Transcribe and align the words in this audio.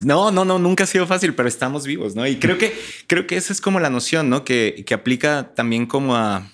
No, 0.00 0.30
no, 0.30 0.44
no, 0.44 0.60
nunca 0.60 0.84
ha 0.84 0.86
sido 0.86 1.08
fácil, 1.08 1.34
pero 1.34 1.48
estamos 1.48 1.84
vivos, 1.84 2.14
¿no? 2.14 2.24
Y 2.24 2.36
creo 2.36 2.56
que, 2.56 2.72
creo 3.08 3.26
que 3.26 3.36
esa 3.36 3.52
es 3.52 3.60
como 3.60 3.80
la 3.80 3.90
noción, 3.90 4.30
¿no? 4.30 4.44
Que, 4.44 4.84
que 4.86 4.94
aplica 4.94 5.52
también 5.56 5.86
como 5.86 6.14
a 6.14 6.52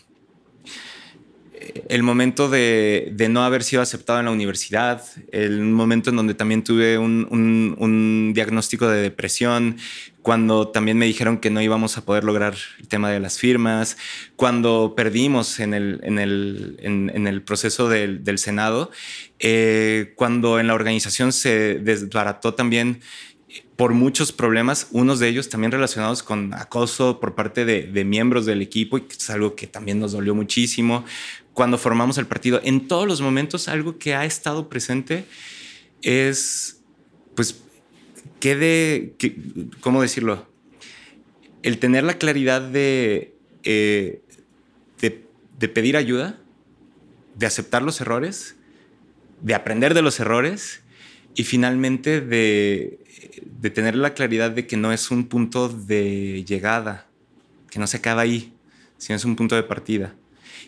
el 1.88 2.02
momento 2.02 2.49
de, 2.49 3.10
de, 3.12 3.28
no 3.28 3.44
haber 3.44 3.62
sido 3.62 3.83
aceptado 3.83 4.18
en 4.18 4.26
la 4.26 4.30
universidad, 4.30 5.02
el 5.33 5.60
momento 5.62 6.10
en 6.10 6.17
donde 6.17 6.34
también 6.34 6.62
tuve 6.62 6.99
un, 6.99 7.26
un, 7.30 8.32
diagnóstico 8.34 8.88
de 8.88 9.00
depresión, 9.02 9.79
cuando 10.22 10.68
también 10.68 10.98
me 10.98 11.06
dijeron 11.06 11.38
que 11.38 11.50
no 11.50 11.61
íbamos 11.61 11.96
a 11.98 12.04
poder 12.04 12.24
lograr 12.24 12.54
el 12.79 12.88
tema 12.88 13.11
de 13.11 13.20
las 13.20 13.38
firmas, 13.38 13.96
cuando 14.36 14.95
perdimos 14.96 15.61
en 15.61 15.74
el, 15.74 16.00
en 16.02 16.18
el, 16.18 16.79
en 16.80 17.26
el 17.26 17.42
proceso 17.42 17.88
del, 17.88 18.24
del 18.24 18.38
Senado, 18.38 18.90
eh, 19.38 20.14
cuando 20.16 20.58
en 20.58 20.66
la 20.66 20.74
organización 20.74 21.32
se 21.32 21.74
desbarató 21.74 22.54
también 22.54 23.00
por 23.77 23.93
muchos 23.93 24.32
problemas, 24.32 24.88
unos 24.93 25.18
de 25.18 25.29
ellos 25.29 25.48
también 25.48 25.72
relacionados 25.72 26.22
con 26.22 26.54
acoso 26.54 27.18
por 27.18 27.35
parte 27.35 27.64
de, 27.64 28.04
miembros 28.04 28.46
del 28.46 28.62
equipo, 28.62 28.98
y 28.98 29.03
que 29.03 29.14
es 29.14 29.31
algo 29.31 29.57
que 29.57 29.67
también 29.67 29.98
nos 29.98 30.12
dolió 30.12 30.35
muchísimo, 30.35 31.04
cuando 31.53 31.76
formamos 31.76 32.19
el 32.19 32.27
partido. 32.27 32.61
En 32.62 32.87
todos 32.87 33.07
los 33.07 33.21
momentos, 33.21 33.69
algo 33.69 33.98
que 33.98 34.15
ha 34.15 34.25
estado 34.25 34.69
presente 34.69 35.25
es, 36.03 36.81
pues, 37.34 37.62
que 38.39 38.55
de, 38.55 39.15
¿cómo 39.81 40.03
decirlo? 40.03 40.48
El 41.62 41.79
tener 41.79 42.05
la 42.05 42.19
claridad 42.19 42.70
eh, 42.75 43.34
de, 43.65 45.25
de 45.59 45.69
pedir 45.69 45.97
ayuda, 45.97 46.39
de 47.34 47.47
aceptar 47.47 47.83
los 47.83 48.01
errores, 48.01 48.55
de 49.41 49.55
aprender 49.55 49.95
de 49.95 50.03
los 50.03 50.20
errores 50.20 50.83
y 51.34 51.45
finalmente 51.45 52.20
de, 52.20 53.04
de, 53.43 53.70
tener 53.70 53.97
la 53.97 54.15
claridad 54.15 54.51
de 54.51 54.66
que 54.66 54.77
no 54.77 54.93
es 54.93 55.11
un 55.11 55.27
punto 55.29 55.69
de 55.69 56.45
llegada, 56.45 57.06
que 57.70 57.78
no 57.78 57.86
se 57.86 57.98
acaba 57.98 58.22
ahí, 58.22 58.53
sino 58.98 59.17
es 59.17 59.25
un 59.25 59.36
punto 59.36 59.55
de 59.55 59.62
partida. 59.62 60.14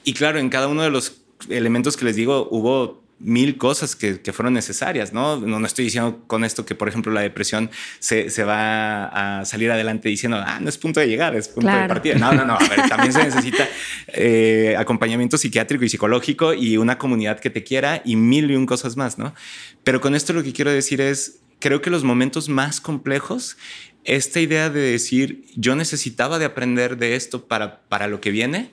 Y 0.05 0.13
claro, 0.15 0.39
en 0.39 0.49
cada 0.49 0.69
uno 0.69 0.83
de 0.83 0.91
los 0.91 1.23
elementos 1.49 1.97
que 1.97 2.05
les 2.05 2.17
digo 2.17 2.49
hubo 2.51 3.07
mil 3.19 3.57
cosas 3.57 3.97
que, 3.97 4.21
que, 4.21 4.33
fueron 4.33 4.53
necesarias, 4.53 5.13
¿no? 5.13 5.37
¿no? 5.37 5.59
¿no? 5.59 5.67
estoy 5.67 5.87
diciendo 5.87 6.23
con 6.27 6.45
esto 6.45 6.67
que, 6.67 6.75
por 6.75 6.89
ejemplo, 6.89 7.13
la 7.13 7.23
depresión 7.23 7.71
se, 7.99 8.29
se, 8.29 8.45
va 8.45 9.39
a 9.39 9.45
salir 9.45 9.71
adelante 9.71 10.09
diciendo, 10.09 10.39
ah, 10.45 10.59
no 10.61 10.69
es 10.69 10.77
punto 10.77 11.01
de 11.01 11.09
llegar, 11.09 11.35
es 11.35 11.49
punto 11.49 11.63
claro. 11.69 11.83
de 11.83 11.89
partida. 11.89 12.15
No, 12.17 12.33
no, 12.35 12.45
no. 12.45 12.55
A 12.55 12.69
ver, 12.69 12.89
también 12.89 13.13
se 13.13 13.25
necesita 13.25 13.67
eh, 14.09 14.75
acompañamiento 14.79 15.39
psiquiátrico 15.39 15.85
y 15.85 15.89
psicológico 15.89 16.53
y 16.53 16.77
una 16.77 16.99
comunidad 16.99 17.41
que 17.41 17.49
te 17.49 17.65
quiera 17.65 18.03
y 18.05 18.17
mil 18.17 18.51
y 18.51 18.57
un 18.57 18.67
cosas 18.67 18.97
más, 18.97 19.17
¿no? 19.19 19.35
Pero 19.83 20.01
con 20.01 20.15
esto 20.15 20.33
lo 20.35 20.43
que 20.43 20.53
quiero 20.53 20.71
decir 20.71 21.01
es, 21.01 21.41
creo 21.61 21.81
que 21.81 21.91
los 21.91 22.05
momentos 22.05 22.49
más 22.49 22.81
complejos, 22.81 23.57
esta 24.05 24.41
idea 24.41 24.71
de 24.71 24.81
decir, 24.81 25.47
yo 25.57 25.75
necesitaba 25.77 26.39
de 26.39 26.45
aprender 26.45 26.97
de 26.97 27.17
esto 27.17 27.47
para, 27.47 27.81
para 27.89 28.07
lo 28.07 28.21
que 28.21 28.31
viene, 28.31 28.73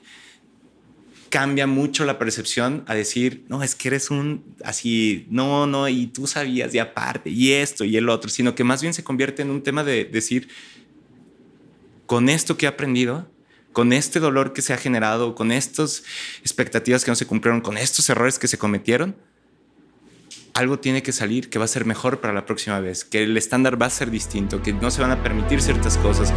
cambia 1.34 1.66
mucho 1.66 2.04
la 2.04 2.16
percepción 2.16 2.84
a 2.86 2.94
decir, 2.94 3.44
no, 3.48 3.64
es 3.64 3.74
que 3.74 3.88
eres 3.88 4.10
un 4.12 4.44
así, 4.64 5.26
no, 5.30 5.66
no, 5.66 5.88
y 5.88 6.06
tú 6.06 6.28
sabías 6.28 6.72
y 6.72 6.78
aparte, 6.78 7.30
y 7.30 7.50
esto 7.50 7.84
y 7.84 7.96
el 7.96 8.08
otro, 8.08 8.30
sino 8.30 8.54
que 8.54 8.62
más 8.62 8.82
bien 8.82 8.94
se 8.94 9.02
convierte 9.02 9.42
en 9.42 9.50
un 9.50 9.62
tema 9.62 9.82
de 9.82 10.04
decir, 10.04 10.48
con 12.06 12.28
esto 12.28 12.56
que 12.56 12.66
he 12.66 12.68
aprendido, 12.68 13.28
con 13.72 13.92
este 13.92 14.20
dolor 14.20 14.52
que 14.52 14.62
se 14.62 14.72
ha 14.72 14.76
generado, 14.76 15.34
con 15.34 15.50
estas 15.50 16.04
expectativas 16.42 17.04
que 17.04 17.10
no 17.10 17.16
se 17.16 17.26
cumplieron, 17.26 17.60
con 17.60 17.78
estos 17.78 18.08
errores 18.08 18.38
que 18.38 18.46
se 18.46 18.56
cometieron, 18.56 19.16
algo 20.54 20.78
tiene 20.78 21.02
que 21.02 21.10
salir 21.10 21.50
que 21.50 21.58
va 21.58 21.64
a 21.64 21.68
ser 21.68 21.84
mejor 21.84 22.20
para 22.20 22.32
la 22.32 22.46
próxima 22.46 22.78
vez, 22.78 23.04
que 23.04 23.24
el 23.24 23.36
estándar 23.36 23.80
va 23.80 23.86
a 23.86 23.90
ser 23.90 24.12
distinto, 24.12 24.62
que 24.62 24.72
no 24.72 24.88
se 24.92 25.02
van 25.02 25.10
a 25.10 25.20
permitir 25.20 25.60
ciertas 25.60 25.98
cosas. 25.98 26.32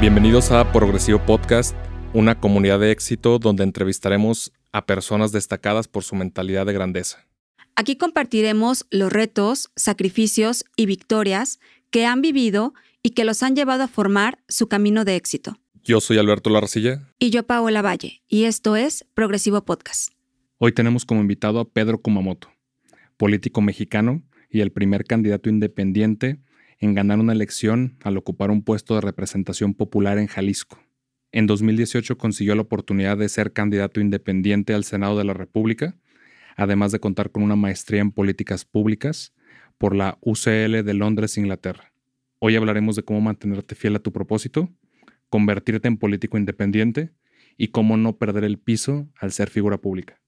Bienvenidos 0.00 0.52
a 0.52 0.70
Progresivo 0.72 1.18
Podcast, 1.26 1.74
una 2.14 2.38
comunidad 2.38 2.78
de 2.78 2.92
éxito 2.92 3.40
donde 3.40 3.64
entrevistaremos 3.64 4.52
a 4.70 4.86
personas 4.86 5.32
destacadas 5.32 5.88
por 5.88 6.04
su 6.04 6.14
mentalidad 6.14 6.66
de 6.66 6.72
grandeza. 6.72 7.26
Aquí 7.74 7.96
compartiremos 7.96 8.86
los 8.90 9.12
retos, 9.12 9.70
sacrificios 9.74 10.64
y 10.76 10.86
victorias 10.86 11.58
que 11.90 12.06
han 12.06 12.22
vivido 12.22 12.74
y 13.02 13.10
que 13.10 13.24
los 13.24 13.42
han 13.42 13.56
llevado 13.56 13.82
a 13.82 13.88
formar 13.88 14.38
su 14.48 14.68
camino 14.68 15.04
de 15.04 15.16
éxito. 15.16 15.58
Yo 15.86 16.00
soy 16.00 16.18
Alberto 16.18 16.50
Larcilla. 16.50 17.06
Y 17.20 17.30
yo 17.30 17.44
Paola 17.44 17.80
Valle, 17.80 18.20
y 18.26 18.42
esto 18.42 18.74
es 18.74 19.06
Progresivo 19.14 19.64
Podcast. 19.64 20.10
Hoy 20.58 20.72
tenemos 20.72 21.04
como 21.04 21.20
invitado 21.20 21.60
a 21.60 21.70
Pedro 21.70 22.02
Kumamoto, 22.02 22.50
político 23.16 23.60
mexicano 23.60 24.24
y 24.50 24.62
el 24.62 24.72
primer 24.72 25.04
candidato 25.04 25.48
independiente 25.48 26.40
en 26.80 26.96
ganar 26.96 27.20
una 27.20 27.34
elección 27.34 27.98
al 28.02 28.16
ocupar 28.16 28.50
un 28.50 28.64
puesto 28.64 28.96
de 28.96 29.00
representación 29.00 29.74
popular 29.74 30.18
en 30.18 30.26
Jalisco. 30.26 30.80
En 31.30 31.46
2018 31.46 32.18
consiguió 32.18 32.56
la 32.56 32.62
oportunidad 32.62 33.16
de 33.16 33.28
ser 33.28 33.52
candidato 33.52 34.00
independiente 34.00 34.74
al 34.74 34.82
Senado 34.82 35.16
de 35.16 35.24
la 35.24 35.34
República, 35.34 35.96
además 36.56 36.90
de 36.90 36.98
contar 36.98 37.30
con 37.30 37.44
una 37.44 37.54
maestría 37.54 38.00
en 38.00 38.10
políticas 38.10 38.64
públicas 38.64 39.34
por 39.78 39.94
la 39.94 40.18
UCL 40.20 40.82
de 40.82 40.94
Londres, 40.94 41.38
Inglaterra. 41.38 41.92
Hoy 42.40 42.56
hablaremos 42.56 42.96
de 42.96 43.04
cómo 43.04 43.20
mantenerte 43.20 43.76
fiel 43.76 43.94
a 43.94 44.00
tu 44.00 44.10
propósito, 44.10 44.68
convertirte 45.28 45.88
en 45.88 45.96
político 45.96 46.38
independiente 46.38 47.10
y 47.56 47.68
cómo 47.68 47.96
no 47.96 48.16
perder 48.16 48.44
el 48.44 48.58
piso 48.58 49.08
al 49.18 49.32
ser 49.32 49.50
figura 49.50 49.78
pública. 49.78 50.20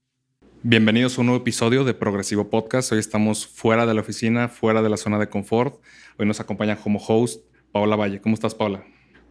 Bienvenidos 0.61 1.17
a 1.17 1.21
un 1.21 1.27
nuevo 1.27 1.41
episodio 1.41 1.85
de 1.85 1.93
Progresivo 1.93 2.49
Podcast. 2.49 2.91
Hoy 2.91 2.99
estamos 2.99 3.47
fuera 3.47 3.85
de 3.85 3.93
la 3.93 4.01
oficina, 4.01 4.49
fuera 4.49 4.81
de 4.81 4.89
la 4.89 4.97
zona 4.97 5.17
de 5.17 5.29
confort. 5.29 5.81
Hoy 6.17 6.25
nos 6.25 6.41
acompaña 6.41 6.75
como 6.75 6.99
host 6.99 7.45
Paola 7.71 7.95
Valle. 7.95 8.19
¿Cómo 8.19 8.35
estás, 8.35 8.55
Paola? 8.55 8.83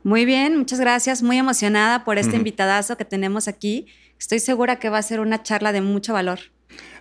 Muy 0.04 0.24
bien, 0.24 0.56
muchas 0.56 0.80
gracias. 0.80 1.22
Muy 1.22 1.36
emocionada 1.36 2.04
por 2.04 2.16
este 2.16 2.30
uh 2.30 2.34
-huh. 2.34 2.38
invitadazo 2.38 2.96
que 2.96 3.04
tenemos 3.04 3.46
aquí. 3.46 3.86
Estoy 4.18 4.38
segura 4.38 4.78
que 4.78 4.88
va 4.88 4.98
a 4.98 5.02
ser 5.02 5.20
una 5.20 5.42
charla 5.42 5.72
de 5.72 5.82
mucho 5.82 6.14
valor. 6.14 6.38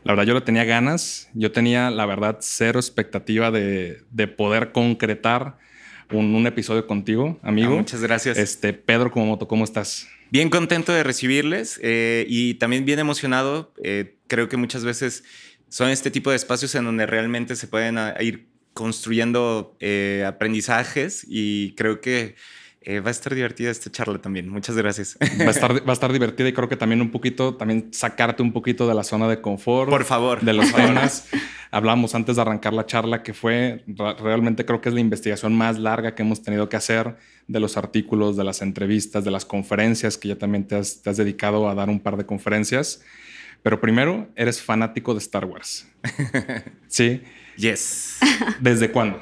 La 0.03 0.13
verdad, 0.13 0.25
yo 0.25 0.33
lo 0.33 0.43
tenía 0.43 0.65
ganas. 0.65 1.29
Yo 1.33 1.51
tenía, 1.53 1.89
la 1.89 2.05
verdad, 2.05 2.39
cero 2.41 2.79
expectativa 2.79 3.49
de, 3.49 4.03
de 4.11 4.27
poder 4.27 4.73
concretar 4.73 5.57
un, 6.11 6.35
un, 6.35 6.47
episodio 6.47 6.87
contigo, 6.87 7.39
amigo. 7.41 7.73
Ah, 7.73 7.77
muchas 7.77 8.01
gracias. 8.01 8.37
Este, 8.37 8.73
Pedro 8.73 9.11
Kumamoto, 9.11 9.47
¿cómo 9.47 9.63
estás? 9.63 10.07
Bien 10.29 10.49
contento 10.49 10.91
de 10.91 11.03
recibirles 11.03 11.79
eh, 11.81 12.25
y 12.27 12.55
también 12.55 12.85
bien 12.85 12.99
emocionado. 12.99 13.73
Eh, 13.81 14.17
creo 14.27 14.49
que 14.49 14.57
muchas 14.57 14.83
veces 14.83 15.23
son 15.69 15.89
este 15.89 16.11
tipo 16.11 16.31
de 16.31 16.35
espacios 16.35 16.75
en 16.75 16.83
donde 16.83 17.05
realmente 17.05 17.55
se 17.55 17.67
pueden 17.67 17.97
a, 17.97 18.15
ir 18.21 18.47
construyendo 18.73 19.75
eh, 19.79 20.23
aprendizajes 20.27 21.25
y 21.27 21.73
creo 21.75 22.01
que 22.01 22.35
eh, 22.89 23.01
va 23.01 23.09
a 23.09 23.11
estar 23.11 23.35
divertida 23.35 23.69
esta 23.69 23.91
charla 23.91 24.17
también. 24.19 24.47
Muchas 24.47 24.77
gracias. 24.77 25.17
Va 25.41 25.47
a, 25.47 25.49
estar, 25.49 25.73
va 25.85 25.89
a 25.89 25.93
estar 25.93 26.13
divertida 26.13 26.47
y 26.47 26.53
creo 26.53 26.69
que 26.69 26.77
también 26.77 27.01
un 27.01 27.11
poquito, 27.11 27.55
también 27.55 27.89
sacarte 27.91 28.41
un 28.41 28.53
poquito 28.53 28.87
de 28.87 28.95
la 28.95 29.03
zona 29.03 29.27
de 29.27 29.41
confort. 29.41 29.89
Por 29.89 30.05
favor. 30.05 30.39
De 30.39 30.53
los 30.53 30.71
temas. 30.73 31.27
Hablamos 31.69 32.15
antes 32.15 32.37
de 32.37 32.41
arrancar 32.43 32.71
la 32.71 32.85
charla 32.85 33.23
que 33.23 33.33
fue, 33.33 33.83
realmente 33.87 34.63
creo 34.63 34.79
que 34.79 34.87
es 34.87 34.95
la 34.95 35.01
investigación 35.01 35.53
más 35.53 35.77
larga 35.77 36.15
que 36.15 36.21
hemos 36.21 36.41
tenido 36.41 36.69
que 36.69 36.77
hacer 36.77 37.17
de 37.47 37.59
los 37.59 37.75
artículos, 37.75 38.37
de 38.37 38.45
las 38.45 38.61
entrevistas, 38.61 39.25
de 39.25 39.31
las 39.31 39.43
conferencias, 39.43 40.17
que 40.17 40.29
ya 40.29 40.37
también 40.37 40.65
te 40.65 40.77
has, 40.77 41.01
te 41.01 41.09
has 41.09 41.17
dedicado 41.17 41.67
a 41.67 41.75
dar 41.75 41.89
un 41.89 41.99
par 41.99 42.15
de 42.15 42.25
conferencias. 42.25 43.01
Pero 43.63 43.81
primero, 43.81 44.29
eres 44.37 44.61
fanático 44.61 45.13
de 45.13 45.17
Star 45.17 45.43
Wars. 45.43 45.91
¿Sí? 46.87 47.21
Yes. 47.57 48.19
¿Desde 48.61 48.89
cuándo? 48.93 49.21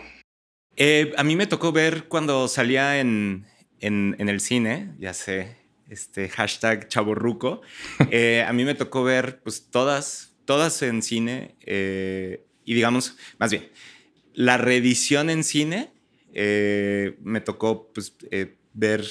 Eh, 0.77 1.13
a 1.17 1.23
mí 1.23 1.35
me 1.35 1.47
tocó 1.47 1.71
ver 1.71 2.03
cuando 2.03 2.47
salía 2.47 2.99
en, 2.99 3.45
en, 3.85 4.15
en 4.19 4.29
el 4.29 4.39
cine, 4.39 4.93
ya 4.99 5.13
sé, 5.13 5.57
este 5.89 6.29
hashtag 6.29 6.87
chaborruco. 6.87 7.61
eh, 8.11 8.43
a 8.47 8.53
mí 8.53 8.65
me 8.65 8.75
tocó 8.75 9.03
ver 9.03 9.39
pues 9.43 9.69
todas, 9.69 10.35
todas 10.45 10.81
en 10.81 11.01
cine 11.01 11.55
eh, 11.61 12.43
y 12.65 12.73
digamos, 12.73 13.17
más 13.37 13.51
bien, 13.51 13.69
la 14.33 14.57
reedición 14.57 15.29
en 15.29 15.43
cine 15.43 15.91
eh, 16.33 17.15
me 17.21 17.41
tocó 17.41 17.91
pues, 17.93 18.15
eh, 18.31 18.55
ver, 18.73 19.05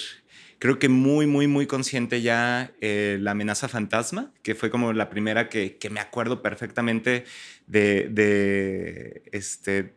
creo 0.58 0.78
que 0.78 0.88
muy, 0.88 1.26
muy, 1.26 1.46
muy 1.46 1.66
consciente 1.66 2.20
ya 2.20 2.72
eh, 2.80 3.18
la 3.20 3.30
amenaza 3.30 3.68
fantasma, 3.68 4.32
que 4.42 4.54
fue 4.54 4.70
como 4.70 4.92
la 4.92 5.08
primera 5.08 5.48
que, 5.48 5.76
que 5.76 5.88
me 5.88 6.00
acuerdo 6.00 6.42
perfectamente 6.42 7.24
de, 7.66 8.08
de, 8.10 9.22
este, 9.32 9.94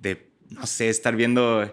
de, 0.00 0.28
no 0.50 0.66
sé, 0.66 0.88
estar 0.88 1.16
viendo 1.16 1.72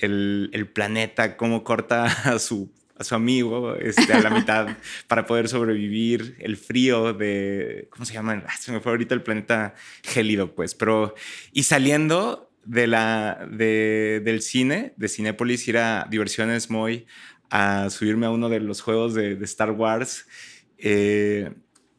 el, 0.00 0.50
el 0.52 0.68
planeta, 0.68 1.36
cómo 1.36 1.64
corta 1.64 2.04
a 2.32 2.38
su 2.38 2.70
a 2.98 3.04
su 3.04 3.14
amigo 3.14 3.74
este, 3.76 4.12
a 4.12 4.20
la 4.20 4.30
mitad 4.38 4.76
para 5.08 5.26
poder 5.26 5.48
sobrevivir, 5.48 6.36
el 6.38 6.56
frío 6.56 7.12
de, 7.12 7.88
¿cómo 7.90 8.04
se 8.04 8.14
llama? 8.14 8.44
Se 8.60 8.72
me 8.72 8.80
fue 8.80 8.92
ahorita 8.92 9.14
el 9.14 9.22
planeta 9.22 9.74
gélido, 10.02 10.54
pues, 10.54 10.74
pero, 10.74 11.14
y 11.52 11.64
saliendo 11.64 12.50
de 12.64 12.86
la, 12.86 13.46
de, 13.50 14.22
del 14.24 14.42
cine, 14.42 14.94
de 14.96 15.08
Cinépolis, 15.08 15.66
ir 15.68 15.78
a 15.78 16.06
Diversiones 16.10 16.70
Moy 16.70 17.06
a 17.50 17.90
subirme 17.90 18.26
a 18.26 18.30
uno 18.30 18.48
de 18.48 18.60
los 18.60 18.80
juegos 18.80 19.14
de, 19.14 19.36
de 19.36 19.44
Star 19.44 19.72
Wars. 19.72 20.26
Eh, 20.78 21.52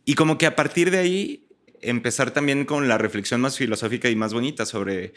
y 0.06 0.16
como 0.16 0.38
que 0.38 0.46
a 0.46 0.56
partir 0.56 0.90
de 0.90 0.98
ahí 0.98 1.48
empezar 1.82 2.32
también 2.32 2.66
con 2.66 2.88
la 2.88 2.98
reflexión 2.98 3.42
más 3.42 3.58
filosófica 3.58 4.10
y 4.10 4.16
más 4.16 4.34
bonita 4.34 4.66
sobre, 4.66 5.14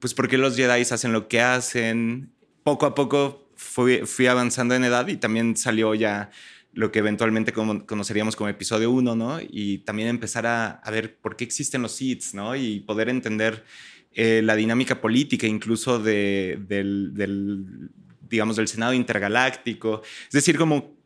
pues, 0.00 0.14
por 0.14 0.28
qué 0.28 0.38
los 0.38 0.56
Jedi 0.56 0.82
hacen 0.82 1.12
lo 1.12 1.28
que 1.28 1.40
hacen. 1.40 2.32
Poco 2.64 2.86
a 2.86 2.94
poco 2.94 3.48
fui, 3.56 4.00
fui 4.06 4.26
avanzando 4.26 4.74
en 4.74 4.84
edad 4.84 5.06
y 5.08 5.16
también 5.16 5.56
salió 5.56 5.94
ya 5.94 6.30
lo 6.72 6.92
que 6.92 7.00
eventualmente 7.00 7.52
conoceríamos 7.52 8.36
como 8.36 8.48
episodio 8.48 8.90
1, 8.90 9.16
¿no? 9.16 9.38
Y 9.40 9.78
también 9.78 10.08
empezar 10.08 10.46
a, 10.46 10.70
a, 10.70 10.90
ver 10.90 11.18
por 11.18 11.36
qué 11.36 11.44
existen 11.44 11.82
los 11.82 11.92
Sith, 11.92 12.32
¿no? 12.32 12.54
Y 12.54 12.80
poder 12.80 13.08
entender 13.08 13.64
eh, 14.12 14.40
la 14.42 14.56
dinámica 14.56 15.00
política 15.00 15.46
incluso 15.46 16.00
de, 16.00 16.58
del, 16.66 17.12
del, 17.14 17.90
digamos, 18.28 18.56
del 18.56 18.68
Senado 18.68 18.92
intergaláctico. 18.92 20.02
Es 20.24 20.32
decir, 20.32 20.58
como 20.58 20.96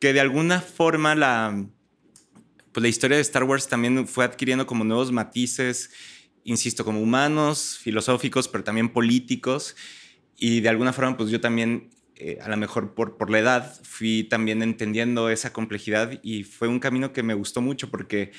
que 0.00 0.12
de 0.12 0.20
alguna 0.20 0.60
forma 0.60 1.14
la, 1.14 1.66
pues 2.72 2.82
la 2.82 2.88
historia 2.88 3.16
de 3.16 3.22
Star 3.22 3.44
Wars 3.44 3.68
también 3.68 4.06
fue 4.06 4.24
adquiriendo 4.24 4.66
como 4.66 4.84
nuevos 4.84 5.10
matices, 5.10 5.90
insisto, 6.44 6.84
como 6.84 7.00
humanos, 7.00 7.78
filosóficos, 7.80 8.48
pero 8.48 8.64
también 8.64 8.90
políticos. 8.90 9.76
Y 10.36 10.60
de 10.60 10.68
alguna 10.68 10.92
forma, 10.92 11.16
pues 11.16 11.30
yo 11.30 11.40
también 11.40 11.90
eh, 12.16 12.38
a 12.40 12.48
lo 12.48 12.56
mejor 12.56 12.94
por, 12.94 13.16
por 13.16 13.28
la 13.28 13.40
edad, 13.40 13.80
fui 13.82 14.22
también 14.24 14.62
entendiendo 14.62 15.30
esa 15.30 15.52
complejidad 15.52 16.20
y 16.22 16.44
fue 16.44 16.68
un 16.68 16.78
camino 16.78 17.12
que 17.12 17.24
me 17.24 17.34
gustó 17.34 17.60
mucho 17.60 17.90
porque 17.90 18.30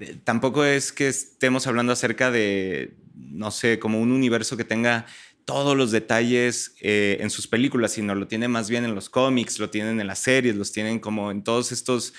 eh, 0.00 0.16
tampoco 0.24 0.64
es 0.64 0.92
que 0.92 1.08
estemos 1.08 1.66
hablando 1.66 1.92
acerca 1.92 2.30
de, 2.30 2.96
no 3.14 3.50
sé, 3.50 3.78
como 3.78 4.00
un 4.00 4.12
universo 4.12 4.56
que 4.56 4.64
tenga 4.64 5.04
todos 5.44 5.76
los 5.76 5.90
detalles 5.90 6.74
eh, 6.80 7.18
en 7.20 7.28
sus 7.28 7.46
películas, 7.46 7.92
sino 7.92 8.14
lo 8.14 8.28
tiene 8.28 8.48
más 8.48 8.70
bien 8.70 8.84
en 8.84 8.94
los 8.94 9.10
cómics, 9.10 9.58
lo 9.58 9.68
tienen 9.68 10.00
en 10.00 10.06
las 10.06 10.20
series, 10.20 10.56
los 10.56 10.72
tienen 10.72 10.98
como 10.98 11.30
en 11.30 11.42
todos 11.42 11.70
estos 11.70 12.14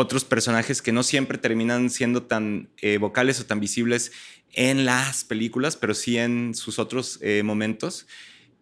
otros 0.00 0.24
personajes 0.24 0.82
que 0.82 0.92
no 0.92 1.02
siempre 1.02 1.38
terminan 1.38 1.90
siendo 1.90 2.22
tan 2.22 2.70
vocales 2.98 3.40
o 3.40 3.46
tan 3.46 3.60
visibles 3.60 4.12
en 4.52 4.84
las 4.84 5.24
películas, 5.24 5.76
pero 5.76 5.94
sí 5.94 6.18
en 6.18 6.54
sus 6.54 6.78
otros 6.78 7.20
momentos. 7.44 8.06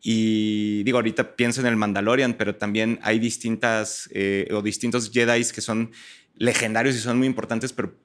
Y 0.02 0.85
digo, 0.85 0.99
ahorita 0.99 1.37
pienso 1.37 1.61
en 1.61 1.67
el 1.67 1.76
Mandalorian, 1.76 2.35
pero 2.35 2.55
también 2.55 2.99
hay 3.02 3.19
distintas 3.19 4.08
eh, 4.12 4.49
o 4.52 4.62
distintos 4.62 5.11
Jedi 5.11 5.44
que 5.52 5.61
son 5.61 5.90
legendarios 6.37 6.94
y 6.94 7.00
son 7.00 7.19
muy 7.19 7.26
importantes, 7.26 7.73
pero 7.73 7.96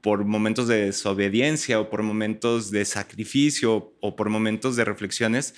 por 0.00 0.24
momentos 0.24 0.68
de 0.68 0.86
desobediencia 0.86 1.80
o 1.80 1.90
por 1.90 2.02
momentos 2.02 2.70
de 2.70 2.84
sacrificio 2.84 3.94
o 4.00 4.16
por 4.16 4.30
momentos 4.30 4.76
de 4.76 4.84
reflexiones. 4.84 5.54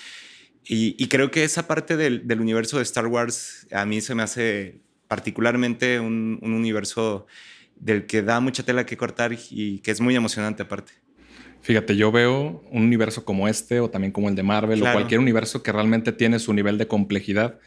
Y, 0.68 1.06
creo 1.06 1.30
que 1.30 1.44
esa 1.44 1.68
parte 1.68 1.96
del, 1.96 2.40
universo 2.40 2.78
de 2.78 2.82
Star 2.82 3.06
Wars 3.06 3.68
a 3.70 3.86
mí 3.86 4.00
se 4.00 4.16
me 4.16 4.24
hace 4.24 4.80
particularmente 5.08 6.00
un 6.00 6.38
universo 6.42 7.26
del 7.76 8.06
que 8.06 8.22
da 8.22 8.40
mucha 8.40 8.62
tela 8.62 8.86
que 8.86 8.96
cortar 8.96 9.36
y 9.50 9.78
que 9.80 9.90
es 9.90 10.00
muy 10.00 10.16
emocionante 10.16 10.62
aparte. 10.62 10.92
Fíjate, 11.60 11.96
yo 11.96 12.12
veo 12.12 12.62
un 12.70 12.84
universo 12.84 13.24
como 13.24 13.48
este 13.48 13.80
o 13.80 13.90
también 13.90 14.12
como 14.12 14.28
el 14.28 14.36
de 14.36 14.42
Marvel 14.42 14.82
o 14.82 14.92
cualquier 14.92 15.18
universo 15.18 15.62
que 15.62 15.72
realmente 15.72 16.12
tiene 16.12 16.38
su 16.38 16.52
nivel 16.52 16.78
de 16.78 16.86
complejidad 16.86 17.58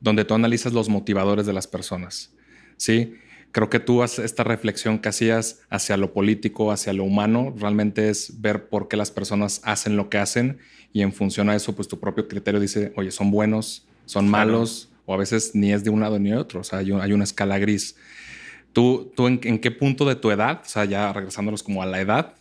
donde 0.00 0.24
tú 0.24 0.34
analizas 0.34 0.72
los 0.72 0.88
motivadores 0.88 1.46
de 1.46 1.52
las 1.52 1.66
personas. 1.66 2.34
Sí, 2.76 3.14
creo 3.50 3.70
que 3.70 3.80
tú 3.80 4.02
haces 4.02 4.24
esta 4.24 4.44
reflexión 4.44 4.98
que 4.98 5.08
hacías 5.08 5.62
hacia 5.70 5.96
lo 5.96 6.12
político, 6.12 6.70
hacia 6.70 6.92
lo 6.92 7.04
humano, 7.04 7.54
realmente 7.56 8.10
es 8.10 8.40
ver 8.40 8.68
por 8.68 8.86
qué 8.86 8.96
las 8.96 9.10
personas 9.10 9.60
hacen 9.64 9.96
lo 9.96 10.10
que 10.10 10.18
hacen 10.18 10.58
y 10.92 11.02
en 11.02 11.12
función 11.12 11.48
a 11.48 11.56
eso, 11.56 11.74
pues 11.74 11.88
tu 11.88 11.98
propio 11.98 12.28
criterio 12.28 12.60
dice, 12.60 12.92
oye, 12.96 13.10
son 13.10 13.30
buenos, 13.30 13.86
son 14.04 14.28
malos, 14.28 14.90
o 15.08 15.14
a 15.14 15.16
veces 15.16 15.54
ni 15.54 15.72
es 15.72 15.84
de 15.84 15.88
un 15.88 16.00
lado 16.00 16.18
ni 16.18 16.28
de 16.28 16.36
otro, 16.36 16.60
o 16.60 16.64
sea, 16.64 16.80
hay, 16.80 16.92
una 16.92 17.24
escala 17.24 17.58
gris. 17.58 17.96
¿Tú, 18.74 19.10
tú 19.16 19.26
en, 19.26 19.40
en, 19.42 19.58
qué 19.58 19.70
punto 19.70 20.04
de 20.04 20.16
tu 20.16 20.30
edad, 20.30 20.60
o 20.62 20.68
sea, 20.68 20.84
ya 20.84 21.10
regresándolos 21.14 21.62
como 21.62 21.82
a 21.82 21.86
la 21.86 21.98
edad, 21.98 22.34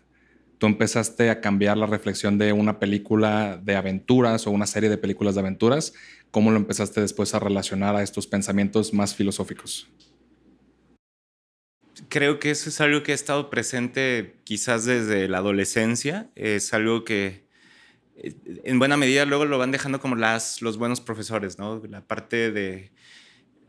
tú 0.58 0.68
empezaste 0.68 1.30
a 1.30 1.40
cambiar 1.40 1.78
la 1.78 1.86
reflexión 1.86 2.38
de 2.38 2.52
una 2.52 2.78
película 2.78 3.58
de 3.64 3.78
aventuras 3.78 4.48
o 4.48 4.52
una 4.52 4.68
serie 4.68 4.90
de 4.90 4.98
películas 4.98 5.36
de 5.36 5.40
aventuras, 5.40 5.94
¿cómo 6.30 6.52
lo 6.52 6.58
empezaste 6.58 7.00
después 7.00 7.34
a 7.34 7.40
relacionar 7.40 7.96
a 7.96 8.04
estos 8.04 8.28
pensamientos 8.28 8.94
más 8.94 9.16
filosóficos? 9.16 9.88
Creo 12.10 12.40
que 12.40 12.52
eso 12.52 12.68
es 12.68 12.82
algo 12.82 13.02
que 13.02 13.14
ha 13.14 13.16
estado 13.16 13.50
presente 13.50 14.36
quizás 14.44 14.84
desde 14.84 15.30
la 15.30 15.38
adolescencia, 15.38 16.30
es 16.36 16.74
algo 16.74 17.06
que 17.06 17.47
en 18.24 18.80
buena 18.80 18.98
medida 18.98 19.26
luego 19.26 19.46
lo 19.46 19.58
van 19.58 19.72
dejando 19.72 20.00
como 20.00 20.16
las, 20.16 20.62
los 20.62 20.78
buenos 20.78 21.02
profesores, 21.02 21.60
¿no? 21.60 21.82
La 21.88 22.02
parte 22.02 22.52
de 22.52 22.92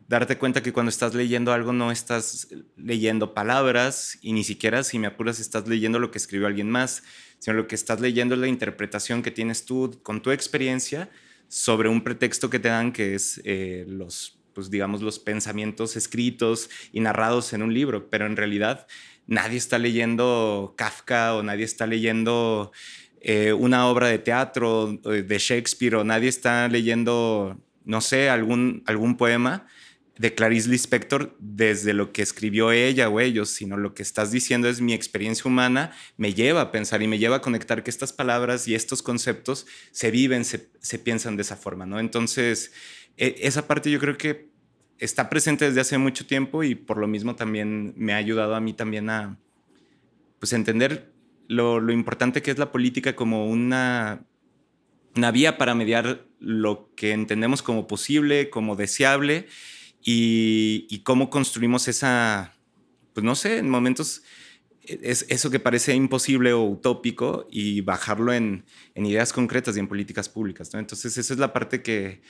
darte 0.09 0.39
cuenta 0.39 0.63
que 0.63 0.73
cuando 0.73 0.89
estás 0.89 1.15
leyendo 1.15 1.53
algo 1.53 1.73
no 1.73 1.93
estás 1.93 2.49
leyendo 2.77 3.35
palabras 3.35 4.19
y 4.23 4.33
ni 4.33 4.43
siquiera 4.43 4.83
si 4.83 4.99
me 4.99 5.07
apuras 5.07 5.39
estás 5.39 5.69
leyendo 5.69 5.99
lo 5.99 6.11
que 6.11 6.19
escribió 6.19 6.47
alguien 6.47 6.71
más, 6.71 7.03
sino 7.39 7.57
lo 7.57 7.67
que 7.69 7.75
estás 7.75 8.01
leyendo 8.01 8.35
es 8.35 8.41
la 8.41 8.49
interpretación 8.49 9.23
que 9.23 9.31
tienes 9.31 9.67
tú 9.67 10.01
con 10.03 10.23
tu 10.23 10.31
experiencia 10.31 11.11
sobre 11.49 11.91
un 11.91 12.03
pretexto 12.03 12.49
que 12.49 12.59
te 12.59 12.69
dan 12.69 12.93
que 12.93 13.15
es 13.15 13.41
eh, 13.45 13.85
los, 13.87 14.39
pues 14.55 14.71
digamos, 14.71 15.03
los 15.03 15.19
pensamientos 15.19 15.95
escritos 15.95 16.71
y 16.91 17.01
narrados 17.01 17.53
en 17.53 17.63
un 17.63 17.75
libro, 17.75 18.09
pero 18.09 18.25
en 18.25 18.37
realidad 18.37 18.87
nadie 19.27 19.59
está 19.59 19.79
leyendo 19.79 20.75
Kafka 20.77 21.35
o 21.35 21.43
nadie 21.43 21.65
está 21.65 21.87
leyendo 21.87 22.73
eh, 23.21 23.53
una 23.53 23.87
obra 23.89 24.09
de 24.09 24.19
teatro 24.19 25.01
eh, 25.05 25.23
de 25.23 25.39
Shakespeare 25.39 25.97
o 25.97 26.05
nadie 26.05 26.29
está 26.29 26.69
leyendo, 26.69 27.59
no 27.85 28.01
sé, 28.01 28.31
algún, 28.31 28.83
algún 28.87 29.17
poema 29.17 29.67
de 30.19 30.35
Clarice 30.35 30.69
Lispector 30.69 31.35
desde 31.39 31.95
lo 31.95 32.13
que 32.13 32.23
escribió 32.23 32.73
ella 32.73 33.09
o 33.09 33.21
ellos, 33.21 33.51
sino 33.51 33.77
lo 33.77 33.95
que 33.95 34.03
estás 34.03 34.33
diciendo 34.33 34.69
es 34.69 34.81
mi 34.81 34.93
experiencia 34.93 35.49
humana, 35.49 35.93
me 36.17 36.35
lleva 36.35 36.61
a 36.61 36.73
pensar 36.73 37.03
y 37.03 37.09
me 37.09 37.19
lleva 37.19 37.37
a 37.37 37.41
conectar 37.41 37.83
que 37.85 37.91
estas 37.91 38.13
palabras 38.13 38.67
y 38.67 38.75
estos 38.75 39.01
conceptos 39.01 39.67
se 39.93 40.11
viven, 40.11 40.45
se, 40.45 40.59
piensan 40.99 41.37
de 41.37 41.43
esa 41.43 41.57
forma, 41.57 41.87
¿no? 41.87 42.01
Entonces, 42.01 42.73
e, 43.17 43.37
esa 43.43 43.67
parte 43.69 43.91
yo 43.91 44.01
creo 44.01 44.19
que 44.19 44.49
está 44.99 45.31
presente 45.31 45.67
desde 45.67 45.81
hace 45.81 45.99
mucho 45.99 46.27
tiempo 46.27 46.65
y 46.65 46.75
por 46.75 46.99
lo 46.99 47.07
mismo 47.07 47.37
también 47.37 47.95
me 47.97 48.13
ha 48.13 48.17
ayudado 48.17 48.57
a 48.57 48.61
mí 48.61 48.73
también 48.73 49.11
a, 49.11 49.39
pues, 50.41 50.53
entender 50.53 51.13
lo, 51.49 51.81
lo 51.81 51.93
importante 51.93 52.43
que 52.43 52.53
es 52.53 52.59
la 52.59 52.71
política 52.71 53.17
como 53.17 53.47
una, 53.47 54.25
una 55.17 55.31
vía 55.33 55.59
para 55.59 55.75
mediar 55.75 56.27
lo 56.39 56.91
que 56.95 57.13
entendemos 57.13 57.63
como 57.63 57.89
posible, 57.89 58.51
como 58.51 58.77
deseable, 58.77 59.47
y, 60.11 61.01
cómo 61.05 61.29
construimos 61.29 61.89
esa, 61.89 62.55
pues 63.13 63.25
no 63.25 63.35
sé, 63.35 63.59
en 63.59 63.69
momentos 63.69 64.23
es 64.83 65.27
eso 65.29 65.51
que 65.51 65.61
parece 65.61 65.95
imposible 65.95 66.55
o 66.55 66.65
utópico 66.65 67.47
y 67.51 67.83
bajarlo 67.83 68.33
en, 68.33 68.65
ideas 68.95 69.35
concretas 69.35 69.77
y 69.77 69.81
en 69.81 69.89
políticas 69.89 70.31
públicas. 70.31 70.73
Entonces, 70.73 71.19
esa 71.19 71.35
es 71.35 71.39
la 71.39 71.53
parte 71.53 71.83
que, 71.83 72.23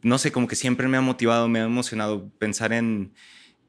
no 0.00 0.16
sé, 0.16 0.32
como 0.32 0.48
que 0.48 0.56
siempre 0.56 0.88
me 0.88 0.96
ha 0.96 1.02
motivado, 1.02 1.48
me 1.48 1.60
ha 1.60 1.64
emocionado 1.64 2.30
pensar 2.38 2.72
en, 2.72 3.12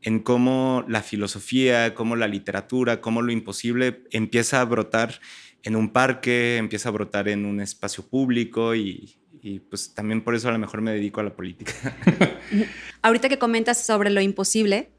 en 0.01 0.20
cómo 0.20 0.86
la 0.88 1.01
filosofía, 1.01 1.94
cómo 1.94 2.15
la 2.15 2.27
literatura, 2.27 3.01
cómo 3.01 3.22
lo 3.22 3.32
imposible 3.32 4.03
empieza 4.12 4.62
a 4.62 4.65
brotar 4.65 5.20
en 5.63 5.75
un 5.75 5.91
parque, 5.91 6.58
empieza 6.58 6.89
a 6.89 6.91
brotar 6.91 7.27
en 7.27 7.46
un 7.46 7.60
espacio 7.60 8.06
público 8.08 8.75
y, 8.75 9.20
y 9.41 9.60
pues 9.60 9.94
también 9.94 10.24
por 10.24 10.36
eso 10.36 10.50
a 10.50 10.51
lo 10.51 10.60
mejor 10.60 10.82
me 10.82 10.91
dedico 10.91 11.20
a 11.20 11.24
la 11.24 11.36
política. 11.36 11.74
Ahorita 13.01 13.29
que 13.29 13.38
comentas 13.38 13.86
sobre 13.86 14.10
lo 14.10 14.22
imposible, 14.22 14.91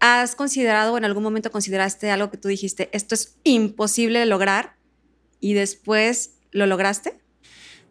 ¿has 0.00 0.34
considerado 0.34 0.94
o 0.94 0.98
en 0.98 1.04
algún 1.04 1.22
momento 1.22 1.50
consideraste 1.50 2.10
algo 2.10 2.30
que 2.30 2.38
tú 2.38 2.48
dijiste, 2.48 2.88
esto 2.92 3.14
es 3.14 3.38
imposible 3.44 4.18
de 4.18 4.26
lograr 4.26 4.76
y 5.40 5.54
después 5.54 6.38
lo 6.52 6.66
lograste? 6.66 7.18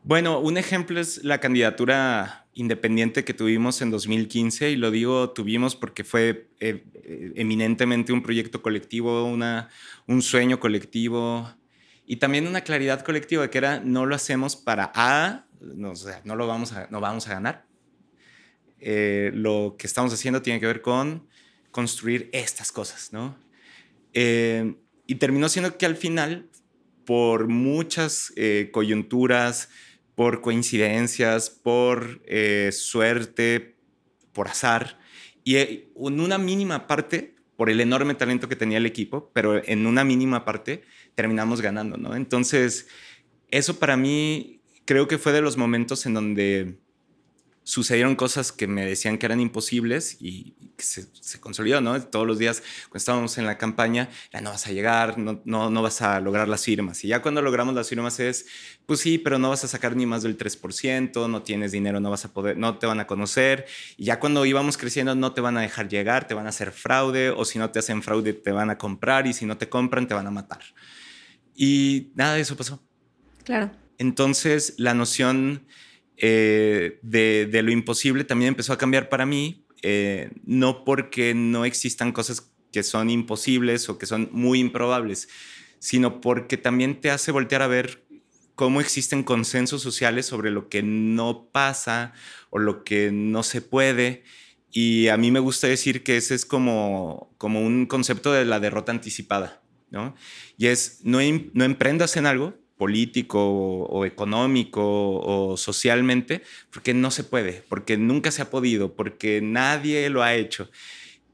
Bueno, 0.07 0.39
un 0.39 0.59
ejemplo 0.59 0.99
es 0.99 1.23
la 1.23 1.39
candidatura 1.39 2.45
independiente 2.53 3.25
que 3.25 3.33
tuvimos 3.33 3.81
en 3.81 3.89
2015 3.89 4.69
y 4.69 4.75
lo 4.75 4.91
digo 4.91 5.31
tuvimos 5.31 5.75
porque 5.75 6.03
fue 6.03 6.47
eh, 6.59 6.85
eh, 6.93 7.33
eminentemente 7.37 8.13
un 8.13 8.21
proyecto 8.21 8.61
colectivo, 8.61 9.25
una, 9.25 9.69
un 10.05 10.21
sueño 10.21 10.59
colectivo, 10.59 11.51
y 12.05 12.17
también 12.17 12.45
una 12.45 12.61
claridad 12.61 13.01
colectiva 13.03 13.49
que 13.49 13.57
era 13.57 13.79
no 13.79 14.05
lo 14.05 14.13
hacemos 14.13 14.55
para 14.55 14.91
A, 14.93 15.47
no, 15.59 15.95
lo 16.35 16.45
vamos 16.45 16.73
a, 16.73 16.87
no 16.91 17.01
vamos 17.01 17.27
a 17.27 17.33
ganar. 17.33 17.65
Eh, 18.79 19.31
lo 19.33 19.75
que 19.75 19.87
estamos 19.87 20.13
haciendo 20.13 20.43
tiene 20.43 20.59
que 20.59 20.67
ver 20.67 20.83
con 20.83 21.27
construir 21.71 22.29
estas 22.31 22.71
cosas, 22.71 23.11
¿no? 23.11 23.35
Y 24.13 25.15
terminó 25.15 25.49
siendo 25.49 25.79
que 25.79 25.87
al 25.87 25.95
final, 25.95 26.47
por 27.05 27.47
muchas 27.47 28.31
coyunturas, 28.71 29.69
por 30.15 30.41
coincidencias, 30.41 31.49
por 31.49 32.21
suerte, 32.71 33.75
por 34.33 34.47
azar, 34.47 34.97
y 35.43 35.57
en 35.57 35.89
una 35.95 36.37
mínima 36.37 36.87
parte, 36.87 37.35
por 37.55 37.69
el 37.69 37.79
enorme 37.79 38.15
talento 38.15 38.49
que 38.49 38.55
tenía 38.55 38.79
el 38.79 38.85
equipo, 38.85 39.31
pero 39.33 39.63
en 39.63 39.85
una 39.85 40.03
mínima 40.03 40.43
parte, 40.43 40.83
terminamos 41.15 41.61
ganando, 41.61 41.95
¿no? 41.97 42.15
Entonces, 42.15 42.87
eso 43.49 43.79
para 43.79 43.95
mí 43.95 44.61
creo 44.85 45.07
que 45.07 45.17
fue 45.17 45.31
de 45.31 45.41
los 45.41 45.55
momentos 45.55 46.05
en 46.05 46.13
donde 46.13 46.79
sucedieron 47.65 48.15
cosas 48.15 48.51
que 48.51 48.67
me 48.67 48.85
decían 48.85 49.17
que 49.17 49.25
eran 49.25 49.41
imposibles 49.41 50.17
y 50.21 50.53
se, 50.77 51.39
consolidó, 51.39 51.81
¿no? 51.81 51.99
Todos 51.99 52.27
los 52.27 52.37
días 52.37 52.61
cuando 52.83 52.97
estábamos 52.97 53.37
en 53.39 53.47
la 53.47 53.57
campaña, 53.57 54.07
ya 54.31 54.39
no 54.39 54.51
vas 54.51 54.67
a 54.67 54.71
llegar, 54.71 55.17
no, 55.17 55.41
no, 55.45 55.71
no, 55.71 55.81
vas 55.81 56.03
a 56.03 56.19
lograr 56.19 56.47
las 56.47 56.63
firmas. 56.63 57.03
Y 57.03 57.07
ya 57.07 57.23
cuando 57.23 57.41
logramos 57.41 57.73
las 57.73 57.89
firmas 57.89 58.19
es, 58.19 58.45
pues 58.85 58.99
sí, 58.99 59.17
pero 59.17 59.39
no 59.39 59.49
vas 59.49 59.63
a 59.63 59.67
sacar 59.67 59.95
ni 59.95 60.05
más 60.05 60.21
del 60.21 60.37
3%, 60.37 61.27
no 61.27 61.41
tienes 61.41 61.71
dinero, 61.71 61.99
no 61.99 62.11
vas 62.11 62.23
a 62.25 62.31
poder, 62.31 62.55
no 62.55 62.77
te 62.77 62.85
van 62.85 62.99
a 62.99 63.07
conocer. 63.07 63.65
Y 63.97 64.05
ya 64.05 64.19
cuando 64.19 64.45
íbamos 64.45 64.77
creciendo 64.77 65.15
no 65.15 65.33
te 65.33 65.41
van 65.41 65.57
a 65.57 65.61
dejar 65.61 65.89
llegar, 65.89 66.27
te 66.27 66.35
van 66.35 66.45
a 66.45 66.49
hacer 66.49 66.71
fraude 66.71 67.31
o 67.31 67.45
si 67.45 67.57
no 67.57 67.71
te 67.71 67.79
hacen 67.79 68.03
fraude 68.03 68.33
te 68.33 68.51
van 68.51 68.69
a 68.69 68.77
comprar 68.77 69.25
y 69.25 69.33
si 69.33 69.47
no 69.47 69.57
te 69.57 69.69
compran 69.69 70.07
te 70.07 70.13
van 70.13 70.27
a 70.27 70.31
matar. 70.31 70.61
Y 71.55 72.11
nada 72.13 72.35
de 72.35 72.41
eso 72.41 72.55
pasó. 72.55 72.79
Claro. 73.43 73.71
Entonces 73.97 74.75
la 74.77 74.93
noción 74.93 75.65
eh, 76.17 76.99
de, 77.01 77.61
lo 77.61 77.71
imposible 77.71 78.23
también 78.23 78.49
empezó 78.49 78.73
a 78.73 78.77
cambiar 78.77 79.09
para 79.09 79.25
mí, 79.25 79.65
eh, 79.81 80.31
no 80.45 80.83
porque 80.83 81.33
no 81.33 81.65
existan 81.65 82.11
cosas 82.11 82.51
que 82.71 82.83
son 82.83 83.09
imposibles 83.09 83.89
o 83.89 83.97
que 83.97 84.05
son 84.05 84.29
muy 84.31 84.59
improbables, 84.59 85.29
sino 85.79 86.21
porque 86.21 86.57
también 86.57 86.99
te 87.01 87.11
hace 87.11 87.31
voltear 87.31 87.61
a 87.61 87.67
ver 87.67 88.05
cómo 88.55 88.79
existen 88.81 89.23
consensos 89.23 89.81
sociales 89.81 90.25
sobre 90.25 90.51
lo 90.51 90.69
que 90.69 90.81
no 90.81 91.49
pasa 91.51 92.13
o 92.49 92.59
lo 92.59 92.83
que 92.83 93.11
no 93.11 93.43
se 93.43 93.61
puede. 93.61 94.23
Y 94.71 95.07
a 95.09 95.17
mí 95.17 95.31
me 95.31 95.39
gusta 95.39 95.67
decir 95.67 96.03
que 96.03 96.17
ese 96.17 96.35
es 96.35 96.45
como, 96.45 97.33
como 97.37 97.61
un 97.61 97.85
concepto 97.85 98.33
de 98.33 98.45
la 98.45 98.59
derrota 98.59 98.91
anticipada, 98.91 99.61
¿no? 99.89 100.15
Y 100.57 100.67
es, 100.67 100.99
no, 101.03 101.19
no 101.53 101.63
emprendas 101.63 102.17
en 102.17 102.25
algo 102.25 102.57
político 102.77 103.39
o, 103.39 104.05
económico 104.05 104.81
o 104.83 105.57
socialmente, 105.57 106.43
porque 106.71 106.93
no 106.93 107.11
se 107.11 107.23
puede, 107.23 107.63
porque 107.69 107.97
nunca 107.97 108.31
se 108.31 108.41
ha 108.41 108.49
podido, 108.49 108.95
porque 108.95 109.41
nadie 109.41 110.09
lo 110.09 110.23
ha 110.23 110.35
hecho. 110.35 110.69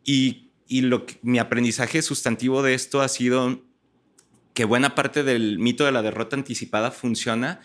Y, 0.04 0.48
lo 0.70 1.06
mi 1.22 1.38
aprendizaje 1.38 2.02
sustantivo 2.02 2.64
de 2.64 2.74
esto 2.74 3.02
ha 3.02 3.10
sido 3.10 3.62
que 4.54 4.64
buena 4.64 4.96
parte 4.96 5.24
del 5.24 5.60
mito 5.60 5.86
de 5.86 5.92
la 5.92 6.02
derrota 6.02 6.38
anticipada 6.38 6.92
funciona 6.92 7.60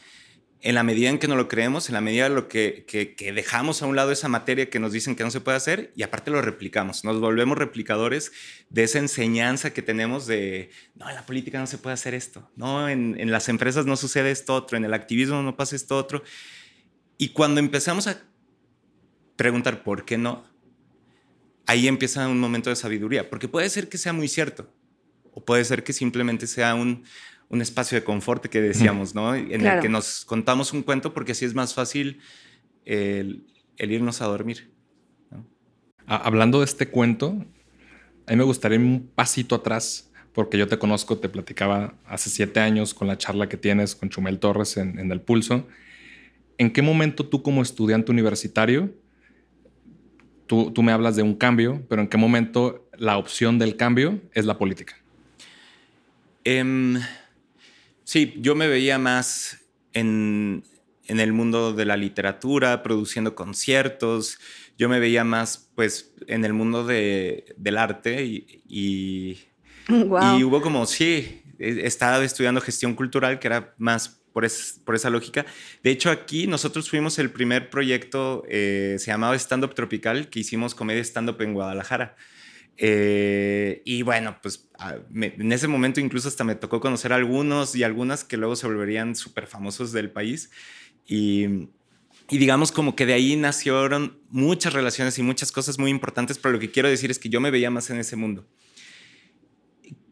en 0.62 0.75
la 0.75 0.82
medida 0.82 1.10
en 1.10 1.18
que 1.18 1.28
no 1.28 1.36
lo 1.36 1.48
creemos, 1.48 1.88
en 1.88 1.94
la 1.94 2.00
medida 2.00 2.26
en 2.26 2.34
lo 2.34 2.48
que, 2.48 2.84
que, 2.86 3.32
dejamos 3.32 3.82
a 3.82 3.86
un 3.86 3.94
lado 3.94 4.10
esa 4.10 4.28
materia 4.28 4.70
que 4.70 4.78
nos 4.80 4.92
dicen 4.92 5.14
que 5.14 5.22
no 5.22 5.30
se 5.30 5.40
puede 5.40 5.56
hacer 5.56 5.92
y 5.94 6.02
aparte 6.02 6.30
lo 6.30 6.40
replicamos, 6.40 7.04
nos 7.04 7.20
volvemos 7.20 7.58
replicadores 7.58 8.32
de 8.70 8.84
esa 8.84 8.98
enseñanza 8.98 9.72
que 9.72 9.82
tenemos 9.82 10.26
de, 10.26 10.70
no, 10.94 11.08
en 11.08 11.14
la 11.14 11.26
política 11.26 11.58
no 11.58 11.66
se 11.66 11.78
puede 11.78 11.94
hacer 11.94 12.14
esto, 12.14 12.50
no, 12.56 12.88
en, 12.88 13.18
en 13.20 13.30
las 13.30 13.48
empresas 13.48 13.86
no 13.86 13.96
sucede 13.96 14.30
esto 14.30 14.54
otro, 14.54 14.76
en 14.76 14.84
el 14.84 14.94
activismo 14.94 15.42
no 15.42 15.56
pasa 15.56 15.76
esto 15.76 15.96
otro. 15.96 16.22
Y 17.18 17.30
cuando 17.30 17.60
empezamos 17.60 18.06
a 18.06 18.22
preguntar 19.36 19.82
por 19.82 20.04
qué 20.04 20.18
no, 20.18 20.44
ahí 21.66 21.88
empieza 21.88 22.28
un 22.28 22.40
momento 22.40 22.70
de 22.70 22.76
sabiduría, 22.76 23.28
porque 23.28 23.48
puede 23.48 23.68
ser 23.70 23.88
que 23.88 23.98
sea 23.98 24.12
muy 24.12 24.28
cierto, 24.28 24.72
o 25.32 25.44
puede 25.44 25.64
ser 25.64 25.84
que 25.84 25.92
simplemente 25.92 26.46
sea 26.46 26.75
un, 26.75 27.04
un 27.48 27.62
espacio 27.62 27.98
de 27.98 28.04
confort 28.04 28.44
que 28.46 28.60
decíamos, 28.60 29.14
¿no? 29.14 29.34
En 29.34 29.66
el 29.66 29.80
que 29.80 29.88
nos 29.88 30.24
contamos 30.24 30.72
un 30.72 30.82
cuento 30.82 31.14
porque 31.14 31.32
así 31.32 31.44
es 31.44 31.54
más 31.54 31.74
fácil 31.74 32.20
el, 32.84 33.44
irnos 33.78 34.20
a 34.20 34.26
dormir. 34.26 34.72
Hablando 36.06 36.60
de 36.60 36.64
este 36.64 36.88
cuento, 36.88 37.44
a 38.26 38.30
mí 38.30 38.36
me 38.36 38.44
gustaría 38.44 38.78
un 38.78 39.10
pasito 39.14 39.54
atrás, 39.54 40.12
porque 40.32 40.58
yo 40.58 40.68
te 40.68 40.78
conozco, 40.78 41.18
te 41.18 41.28
platicaba 41.28 41.94
hace 42.04 42.30
siete 42.30 42.60
años 42.60 42.94
con 42.94 43.08
la 43.08 43.16
charla 43.16 43.48
que 43.48 43.56
tienes 43.56 43.94
con 43.94 44.08
Chumel 44.08 44.38
Torres 44.38 44.76
en, 44.76 44.98
en 44.98 45.10
El 45.10 45.20
Pulso. 45.20 45.66
¿En 46.58 46.72
qué 46.72 46.82
momento 46.82 47.26
tú 47.26 47.42
como 47.42 47.62
estudiante 47.62 48.12
universitario, 48.12 48.94
tú, 50.46 50.72
tú 50.72 50.82
me 50.82 50.92
hablas 50.92 51.16
de 51.16 51.22
un 51.22 51.34
cambio, 51.34 51.84
pero 51.88 52.02
en 52.02 52.08
qué 52.08 52.16
momento 52.18 52.88
la 52.96 53.18
opción 53.18 53.58
del 53.58 53.76
cambio 53.76 54.20
es 54.32 54.44
la 54.44 54.58
política? 54.58 54.96
Eh, 56.44 57.00
Sí, 58.06 58.34
yo 58.38 58.54
me 58.54 58.68
veía 58.68 59.00
más 59.00 59.66
en, 59.92 60.62
el 61.08 61.32
mundo 61.32 61.72
de 61.72 61.84
la 61.84 61.96
literatura, 61.96 62.84
produciendo 62.84 63.34
conciertos. 63.34 64.38
Yo 64.78 64.88
me 64.88 65.00
veía 65.00 65.25
más, 65.25 65.72
pues, 65.75 66.14
en 66.28 66.44
el 66.44 66.52
mundo 66.52 66.86
del 66.86 67.76
arte 67.76 68.25
y, 68.25 68.62
y, 68.68 69.38
hubo 70.44 70.62
como, 70.62 70.86
sí, 70.86 71.42
estaba 71.58 72.25
estudiando 72.25 72.60
gestión 72.60 72.94
cultural, 72.94 73.40
que 73.40 73.48
era 73.48 73.75
más 73.76 74.22
por, 74.32 74.46
por 74.84 74.94
esa 74.94 75.10
lógica. 75.10 75.44
De 75.82 75.90
hecho, 75.90 76.08
aquí 76.12 76.46
nosotros 76.46 76.88
fuimos 76.88 77.18
el 77.18 77.32
primer 77.32 77.70
proyecto, 77.70 78.44
eh, 78.48 78.94
se 79.00 79.06
llamaba 79.10 79.34
Stand 79.34 79.64
Up 79.64 79.75
Tropical, 79.75 80.28
que 80.30 80.38
hicimos 80.38 80.76
comedia 80.76 81.02
stand-up 81.02 81.42
en 81.42 81.54
Guadalajara. 81.54 82.14
Eh, 82.78 83.83
y 83.85 84.02
bueno, 84.02 84.38
pues 84.42 84.68
ah, 84.78 84.97
en 85.14 85.52
ese 85.52 85.68
momento 85.68 86.00
incluso 86.00 86.28
hasta 86.28 86.45
me 86.45 86.54
tocó 86.54 86.80
conocer 86.80 87.12
algunos 87.12 87.75
y 87.75 87.83
algunas 87.83 88.25
que 88.25 88.37
luego 88.37 88.56
se 88.56 88.66
volverían 88.66 89.16
súper 89.16 89.47
famosos 89.47 89.92
del 89.92 90.11
país. 90.11 90.50
Y, 91.06 91.45
y, 92.28 92.38
digamos 92.38 92.73
como 92.73 92.97
que 92.97 93.06
de 93.06 93.14
ahí 93.14 93.37
nacieron 93.37 94.21
muchas 94.28 94.73
relaciones 94.73 95.18
y 95.18 95.23
muchas 95.23 95.52
cosas 95.52 95.78
muy 95.78 95.90
importantes, 95.90 96.38
pero 96.38 96.52
lo 96.52 96.59
que 96.59 96.71
quiero 96.71 96.88
decir 96.88 97.11
es 97.11 97.18
que 97.18 97.28
yo 97.28 97.40
me 97.40 97.50
veía 97.50 97.71
más 97.71 97.90
en 97.90 97.99
ese 97.99 98.16
mundo. 98.16 98.47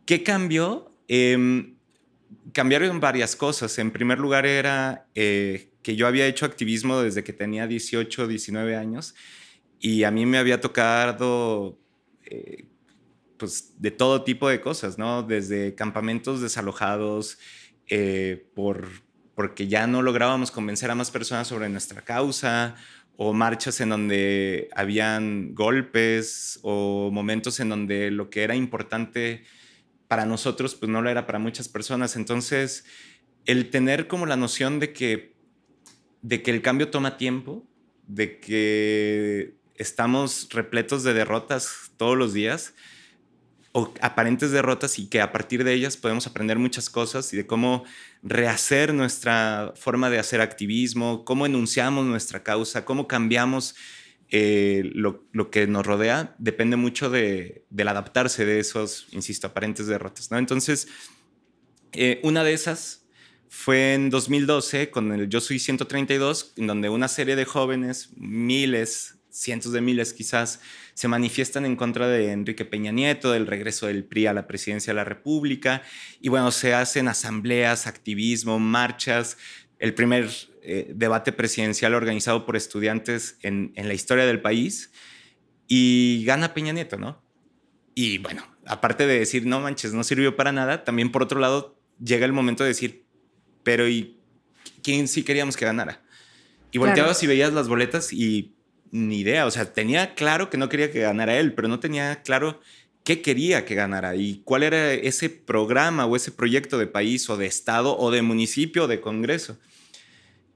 ¿Qué 0.06 0.22
cambió? 0.22 0.94
Eh, 1.08 1.74
cambiaron 2.52 3.00
varias 3.00 3.36
cosas. 3.36 3.78
En 3.78 3.90
primer 3.90 4.18
lugar 4.18 4.46
era 4.46 5.06
eh, 5.14 5.70
que 5.82 5.96
yo 5.96 6.06
había 6.06 6.26
hecho 6.26 6.46
activismo 6.46 7.00
desde 7.00 7.24
que 7.24 7.32
tenía 7.32 7.66
18, 7.66 8.26
19 8.26 8.76
años 8.76 9.14
y 9.80 10.04
a 10.04 10.10
mí 10.10 10.24
me 10.26 10.38
había 10.38 10.60
tocado 10.60 11.78
eh, 12.26 12.66
pues 13.36 13.74
de 13.78 13.90
todo 13.90 14.24
tipo 14.24 14.48
de 14.48 14.60
cosas, 14.60 14.98
¿no? 14.98 15.22
Desde 15.22 15.74
campamentos 15.74 16.40
desalojados 16.40 17.38
eh, 17.88 18.46
por, 18.54 18.88
porque 19.34 19.68
ya 19.68 19.86
no 19.86 20.02
lográbamos 20.02 20.50
convencer 20.50 20.90
a 20.90 20.94
más 20.94 21.10
personas 21.10 21.48
sobre 21.48 21.68
nuestra 21.68 22.02
causa, 22.02 22.76
o 23.16 23.32
marchas 23.32 23.80
en 23.80 23.90
donde 23.90 24.68
habían 24.74 25.54
golpes, 25.54 26.58
o 26.62 27.10
momentos 27.12 27.60
en 27.60 27.68
donde 27.68 28.10
lo 28.10 28.30
que 28.30 28.42
era 28.42 28.56
importante 28.56 29.44
para 30.08 30.26
nosotros, 30.26 30.74
pues 30.74 30.90
no 30.90 31.02
lo 31.02 31.10
era 31.10 31.26
para 31.26 31.38
muchas 31.38 31.68
personas. 31.68 32.16
Entonces, 32.16 32.84
el 33.46 33.70
tener 33.70 34.08
como 34.08 34.26
la 34.26 34.36
noción 34.36 34.80
de 34.80 34.92
que, 34.92 35.36
de 36.22 36.42
que 36.42 36.50
el 36.50 36.62
cambio 36.62 36.90
toma 36.90 37.16
tiempo, 37.16 37.66
de 38.06 38.40
que 38.40 39.54
estamos 39.76 40.48
repletos 40.50 41.02
de 41.02 41.14
derrotas 41.14 41.92
todos 41.96 42.16
los 42.16 42.32
días 42.32 42.74
o 43.72 43.92
aparentes 44.00 44.52
derrotas 44.52 45.00
y 45.00 45.08
que 45.08 45.20
a 45.20 45.32
partir 45.32 45.64
de 45.64 45.72
ellas 45.74 45.96
podemos 45.96 46.28
aprender 46.28 46.60
muchas 46.60 46.88
cosas 46.88 47.32
y 47.32 47.36
de 47.36 47.46
cómo 47.46 47.84
rehacer 48.22 48.94
nuestra 48.94 49.72
forma 49.74 50.10
de 50.10 50.20
hacer 50.20 50.40
activismo, 50.40 51.24
cómo 51.24 51.44
enunciamos 51.44 52.06
nuestra 52.06 52.44
causa, 52.44 52.84
cómo 52.84 53.08
cambiamos 53.08 53.74
eh, 54.30 54.90
lo, 54.94 55.50
que 55.50 55.66
nos 55.66 55.84
rodea, 55.84 56.36
depende 56.38 56.76
mucho 56.76 57.10
de, 57.10 57.64
del 57.70 57.88
adaptarse 57.88 58.44
de 58.44 58.60
esos, 58.60 59.08
insisto, 59.10 59.48
aparentes 59.48 59.88
derrotas. 59.88 60.30
¿no? 60.30 60.38
Entonces, 60.38 60.86
eh, 61.92 62.20
una 62.22 62.44
de 62.44 62.52
esas 62.52 63.06
fue 63.48 63.94
en 63.94 64.08
2012 64.08 64.90
con 64.90 65.12
el 65.12 65.28
Yo 65.28 65.40
Soy 65.40 65.58
132, 65.58 66.54
en 66.58 66.68
donde 66.68 66.88
una 66.90 67.08
serie 67.08 67.34
de 67.34 67.44
jóvenes, 67.44 68.10
miles, 68.16 69.18
cientos 69.34 69.72
de 69.72 69.80
miles 69.80 70.12
quizás, 70.12 70.60
se 70.94 71.08
manifiestan 71.08 71.66
en 71.66 71.74
contra 71.74 72.06
de 72.06 72.30
Enrique 72.30 72.64
Peña 72.64 72.92
Nieto, 72.92 73.32
del 73.32 73.48
regreso 73.48 73.88
del 73.88 74.04
PRI 74.04 74.28
a 74.28 74.32
la 74.32 74.46
presidencia 74.46 74.92
de 74.92 74.96
la 74.96 75.04
República, 75.04 75.82
y 76.20 76.28
bueno, 76.28 76.52
se 76.52 76.72
hacen 76.72 77.08
asambleas, 77.08 77.88
activismo, 77.88 78.60
marchas, 78.60 79.36
el 79.80 79.92
primer 79.92 80.30
eh, 80.62 80.92
debate 80.94 81.32
presidencial 81.32 81.94
organizado 81.94 82.46
por 82.46 82.54
estudiantes 82.54 83.36
en, 83.42 83.72
en 83.74 83.88
la 83.88 83.94
historia 83.94 84.24
del 84.24 84.40
país, 84.40 84.92
y 85.66 86.22
gana 86.24 86.54
Peña 86.54 86.72
Nieto, 86.72 86.96
¿no? 86.96 87.20
Y 87.96 88.18
bueno, 88.18 88.46
aparte 88.66 89.06
de 89.06 89.18
decir, 89.18 89.46
no 89.46 89.60
manches, 89.60 89.92
no 89.94 90.04
sirvió 90.04 90.36
para 90.36 90.52
nada, 90.52 90.84
también 90.84 91.10
por 91.10 91.24
otro 91.24 91.40
lado 91.40 91.76
llega 92.02 92.24
el 92.24 92.32
momento 92.32 92.62
de 92.62 92.68
decir, 92.68 93.04
pero 93.64 93.88
¿y 93.88 94.20
quién 94.82 95.08
sí 95.08 95.24
queríamos 95.24 95.56
que 95.56 95.64
ganara? 95.64 96.02
Y 96.70 96.78
volteabas 96.78 97.22
y 97.22 97.26
veías 97.26 97.52
las 97.52 97.68
boletas 97.68 98.12
y 98.12 98.53
ni 98.94 99.18
idea. 99.18 99.44
O 99.44 99.50
sea, 99.50 99.72
tenía 99.72 100.14
claro 100.14 100.48
que 100.48 100.56
no 100.56 100.68
quería 100.68 100.92
que 100.92 101.00
ganara 101.00 101.36
él, 101.38 101.52
pero 101.52 101.66
no 101.66 101.80
tenía 101.80 102.22
claro 102.22 102.60
qué 103.02 103.20
quería 103.20 103.64
que 103.64 103.74
ganara 103.74 104.14
y 104.14 104.40
cuál 104.44 104.62
era 104.62 104.92
ese 104.92 105.28
programa 105.28 106.06
o 106.06 106.14
ese 106.14 106.30
proyecto 106.30 106.78
de 106.78 106.86
país 106.86 107.28
o 107.28 107.36
de 107.36 107.46
estado 107.46 107.98
o 107.98 108.12
de 108.12 108.22
municipio 108.22 108.84
o 108.84 108.86
de 108.86 109.00
congreso. 109.00 109.58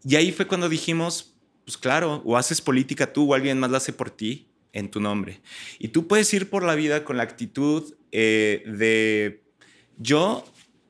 Y 0.04 0.14
ahí 0.14 0.30
fue 0.30 0.47
cuando 0.47 0.68
dijimos, 0.68 1.35
pues 1.64 1.76
claro, 1.76 2.23
o 2.25 2.37
haces 2.37 2.61
política 2.61 3.12
tú 3.12 3.33
o 3.33 3.35
alguien 3.35 3.59
más 3.59 3.73
la 3.73 3.78
hace 3.78 3.92
por 3.92 4.11
ti 4.11 4.47
en 4.73 4.88
tu 4.88 5.00
nombre. 5.00 5.40
Y 5.80 5.88
tú 5.88 6.07
puedes 6.07 6.33
ir 6.33 6.49
por 6.49 6.62
la 6.62 6.76
vida 6.76 7.04
con 7.04 7.16
la 7.16 7.25
actitud 7.25 7.92
eh, 8.12 8.62
de 8.66 9.42
yo 9.99 10.45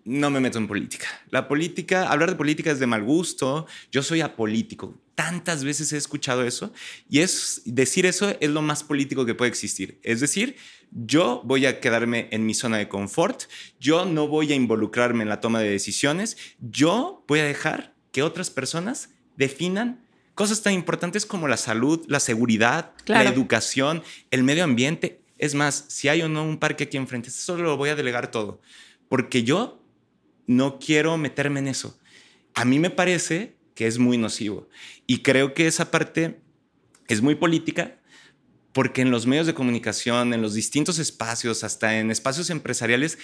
no 0.05 0.29
me 0.29 0.41
meto 0.41 0.59
en 0.59 0.69
política. 0.69 1.07
La 1.31 1.49
política, 1.49 2.11
hablar 2.11 2.29
de 2.29 2.37
política 2.37 2.71
es 2.71 2.79
de 2.79 2.87
mal 2.87 3.05
gusto, 3.05 3.67
yo 3.91 4.03
soy 4.03 4.21
apolítico. 4.21 5.01
Tantas 5.19 5.65
veces 5.65 5.93
he 5.93 5.97
escuchado 5.97 6.45
eso 6.45 6.73
y 7.11 7.19
es 7.19 7.63
decir 7.65 8.07
eso 8.07 8.37
es 8.39 8.51
lo 8.51 8.63
más 8.63 8.85
político 8.85 9.27
que 9.27 9.35
puede 9.35 9.49
existir. 9.49 9.99
Es 10.05 10.21
decir, 10.21 10.55
yo 10.93 11.43
voy 11.45 11.67
a 11.67 11.81
quedarme 11.81 12.29
en 12.31 12.47
mi 12.47 12.55
zona 12.55 12.77
de 12.77 12.89
confort, 12.89 13.43
yo 13.81 14.05
no 14.05 14.29
voy 14.29 14.53
a 14.53 14.55
involucrarme 14.55 15.25
en 15.25 15.29
la 15.29 15.41
toma 15.41 15.59
de 15.59 15.71
decisiones, 15.71 16.37
yo 16.61 17.25
voy 17.27 17.41
a 17.41 17.45
dejar 17.45 17.97
que 18.13 18.23
otras 18.23 18.51
personas 18.51 19.11
definan 19.37 20.07
cosas 20.37 20.63
tan 20.63 20.73
importantes 20.73 21.27
como 21.27 21.49
la 21.49 21.57
salud, 21.57 22.05
la 22.07 22.21
seguridad, 22.21 22.93
la 23.07 23.25
educación, 23.25 24.05
el 24.31 24.45
medio 24.45 24.63
ambiente. 24.63 25.21
Es 25.37 25.57
más, 25.57 25.87
si 25.89 26.07
hay 26.07 26.23
o 26.23 26.29
no 26.29 26.45
un 26.45 26.59
parque 26.59 26.85
aquí 26.85 26.97
enfrente, 26.97 27.31
eso 27.31 27.57
lo 27.57 27.77
voy 27.77 27.89
a 27.89 27.97
delegar 27.97 28.31
todo, 28.31 28.61
porque 29.09 29.43
yo 29.43 29.83
no 30.47 30.79
quiero 30.79 31.19
meterme 31.19 31.59
en 31.59 31.67
eso. 31.67 31.99
A 32.55 32.65
mí 32.65 32.79
me 32.79 32.91
parece 32.91 33.58
que 33.79 33.87
es 33.87 34.01
muy 34.01 34.19
nocivo 34.19 34.69
y 35.07 35.23
creo 35.23 35.55
que 35.55 35.69
esa 35.69 35.93
parte 35.93 36.41
es 37.07 37.23
muy 37.23 37.37
política 37.37 38.01
porque 38.73 39.03
en 39.03 39.13
los 39.13 39.25
medios 39.25 39.47
de 39.47 39.55
comunicación, 39.55 40.35
en 40.35 40.43
los 40.43 40.55
distintos 40.55 40.99
espacios, 40.99 41.63
hasta 41.63 42.01
en 42.01 42.11
espacios 42.11 42.51
empresariales, 42.51 43.19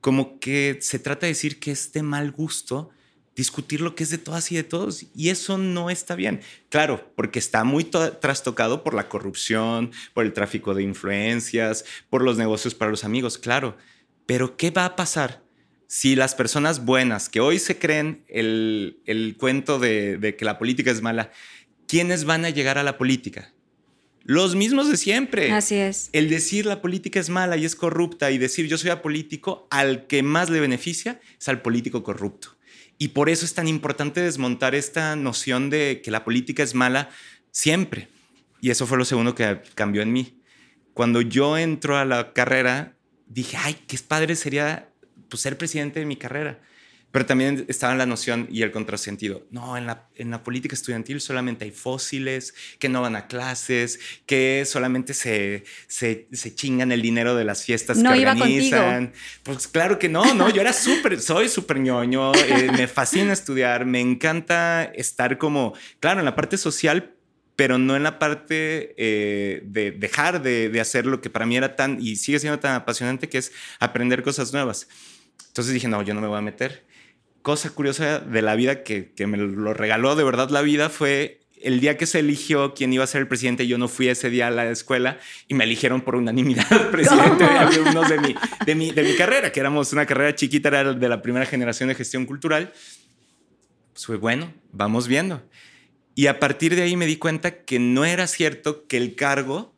como 0.00 0.40
que 0.40 0.78
se 0.80 0.98
trata 0.98 1.26
de 1.26 1.32
decir 1.32 1.60
que 1.60 1.72
es 1.72 1.92
de 1.92 2.02
mal 2.02 2.32
gusto 2.32 2.88
discutir 3.36 3.82
lo 3.82 3.94
que 3.94 4.04
es 4.04 4.10
de 4.10 4.16
todas 4.16 4.50
y 4.50 4.56
de 4.56 4.64
todos. 4.64 5.04
Y 5.14 5.28
eso 5.28 5.58
no 5.58 5.90
está 5.90 6.14
bien. 6.14 6.40
Claro, 6.70 7.12
porque 7.14 7.38
está 7.38 7.62
muy 7.64 7.84
trastocado 7.84 8.82
por 8.82 8.94
la 8.94 9.10
corrupción, 9.10 9.92
por 10.14 10.24
el 10.24 10.32
tráfico 10.32 10.72
de 10.74 10.84
influencias, 10.84 11.84
por 12.08 12.22
los 12.22 12.38
negocios 12.38 12.74
para 12.74 12.90
los 12.90 13.04
amigos, 13.04 13.36
claro. 13.36 13.76
Pero 14.24 14.56
¿qué 14.56 14.70
va 14.70 14.86
a 14.86 14.96
pasar 14.96 15.42
si 15.88 16.14
las 16.14 16.34
personas 16.34 16.84
buenas 16.84 17.28
que 17.28 17.40
hoy 17.40 17.58
se 17.58 17.78
creen 17.78 18.22
el, 18.28 19.36
cuento 19.38 19.78
de, 19.78 20.18
de 20.18 20.36
que 20.36 20.44
la 20.44 20.58
política 20.58 20.90
es 20.90 21.02
mala, 21.02 21.32
¿quiénes 21.88 22.24
van 22.24 22.44
a 22.44 22.50
llegar 22.50 22.78
a 22.78 22.82
la 22.84 22.98
política? 22.98 23.52
Los 24.22 24.54
mismos 24.54 24.90
de 24.90 24.98
siempre. 24.98 25.50
Así 25.52 25.76
es. 25.76 26.10
El 26.12 26.28
decir 26.28 26.66
la 26.66 26.82
política 26.82 27.18
es 27.18 27.30
mala 27.30 27.56
y 27.56 27.64
es 27.64 27.74
corrupta 27.74 28.30
y 28.30 28.36
decir 28.36 28.68
yo 28.68 28.76
soy 28.76 28.90
apolítico, 28.90 29.66
al 29.70 30.06
que 30.06 30.22
más 30.22 30.50
le 30.50 30.60
beneficia 30.60 31.18
es 31.40 31.48
al 31.48 31.62
político 31.62 32.02
corrupto. 32.02 32.58
Y 32.98 33.08
por 33.08 33.30
eso 33.30 33.46
es 33.46 33.54
tan 33.54 33.66
importante 33.66 34.20
desmontar 34.20 34.74
esta 34.74 35.16
noción 35.16 35.70
de 35.70 36.02
que 36.04 36.10
la 36.10 36.24
política 36.24 36.62
es 36.62 36.74
mala 36.74 37.08
siempre. 37.50 38.08
Y 38.60 38.68
eso 38.68 38.86
fue 38.86 38.98
lo 38.98 39.06
segundo 39.06 39.34
que 39.34 39.62
cambió 39.74 40.02
en 40.02 40.12
mí. 40.12 40.42
Cuando 40.92 41.22
yo 41.22 41.56
entro 41.56 41.96
a 41.96 42.04
la 42.04 42.34
carrera, 42.34 42.98
dije, 43.28 43.56
ay, 43.56 43.78
qué 43.86 43.96
padre 44.06 44.36
sería 44.36 44.90
pues, 45.28 45.42
ser 45.42 45.56
presidente 45.58 46.00
de 46.00 46.06
mi 46.06 46.16
carrera. 46.16 46.60
Pero 47.10 47.24
también 47.24 47.64
estaba 47.68 47.94
la 47.94 48.04
noción 48.04 48.48
y 48.50 48.60
el 48.60 48.70
contrasentido. 48.70 49.46
No, 49.50 49.78
en 49.78 49.86
la, 49.86 50.08
en 50.16 50.30
la 50.30 50.42
política 50.42 50.74
estudiantil 50.74 51.22
solamente 51.22 51.64
hay 51.64 51.70
fósiles, 51.70 52.54
que 52.78 52.90
no 52.90 53.00
van 53.00 53.16
a 53.16 53.28
clases, 53.28 53.98
que 54.26 54.64
solamente 54.66 55.14
se, 55.14 55.64
se, 55.86 56.28
se 56.30 56.54
chingan 56.54 56.92
el 56.92 57.00
dinero 57.00 57.34
de 57.34 57.46
las 57.46 57.64
fiestas 57.64 57.96
no 57.96 58.12
que 58.12 58.18
iba 58.18 58.32
organizan. 58.32 59.06
Contigo. 59.06 59.24
Pues 59.42 59.68
claro 59.68 59.98
que 59.98 60.10
no, 60.10 60.34
no, 60.34 60.50
yo 60.50 60.60
era 60.60 60.74
súper, 60.74 61.18
soy 61.18 61.48
súper 61.48 61.78
ñoño, 61.78 62.34
eh, 62.34 62.70
me 62.76 62.86
fascina 62.86 63.32
estudiar, 63.32 63.86
me 63.86 64.02
encanta 64.02 64.84
estar 64.84 65.38
como, 65.38 65.72
claro, 66.00 66.18
en 66.18 66.26
la 66.26 66.36
parte 66.36 66.58
social, 66.58 67.14
pero 67.56 67.78
no 67.78 67.96
en 67.96 68.02
la 68.02 68.18
parte 68.18 68.94
eh, 68.98 69.62
de 69.64 69.92
dejar 69.92 70.42
de, 70.42 70.68
de 70.68 70.78
hacer 70.78 71.06
lo 71.06 71.22
que 71.22 71.30
para 71.30 71.46
mí 71.46 71.56
era 71.56 71.74
tan 71.74 71.96
y 72.02 72.16
sigue 72.16 72.38
siendo 72.38 72.58
tan 72.58 72.74
apasionante, 72.74 73.30
que 73.30 73.38
es 73.38 73.50
aprender 73.80 74.22
cosas 74.22 74.52
nuevas. 74.52 74.88
Entonces 75.46 75.72
dije, 75.72 75.88
no, 75.88 76.02
yo 76.02 76.14
no 76.14 76.20
me 76.20 76.28
voy 76.28 76.38
a 76.38 76.42
meter 76.42 76.86
cosa 77.42 77.70
curiosa 77.70 78.18
de 78.18 78.42
la 78.42 78.56
vida 78.56 78.82
que, 78.82 79.12
que, 79.12 79.26
me 79.26 79.38
lo 79.38 79.72
regaló 79.72 80.16
de 80.16 80.24
verdad 80.24 80.50
la 80.50 80.60
vida 80.60 80.90
fue 80.90 81.40
el 81.62 81.80
día 81.80 81.96
que 81.96 82.06
se 82.06 82.20
eligió 82.20 82.74
quién 82.74 82.92
iba 82.92 83.04
a 83.04 83.06
ser 83.06 83.22
el 83.22 83.28
presidente, 83.28 83.66
yo 83.66 83.78
no 83.78 83.88
fui 83.88 84.08
ese 84.08 84.30
día 84.30 84.48
a 84.48 84.50
la 84.50 84.70
escuela 84.70 85.18
y 85.46 85.54
me 85.54 85.64
eligieron 85.64 86.02
por 86.02 86.16
unanimidad 86.16 86.90
presidente 86.90 87.44
de 87.44 87.50
alumnos 87.50 88.08
de 88.08 88.18
mi, 88.18 88.34
de, 88.66 88.74
mi, 88.74 88.90
de 88.90 89.02
mi 89.02 89.16
carrera, 89.16 89.52
que 89.52 89.60
éramos 89.60 89.92
una 89.92 90.06
carrera 90.06 90.34
chiquita, 90.34 90.68
era 90.68 90.92
de 90.92 91.08
la 91.08 91.22
primera 91.22 91.46
generación 91.46 91.88
de 91.88 91.94
gestión 91.94 92.26
cultural. 92.26 92.72
Pues 93.92 94.06
fue 94.06 94.16
bueno, 94.16 94.52
vamos 94.72 95.08
viendo. 95.08 95.42
Y 96.14 96.26
a 96.26 96.38
partir 96.38 96.74
de 96.76 96.82
ahí 96.82 96.96
me 96.96 97.06
di 97.06 97.16
cuenta 97.16 97.64
que 97.64 97.78
no 97.78 98.04
era 98.04 98.26
cierto 98.26 98.86
que 98.86 98.96
el 98.96 99.14
cargo 99.14 99.74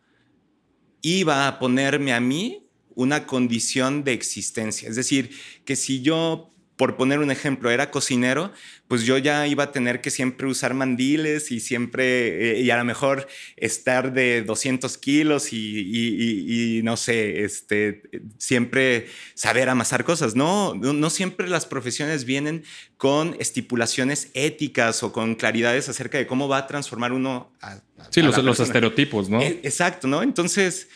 iba 1.02 1.48
a 1.48 1.58
ponerme 1.58 2.12
a 2.12 2.20
mí 2.20 2.66
una 3.00 3.26
condición 3.26 4.04
de 4.04 4.12
existencia. 4.12 4.88
Es 4.88 4.96
decir, 4.96 5.30
que 5.64 5.76
si 5.76 6.02
yo 6.02 6.50
por 6.80 6.96
poner 6.96 7.18
un 7.18 7.30
ejemplo, 7.30 7.70
era 7.70 7.90
cocinero, 7.90 8.54
pues 8.88 9.02
yo 9.02 9.18
ya 9.18 9.46
iba 9.46 9.64
a 9.64 9.70
tener 9.70 10.00
que 10.00 10.10
siempre 10.10 10.46
usar 10.46 10.72
mandiles 10.72 11.52
y 11.52 11.60
siempre, 11.60 12.52
eh, 12.52 12.62
y 12.62 12.70
a 12.70 12.78
lo 12.78 12.86
mejor 12.86 13.28
estar 13.56 14.14
de 14.14 14.40
200 14.40 14.96
kilos 14.96 15.52
y, 15.52 16.80
no 16.82 16.96
sé, 16.96 17.44
este, 17.44 18.00
siempre 18.38 19.08
saber 19.34 19.68
amasar 19.68 20.04
cosas. 20.04 20.34
No, 20.34 20.72
no 20.72 21.10
siempre 21.10 21.50
las 21.50 21.66
profesiones 21.66 22.24
vienen 22.24 22.64
con 22.96 23.36
estipulaciones 23.38 24.30
éticas 24.32 25.02
o 25.02 25.12
con 25.12 25.34
claridades 25.34 25.90
acerca 25.90 26.16
de 26.16 26.26
cómo 26.26 26.48
va 26.48 26.56
a 26.56 26.66
transformar 26.66 27.12
uno 27.12 27.52
a... 27.60 27.82
sí, 28.08 28.22
los, 28.22 28.42
los 28.42 28.58
estereotipos, 28.58 29.28
¿no? 29.28 29.42
E, 29.42 29.60
exacto, 29.64 30.08
¿no? 30.08 30.22
Entonces, 30.22 30.88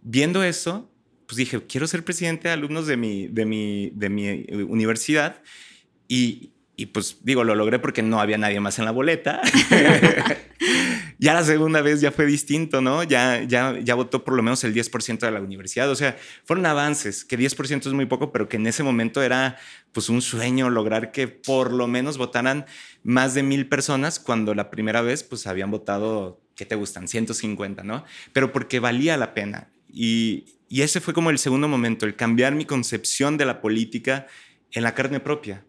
viendo 0.00 0.44
eso, 0.44 0.87
pues 1.28 1.36
dije, 1.36 1.62
quiero 1.66 1.86
ser 1.86 2.04
presidente 2.04 2.48
de 2.48 2.54
alumnos 2.54 2.86
de 2.86 2.96
mi, 2.96 3.28
de 3.28 3.44
mi, 3.44 3.90
de 3.94 4.08
mi 4.08 4.26
eh, 4.26 4.64
universidad. 4.66 5.42
Y, 6.08 6.52
y 6.74 6.86
pues 6.86 7.18
digo, 7.22 7.44
lo 7.44 7.54
logré 7.54 7.78
porque 7.78 8.02
no 8.02 8.18
había 8.18 8.38
nadie 8.38 8.60
más 8.60 8.78
en 8.78 8.86
la 8.86 8.92
boleta. 8.92 9.42
ya 11.18 11.34
la 11.34 11.44
segunda 11.44 11.82
vez 11.82 12.00
ya 12.00 12.12
fue 12.12 12.24
distinto, 12.24 12.80
¿no? 12.80 13.02
Ya, 13.02 13.42
ya, 13.42 13.78
ya 13.78 13.94
votó 13.94 14.24
por 14.24 14.36
lo 14.36 14.42
menos 14.42 14.64
el 14.64 14.74
10% 14.74 15.18
de 15.18 15.30
la 15.30 15.42
universidad. 15.42 15.90
O 15.90 15.96
sea, 15.96 16.16
fueron 16.46 16.64
avances, 16.64 17.26
que 17.26 17.38
10% 17.38 17.86
es 17.86 17.92
muy 17.92 18.06
poco, 18.06 18.32
pero 18.32 18.48
que 18.48 18.56
en 18.56 18.66
ese 18.66 18.82
momento 18.82 19.22
era 19.22 19.58
pues 19.92 20.08
un 20.08 20.22
sueño 20.22 20.70
lograr 20.70 21.12
que 21.12 21.28
por 21.28 21.74
lo 21.74 21.88
menos 21.88 22.16
votaran 22.16 22.64
más 23.02 23.34
de 23.34 23.42
mil 23.42 23.68
personas 23.68 24.18
cuando 24.18 24.54
la 24.54 24.70
primera 24.70 25.02
vez 25.02 25.24
pues 25.24 25.46
habían 25.46 25.70
votado, 25.70 26.40
¿qué 26.56 26.64
te 26.64 26.74
gustan? 26.74 27.06
150, 27.06 27.84
¿no? 27.84 28.06
Pero 28.32 28.50
porque 28.50 28.80
valía 28.80 29.18
la 29.18 29.34
pena. 29.34 29.68
Y, 29.92 30.57
y 30.68 30.82
ese 30.82 31.00
fue 31.00 31.14
como 31.14 31.30
el 31.30 31.38
segundo 31.38 31.68
momento, 31.68 32.06
el 32.06 32.16
cambiar 32.16 32.54
mi 32.54 32.64
concepción 32.64 33.36
de 33.36 33.46
la 33.46 33.60
política 33.60 34.26
en 34.72 34.82
la 34.82 34.94
carne 34.94 35.20
propia. 35.20 35.64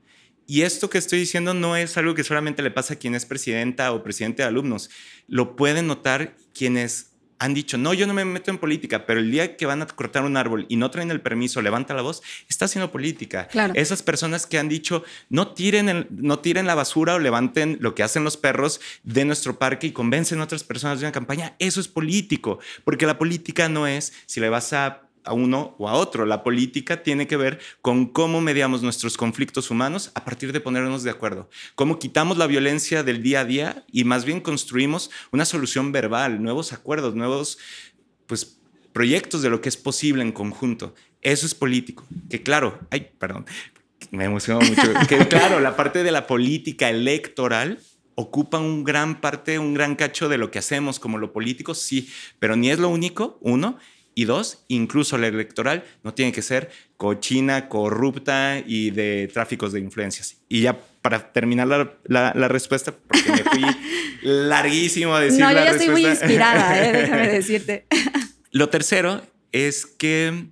Y 0.46 0.64
esto 0.64 0.90
que 0.90 0.98
estoy 0.98 1.20
diciendo 1.20 1.54
no 1.54 1.78
es 1.78 1.96
algo 1.98 2.16
que 2.16 2.24
solamente 2.24 2.64
le 2.64 2.72
pasa 2.72 2.96
a 2.96 2.98
quien 2.98 3.14
es 3.14 3.26
presidenta 3.26 3.92
o 3.94 4.04
presidente 4.04 4.42
de 4.42 4.48
alumnos. 4.48 4.90
Lo 5.28 5.56
pueden 5.56 5.86
notar 5.88 6.36
quienes 6.54 7.09
han 7.40 7.54
dicho, 7.54 7.78
no, 7.78 7.94
yo 7.94 8.06
no 8.06 8.14
me 8.14 8.26
meto 8.26 8.52
en 8.52 8.58
política, 8.58 9.06
pero 9.06 9.20
el 9.20 9.32
día 9.32 9.56
que 9.56 9.66
van 9.66 9.82
a 9.82 9.88
cortar 9.88 10.24
un 10.24 10.38
árbol 10.38 10.66
y 10.70 10.76
no 10.76 10.92
traen 10.92 11.10
el 11.10 11.22
permiso, 11.22 11.62
levanta 11.62 11.94
la 11.94 12.02
voz, 12.02 12.22
está 12.50 12.66
haciendo 12.66 12.92
política. 12.92 13.48
Claro. 13.48 13.74
Esas 13.76 14.04
personas 14.04 14.46
que 14.46 14.60
han 14.60 14.70
dicho, 14.70 15.04
no 15.30 15.54
tiren, 15.54 16.08
no 16.12 16.40
tiren 16.40 16.68
la 16.68 16.76
basura 16.76 17.16
o 17.16 17.20
levanten 17.20 17.78
lo 17.80 17.96
que 17.96 18.04
hacen 18.04 18.24
los 18.24 18.38
perros 18.38 18.82
de 19.04 19.26
nuestro 19.26 19.58
parque 19.58 19.88
y 19.88 19.92
convencen 19.92 20.42
a 20.42 20.44
otras 20.44 20.64
personas 20.64 21.00
de 21.00 21.06
una 21.06 21.14
campaña, 21.14 21.56
eso 21.60 21.80
es 21.80 21.88
político, 21.88 22.60
porque 22.84 23.06
la 23.06 23.18
política 23.18 23.70
no 23.70 23.88
es 23.88 24.14
si 24.26 24.40
le 24.40 24.50
vas 24.50 24.74
a 24.74 25.09
a 25.30 25.34
uno 25.34 25.76
o 25.78 25.88
a 25.88 25.94
otro. 25.94 26.26
La 26.26 26.44
política 26.44 27.04
tiene 27.04 27.28
que 27.28 27.38
ver 27.38 27.60
con 27.82 28.08
cómo 28.08 28.42
mediamos 28.42 28.82
nuestros 28.82 29.16
conflictos 29.16 29.70
humanos 29.70 30.12
a 30.16 30.26
partir 30.26 30.52
de 30.52 30.60
ponernos 30.60 31.04
de 31.04 31.12
acuerdo, 31.12 31.50
cómo 31.76 32.00
quitamos 32.00 32.38
la 32.38 32.48
violencia 32.48 33.04
del 33.04 33.22
día 33.22 33.42
a 33.42 33.46
día 33.46 33.86
y 33.92 34.04
más 34.04 34.26
bien 34.26 34.42
construimos 34.42 35.12
una 35.32 35.46
solución 35.46 35.92
verbal, 35.92 36.42
nuevos 36.42 36.74
acuerdos, 36.74 37.16
nuevos 37.16 37.60
pues, 38.26 38.60
proyectos 38.92 39.42
de 39.44 39.50
lo 39.50 39.62
que 39.62 39.70
es 39.70 39.78
posible 39.78 40.24
en 40.24 40.32
conjunto. 40.32 40.96
Eso 41.22 41.46
es 41.46 41.54
político. 41.54 42.06
Que 42.30 42.42
claro, 42.42 42.80
ay, 42.90 43.12
perdón, 43.20 43.46
me 44.12 44.26
emocionó 44.26 44.62
mucho. 44.62 44.94
que 45.08 45.28
claro, 45.28 45.60
la 45.60 45.76
parte 45.76 46.04
de 46.04 46.12
la 46.12 46.26
política 46.26 46.90
electoral 46.90 47.80
ocupa 48.16 48.58
un 48.58 48.84
gran 48.84 49.22
parte, 49.22 49.60
un 49.60 49.74
gran 49.74 49.96
cacho 49.96 50.28
de 50.28 50.38
lo 50.38 50.52
que 50.52 50.60
hacemos 50.60 51.00
como 51.00 51.18
lo 51.18 51.32
político, 51.32 51.74
sí, 51.74 52.10
pero 52.40 52.56
ni 52.56 52.70
es 52.70 52.80
lo 52.80 52.90
único, 52.90 53.38
uno, 53.42 53.78
y 54.20 54.26
dos, 54.26 54.66
incluso 54.68 55.18
la 55.18 55.28
electoral 55.28 55.86
no 56.04 56.14
tiene 56.14 56.34
que 56.34 56.42
ser 56.42 56.70
cochina, 56.98 57.70
corrupta 57.70 58.62
y 58.66 58.92
de 58.92 59.30
tráficos 59.34 59.72
de 59.72 59.80
influencias. 59.80 60.42
Y 60.50 60.60
ya 60.60 60.78
para 61.02 61.32
terminar 61.32 61.70
la, 61.70 62.34
la, 62.36 62.48
respuesta, 62.50 62.92
porque 62.92 63.32
me 63.32 63.44
fui 63.46 63.64
larguísimo 64.24 65.16
a 65.16 65.22
decir 65.22 65.40
no, 65.40 65.54
yo 65.54 65.58
ya 65.60 65.72
estoy 65.72 65.88
muy 65.88 66.06
inspirada, 66.06 66.86
¿eh? 66.86 66.92
déjame 66.92 67.28
decirte. 67.30 67.86
Lo 68.52 68.68
tercero 68.68 69.22
es 69.54 69.86
que 69.86 70.48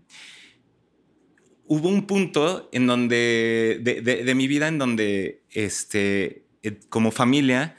hubo 1.65 1.89
un 1.89 2.07
punto 2.07 2.69
en 2.71 2.87
donde, 2.87 3.79
de, 3.81 4.01
de, 4.01 4.23
de 4.23 4.35
mi 4.35 4.47
vida 4.47 4.69
en 4.69 4.77
donde, 4.77 5.41
este, 5.51 6.45
eh, 6.63 6.79
como 6.87 7.11
familia, 7.11 7.75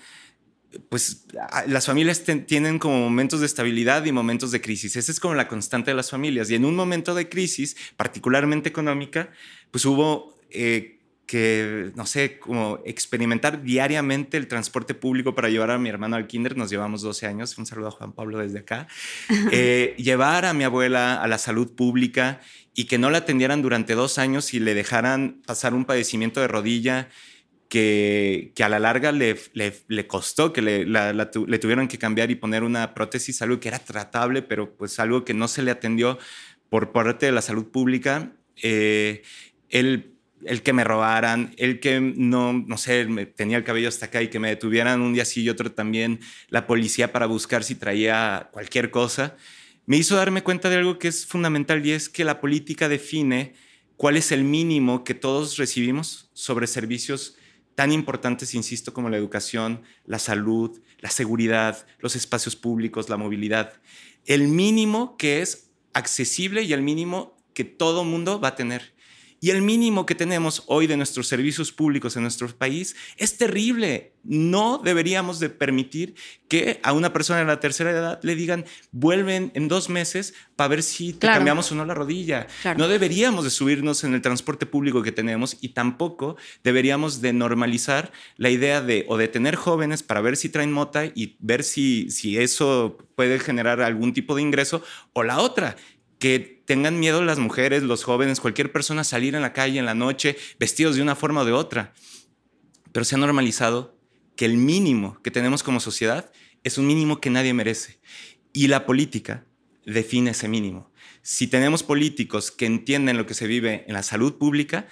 pues 0.89 1.27
las 1.67 1.87
familias 1.87 2.23
tienen 2.47 2.79
como 2.79 2.99
momentos 3.01 3.41
de 3.41 3.47
estabilidad 3.47 4.05
y 4.05 4.13
momentos 4.13 4.51
de 4.51 4.61
crisis. 4.61 4.97
Esa 4.97 5.13
es 5.13 5.21
como 5.21 5.35
la 5.35 5.49
constante 5.49 5.91
de 5.91 5.97
las 5.97 6.11
familias. 6.11 6.51
Y 6.51 6.55
en 6.55 6.65
un 6.65 6.77
momento 6.77 7.15
de 7.15 7.29
crisis, 7.29 7.77
particularmente 7.97 8.69
económica, 8.69 9.31
pues 9.71 9.85
hubo 9.87 10.37
eh, 10.51 10.99
que, 11.29 11.93
no 11.95 12.07
sé, 12.07 12.39
como 12.39 12.81
experimentar 12.87 13.63
diariamente 13.63 14.39
el 14.39 14.49
transporte 14.49 14.95
público 14.95 15.35
para 15.35 15.51
llevar 15.51 15.71
a 15.71 15.79
mi 15.79 15.91
hermano 15.91 16.17
al 16.17 16.27
kinder, 16.27 16.57
nos 16.57 16.71
llevamos 16.71 17.03
12 17.03 17.27
años, 17.27 17.57
un 17.59 17.67
saludo 17.67 17.89
a 17.89 17.91
Juan 17.91 18.13
Pablo 18.13 18.39
desde 18.39 18.61
acá, 18.61 18.89
eh, 19.53 19.95
llevar 19.99 20.47
a 20.47 20.55
mi 20.55 20.65
abuela 20.65 21.23
a 21.23 21.29
la 21.29 21.37
salud 21.37 21.75
pública 21.75 22.41
y 22.75 22.85
que 22.85 22.97
no 22.97 23.11
la 23.11 23.19
atendieran 23.19 23.61
durante 23.61 23.95
dos 23.95 24.19
años 24.19 24.55
y 24.55 24.61
le 24.61 24.73
dejaran 24.73 25.43
pasar 25.45 25.75
un 25.75 25.85
padecimiento 25.85 26.41
de 26.41 26.49
rodilla 26.49 27.09
que, 27.69 28.53
que 28.55 28.65
a 28.65 28.69
la 28.69 28.79
larga 28.79 29.13
le, 29.13 29.37
le, 29.53 30.07
costó, 30.07 30.53
que 30.53 30.63
le, 30.63 30.85
le 30.87 31.59
tuvieron 31.59 31.89
que 31.89 31.99
cambiar 31.99 32.31
y 32.31 32.35
poner 32.35 32.63
una 32.63 32.95
prótesis, 32.95 33.43
algo 33.43 33.61
que 33.61 33.69
era 33.69 33.79
tratable, 33.79 34.43
pero 34.43 34.75
pues 34.75 34.99
algo 34.99 35.25
que 35.25 35.35
no 35.35 35.49
se 35.49 35.63
le 35.63 35.71
atendió 35.71 36.19
por 36.71 36.93
parte 36.93 37.27
de 37.27 37.33
la 37.33 37.43
salud 37.43 37.67
pública. 37.67 38.33
Eh, 38.63 39.23
él 39.69 40.15
el 40.45 40.63
que 40.63 40.73
me 40.73 40.85
robaran, 40.85 41.53
el 41.57 41.81
que 41.81 42.01
no, 42.01 42.53
no 42.53 42.79
sé, 42.79 43.05
me, 43.07 43.27
tenía 43.27 43.57
el 43.57 43.65
cabello 43.65 43.89
hasta 43.89 44.07
acá 44.07 44.23
y 44.23 44.29
que 44.29 44.39
me 44.39 44.49
detuvieran 44.49 45.01
un 45.01 45.13
día 45.13 45.25
sí 45.25 45.43
y 45.43 45.49
otro 45.49 45.73
también, 45.73 46.21
la 46.49 46.67
policía 46.67 47.13
para 47.13 47.27
buscar 47.27 47.65
si 47.65 47.75
traía 47.75 48.49
cualquier 48.53 48.91
cosa, 48.91 49.37
me 49.87 49.97
hizo 49.97 50.17
darme 50.17 50.43
cuenta 50.43 50.69
de 50.71 50.77
algo 50.77 50.99
que 50.99 51.09
es 51.09 51.27
fundamental 51.27 51.85
y 51.85 51.93
es 51.93 52.09
que 52.09 52.25
la 52.25 52.41
política 52.41 52.89
define 52.89 53.55
cuál 53.97 54.17
es 54.17 54.31
el 54.33 54.45
mínimo 54.45 55.03
que 55.03 55.15
todos 55.15 55.57
recibimos 55.57 56.31
sobre 56.35 56.67
servicios 56.67 57.38
tan 57.79 57.93
importantes, 57.93 58.57
insisto, 58.57 58.93
como 58.93 59.09
la 59.09 59.19
educación, 59.19 59.83
la 60.05 60.19
salud, 60.19 60.81
la 60.99 61.11
seguridad, 61.11 61.87
los 62.01 62.17
espacios 62.17 62.57
públicos, 62.57 63.09
la 63.09 63.17
movilidad. 63.17 63.75
El 64.27 64.49
mínimo 64.49 65.17
que 65.17 65.43
es 65.43 65.71
accesible 65.93 66.65
y 66.65 66.73
el 66.73 66.83
mínimo 66.83 67.37
que 67.55 67.63
todo 67.63 68.03
mundo 68.03 68.41
va 68.41 68.49
a 68.49 68.55
tener. 68.57 68.95
Y 69.41 69.51
el 69.51 69.63
mínimo 69.63 70.05
que 70.05 70.15
tenemos 70.15 70.65
hoy 70.67 70.87
de 70.87 70.97
nuestros 70.97 71.29
servicios 71.29 71.71
públicos 71.71 72.17
en 72.17 72.23
nuestro 72.23 72.49
país 72.49 72.97
es 73.17 73.37
terrible. 73.37 74.13
No 74.25 74.79
deberíamos 74.79 75.39
de 75.39 75.49
permitir 75.49 76.15
que 76.49 76.81
a 76.83 76.93
una 76.93 77.13
persona 77.13 77.39
de 77.39 77.45
la 77.45 77.61
tercera 77.61 77.91
edad 77.91 78.21
le 78.23 78.35
digan, 78.35 78.65
vuelven 78.91 79.53
en 79.55 79.69
dos 79.69 79.89
meses 79.89 80.35
para 80.57 80.69
ver 80.69 80.83
si 80.83 81.13
te 81.13 81.29
cambiamos 81.29 81.71
o 81.71 81.77
no 81.77 81.85
la 81.85 81.95
rodilla. 81.95 82.49
No 82.77 82.89
deberíamos 82.89 83.45
de 83.45 83.51
subirnos 83.51 84.03
en 84.03 84.15
el 84.15 84.23
transporte 84.23 84.67
público 84.67 85.03
que 85.03 85.13
tenemos 85.13 85.57
y 85.61 85.71
tampoco 85.71 86.37
deberíamos 86.65 87.21
de 87.21 87.33
normalizar 87.33 88.13
la 88.37 88.51
idea 88.51 88.83
de 88.83 89.05
o 89.09 89.17
de 89.17 89.29
tener 89.29 89.55
jóvenes 89.55 90.03
para 90.03 90.21
ver 90.21 90.37
si 90.37 90.49
traen 90.49 90.73
mota 90.73 91.07
y 91.07 91.37
ver 91.39 91.63
si, 91.63 92.11
si 92.11 92.39
eso 92.39 92.99
puede 93.15 93.39
generar 93.39 93.81
algún 93.83 94.13
tipo 94.13 94.35
de 94.35 94.43
ingreso 94.43 94.83
o 95.13 95.23
la 95.23 95.39
otra, 95.39 95.77
que 96.19 96.58
tengan 96.69 97.01
miedo 97.01 97.25
las 97.25 97.39
mujeres, 97.39 97.83
los 97.83 98.05
jóvenes, 98.05 98.41
cualquier 98.41 98.71
persona 98.71 99.01
a 99.01 99.05
salir 99.05 99.35
en 99.35 99.41
la 99.41 99.55
calle 99.55 99.79
en 99.79 99.87
la 99.87 99.95
noche 99.95 100.37
vestidos 100.61 100.97
de 100.97 101.03
una 101.03 101.17
forma 101.17 101.41
o 101.41 101.45
de 101.47 101.53
otra. 101.53 101.95
Pero 102.93 103.05
se 103.05 103.15
ha 103.15 103.19
normalizado 103.19 103.99
que 104.37 104.45
el 104.45 104.59
mínimo 104.59 105.19
que 105.23 105.31
tenemos 105.31 105.63
como 105.63 105.81
sociedad 105.81 106.31
es 106.65 106.77
un 106.77 106.87
mínimo 106.87 107.23
que 107.23 107.31
nadie 107.31 107.55
merece. 107.55 108.01
Y 108.53 108.67
la 108.67 108.85
política 108.85 109.47
define 109.87 110.33
ese 110.33 110.47
mínimo. 110.47 110.93
Si 111.23 111.47
tenemos 111.47 111.83
políticos 111.83 112.51
que 112.51 112.67
entienden 112.67 113.17
lo 113.17 113.25
que 113.25 113.33
se 113.33 113.47
vive 113.47 113.85
en 113.87 113.95
la 113.95 114.03
salud 114.03 114.37
pública, 114.37 114.89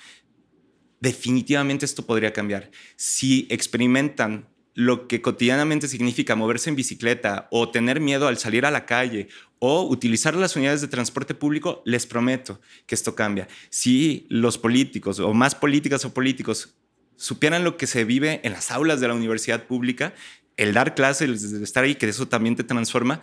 definitivamente 1.00 1.84
esto 1.84 2.06
podría 2.06 2.32
cambiar. 2.32 2.70
Si 2.96 3.46
experimentan 3.50 4.48
lo 4.76 5.08
que 5.08 5.22
cotidianamente 5.22 5.88
significa 5.88 6.36
moverse 6.36 6.68
en 6.68 6.76
bicicleta 6.76 7.48
o 7.50 7.70
tener 7.70 7.98
miedo 7.98 8.28
al 8.28 8.36
salir 8.36 8.66
a 8.66 8.70
la 8.70 8.84
calle 8.84 9.28
o 9.58 9.88
utilizar 9.88 10.36
las 10.36 10.54
unidades 10.54 10.82
de 10.82 10.88
transporte 10.88 11.34
público, 11.34 11.82
les 11.86 12.04
prometo 12.04 12.60
que 12.84 12.94
esto 12.94 13.14
cambia. 13.14 13.48
Si 13.70 14.26
los 14.28 14.58
políticos 14.58 15.18
o 15.18 15.32
más 15.32 15.54
políticas 15.54 16.04
o 16.04 16.12
políticos 16.12 16.74
supieran 17.16 17.64
lo 17.64 17.78
que 17.78 17.86
se 17.86 18.04
vive 18.04 18.42
en 18.44 18.52
las 18.52 18.70
aulas 18.70 19.00
de 19.00 19.08
la 19.08 19.14
universidad 19.14 19.64
pública, 19.64 20.14
el 20.58 20.74
dar 20.74 20.94
clases, 20.94 21.42
el 21.42 21.62
estar 21.62 21.84
ahí, 21.84 21.94
que 21.94 22.06
eso 22.06 22.28
también 22.28 22.54
te 22.54 22.62
transforma, 22.62 23.22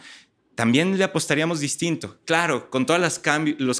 también 0.55 0.97
le 0.97 1.03
apostaríamos 1.03 1.59
distinto. 1.59 2.19
Claro, 2.25 2.71
con 2.71 2.87
todos 2.87 2.99
los 2.99 3.19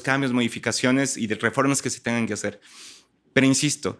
cambios, 0.00 0.32
modificaciones 0.32 1.16
y 1.16 1.26
de 1.26 1.34
reformas 1.34 1.82
que 1.82 1.90
se 1.90 1.98
tengan 1.98 2.28
que 2.28 2.34
hacer. 2.34 2.60
Pero 3.32 3.48
insisto, 3.48 3.98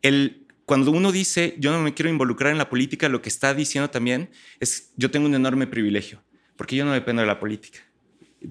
el 0.00 0.43
cuando 0.66 0.90
uno 0.90 1.12
dice 1.12 1.54
yo 1.58 1.72
no 1.72 1.80
me 1.80 1.94
quiero 1.94 2.10
involucrar 2.10 2.52
en 2.52 2.58
la 2.58 2.68
política, 2.68 3.08
lo 3.08 3.22
que 3.22 3.28
está 3.28 3.54
diciendo 3.54 3.90
también 3.90 4.30
es 4.60 4.92
yo 4.96 5.10
tengo 5.10 5.26
un 5.26 5.34
enorme 5.34 5.66
privilegio, 5.66 6.22
porque 6.56 6.76
yo 6.76 6.84
no 6.84 6.92
dependo 6.92 7.22
de 7.22 7.26
la 7.26 7.40
política. 7.40 7.80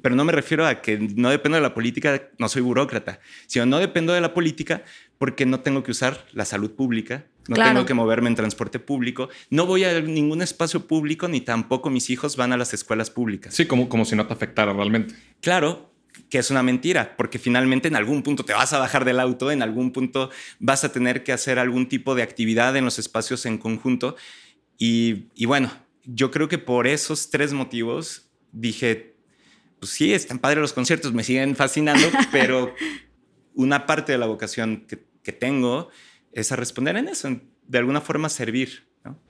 Pero 0.02 0.16
no 0.16 0.26
me 0.26 0.32
refiero 0.32 0.66
a 0.66 0.82
que 0.82 0.98
no 0.98 1.30
dependo 1.30 1.56
de 1.56 1.62
la 1.62 1.76
política, 1.76 2.30
no 2.40 2.50
soy 2.50 2.64
burócrata, 2.64 3.20
sino 3.46 3.68
no 3.68 3.78
dependo 3.78 4.12
de 4.14 4.22
la 4.22 4.34
política 4.34 4.84
porque 5.20 5.46
no 5.46 5.60
tengo 5.60 5.84
que 5.84 5.92
usar 5.92 6.26
la 6.34 6.46
salud 6.46 6.72
pública, 6.72 7.28
no 7.48 7.56
tengo 7.56 7.86
que 7.86 7.94
moverme 7.94 8.30
en 8.30 8.36
transporte 8.36 8.80
público, 8.80 9.30
no 9.50 9.66
voy 9.66 9.84
a 9.84 10.02
ningún 10.02 10.42
espacio 10.42 10.88
público 10.88 11.28
ni 11.28 11.42
tampoco 11.42 11.90
mis 11.90 12.10
hijos 12.10 12.38
van 12.38 12.54
a 12.54 12.58
las 12.58 12.74
escuelas 12.74 13.12
públicas. 13.12 13.54
Sí, 13.54 13.66
como, 13.66 13.88
como 13.88 14.06
si 14.06 14.16
no 14.16 14.26
te 14.26 14.34
afectara 14.34 14.74
realmente. 14.74 15.14
Claro, 15.42 15.93
que 16.34 16.40
es 16.40 16.50
una 16.50 16.64
mentira, 16.64 17.16
porque 17.16 17.38
finalmente 17.38 17.88
en 17.88 17.96
algún 17.96 18.24
punto 18.24 18.44
te 18.44 18.54
vas 18.54 18.74
a 18.74 18.80
bajar 18.80 19.06
del 19.06 19.20
auto, 19.20 19.52
en 19.52 19.62
algún 19.62 19.92
punto 19.92 20.32
vas 20.58 20.84
a 20.84 20.92
tener 20.92 21.24
que 21.24 21.32
hacer 21.32 21.60
algún 21.60 21.88
tipo 21.88 22.16
de 22.16 22.24
actividad 22.24 22.76
en 22.76 22.86
los 22.86 22.98
espacios 22.98 23.46
en 23.46 23.60
conjunto. 23.60 24.16
Y, 24.80 25.46
bueno, 25.46 25.72
yo 26.06 26.32
creo 26.32 26.48
que 26.48 26.58
por 26.58 26.88
esos 26.88 27.30
tres 27.30 27.54
motivos 27.54 28.32
dije, 28.52 29.16
pues 29.80 29.92
sí, 29.92 30.12
están 30.12 30.40
padres 30.40 30.60
los 30.60 30.74
conciertos, 30.74 31.14
me 31.14 31.24
siguen 31.24 31.56
fascinando, 31.56 32.08
pero 32.32 32.74
una 33.54 33.86
parte 33.86 34.12
de 34.12 34.18
la 34.18 34.26
vocación 34.26 34.88
que, 34.88 35.32
tengo 35.34 35.90
es 36.32 36.52
a 36.52 36.56
responder 36.56 36.98
en 36.98 37.10
eso, 37.10 37.30
de 37.68 37.78
alguna 37.78 38.02
forma 38.02 38.28
servir. 38.30 38.88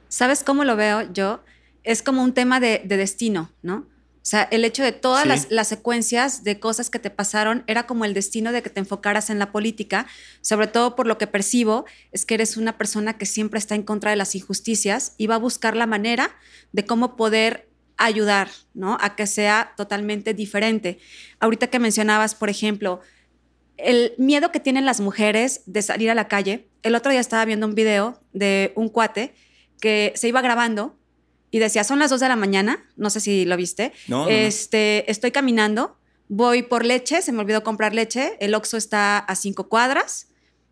¿Sabes 0.08 0.42
cómo 0.42 0.64
lo 0.64 0.78
veo 0.78 1.12
yo? 1.12 1.44
Es 1.84 2.02
como 2.02 2.24
un 2.24 2.34
tema 2.34 2.62
de, 2.62 2.82
de 2.86 2.96
destino, 2.96 3.52
¿no? 3.62 3.92
O 4.24 4.26
sea, 4.26 4.48
el 4.52 4.64
hecho 4.64 4.84
de 4.84 4.94
todas 4.94 5.50
las, 5.50 5.68
secuencias 5.68 6.46
de 6.46 6.58
cosas 6.58 6.90
que 6.90 6.98
te 6.98 7.10
pasaron 7.10 7.66
era 7.68 7.86
como 7.86 8.06
el 8.06 8.14
destino 8.14 8.54
de 8.54 8.64
que 8.64 8.70
te 8.70 8.80
enfocaras 8.80 9.30
en 9.30 9.38
la 9.38 9.52
política, 9.52 10.08
sobre 10.40 10.68
todo 10.68 10.96
por 10.96 11.08
lo 11.08 11.18
que 11.18 11.28
percibo, 11.28 11.84
es 12.14 12.26
que 12.26 12.36
eres 12.36 12.56
una 12.56 12.78
persona 12.78 13.18
que 13.18 13.26
siempre 13.26 13.58
está 13.58 13.76
en 13.76 13.84
contra 13.84 14.12
de 14.12 14.16
las 14.16 14.34
injusticias 14.34 15.14
y 15.18 15.28
va 15.28 15.36
a 15.36 15.40
buscar 15.40 15.76
la 15.76 15.88
manera 15.88 16.38
de 16.72 16.86
cómo 16.86 17.18
poder 17.18 17.68
ayudar, 17.98 18.50
¿no? 18.74 18.98
A 19.02 19.18
que 19.18 19.28
sea 19.28 19.74
totalmente 19.76 20.34
diferente. 20.34 21.00
Ahorita 21.42 21.68
que 21.68 21.80
mencionabas, 21.80 22.34
por 22.34 22.50
ejemplo, 22.50 23.02
el 23.76 24.14
miedo 24.18 24.54
que 24.54 24.62
tienen 24.62 24.86
las 24.86 25.02
mujeres 25.02 25.64
de 25.66 25.82
salir 25.82 26.10
a 26.10 26.16
la 26.16 26.30
calle. 26.30 26.70
El 26.82 26.96
otro 26.96 27.12
día 27.12 27.20
estaba 27.20 27.44
viendo 27.44 27.68
un 27.68 27.76
video 27.76 28.22
de 28.32 28.72
un 28.76 28.88
cuate 28.88 29.34
que 29.82 30.14
se 30.16 30.30
iba 30.30 30.42
grabando 30.42 30.98
y 31.54 31.60
decía, 31.60 31.84
son 31.84 32.00
las 32.00 32.10
2 32.10 32.20
de 32.20 32.30
la 32.30 32.36
mañana, 32.36 32.84
no 32.98 33.12
sé 33.12 33.20
si 33.20 33.46
lo 33.46 33.56
viste. 33.56 33.94
No, 34.08 34.28
este, 34.28 35.10
Estoy 35.10 35.30
caminando, 35.30 35.96
voy 36.28 36.64
por 36.64 36.84
leche, 36.84 37.22
se 37.22 37.32
me 37.32 37.42
olvidó 37.42 37.64
comprar 37.64 37.94
leche, 37.94 38.36
el 38.40 38.56
Oxxo 38.56 38.76
está 38.76 39.20
a 39.20 39.36
cinco 39.36 39.70
cuadras 39.70 40.30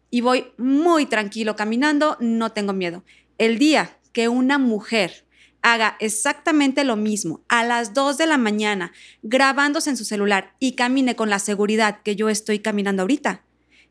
y 0.10 0.22
voy 0.22 0.48
muy 0.58 1.06
tranquilo 1.06 1.56
caminando, 1.56 2.17
no 2.20 2.52
tengo 2.52 2.74
miedo. 2.74 3.04
El 3.38 3.60
día 3.60 3.96
que 4.12 4.28
una 4.28 4.58
mujer 4.58 5.28
haga 5.62 5.98
exactamente 6.00 6.84
lo 6.84 6.96
mismo 6.96 7.41
a 7.48 7.63
las 7.63 7.94
2 7.94 8.17
de 8.17 8.26
la 8.26 8.39
mañana, 8.39 8.91
grabándose 9.22 9.91
en 9.91 9.98
su 9.98 10.04
celular 10.04 10.56
y 10.58 10.72
camine 10.72 11.15
con 11.15 11.30
la 11.30 11.38
seguridad 11.38 12.02
que 12.02 12.15
yo 12.15 12.28
estoy 12.28 12.58
caminando 12.58 13.04
ahorita, 13.04 13.44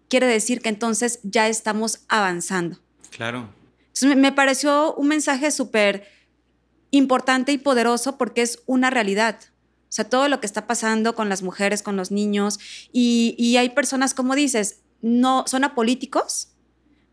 quiere 0.09 0.26
decir 0.26 0.61
que 0.61 0.70
entonces 0.70 1.20
ya 1.22 1.46
estamos 1.46 2.00
avanzando. 2.09 2.81
Claro. 3.11 3.48
Entonces 3.94 4.16
me 4.16 4.33
pareció 4.33 4.92
un 4.96 5.07
mensaje 5.07 5.53
súper 5.53 6.18
importante 6.90 7.53
y 7.53 7.59
poderoso 7.59 8.18
porque 8.18 8.42
es 8.42 8.62
una 8.66 8.90
realidad. 8.90 9.38
O 9.90 9.92
sea, 9.92 10.09
todo 10.09 10.29
lo 10.29 10.40
que 10.40 10.46
está 10.46 10.66
pasando 10.66 11.14
con 11.14 11.29
las 11.29 11.42
mujeres, 11.42 11.83
con 11.83 11.96
los 11.96 12.11
niños, 12.11 12.61
y, 12.92 13.57
hay 13.57 13.70
personas, 13.70 14.14
como 14.14 14.37
dices, 14.37 14.83
no 15.03 15.44
son 15.48 15.64
apolíticos, 15.64 16.48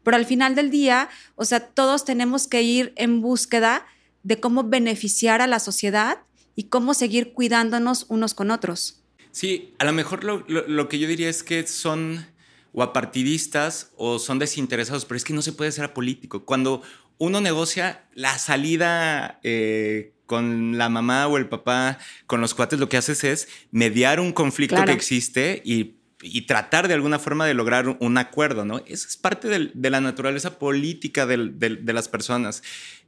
pero 0.04 0.16
al 0.16 0.26
final 0.26 0.54
del 0.54 0.70
día, 0.70 1.10
o 1.36 1.44
sea, 1.44 1.60
todos 1.60 2.06
tenemos 2.06 2.48
que 2.48 2.62
ir 2.62 2.94
en 2.96 3.22
búsqueda 3.22 3.86
de 4.22 4.40
cómo 4.40 4.64
beneficiar 4.64 5.42
a 5.42 5.48
la 5.48 5.60
sociedad 5.60 6.20
y 6.56 6.66
cómo 6.66 6.94
seguir 6.94 7.34
cuidándonos 7.34 8.06
unos 8.10 8.34
con 8.34 8.52
otros. 8.52 9.02
Sí, 9.32 9.74
a 9.80 9.86
lo 9.86 9.94
mejor 9.94 10.24
lo, 10.24 10.44
lo 10.48 10.88
que 10.88 11.00
yo 11.00 11.08
diría 11.08 11.30
es 11.30 11.44
que 11.44 11.66
son 11.66 12.26
o 12.74 12.84
apartidistas 12.84 13.92
o 13.96 14.20
son 14.20 14.38
desinteresados, 14.38 15.06
pero 15.06 15.18
es 15.18 15.24
que 15.24 15.34
no 15.34 15.42
se 15.42 15.52
puede 15.52 15.72
ser 15.72 15.86
apolítico. 15.86 16.46
Cuando 16.46 16.84
uno 17.18 17.42
negocia 17.42 18.06
la 18.14 18.38
salida 18.38 19.40
eh, 19.44 20.14
con 20.26 20.78
la 20.78 20.90
mamá 20.90 21.28
o 21.28 21.38
el 21.38 21.48
papá, 21.48 21.98
con 22.28 22.42
los 22.42 22.54
cuates, 22.54 22.80
lo 22.80 22.90
que 22.90 22.98
haces 22.98 23.24
es 23.24 23.48
mediar 23.72 24.20
un 24.20 24.34
conflicto 24.34 24.84
que 24.86 24.92
existe 24.92 25.62
y 25.66 25.97
y 26.32 26.42
tratar 26.42 26.88
de 26.88 26.94
alguna 26.94 27.20
forma 27.20 27.46
de 27.46 27.54
lograr 27.54 27.98
un 28.00 28.18
acuerdo, 28.18 28.66
¿no? 28.66 28.80
Eso 28.86 29.08
es 29.08 29.18
parte 29.18 29.48
de 29.48 29.90
la 29.90 30.02
naturaleza 30.02 30.60
política 30.60 31.26
de 31.26 31.94
las 31.94 32.08
personas. 32.08 32.64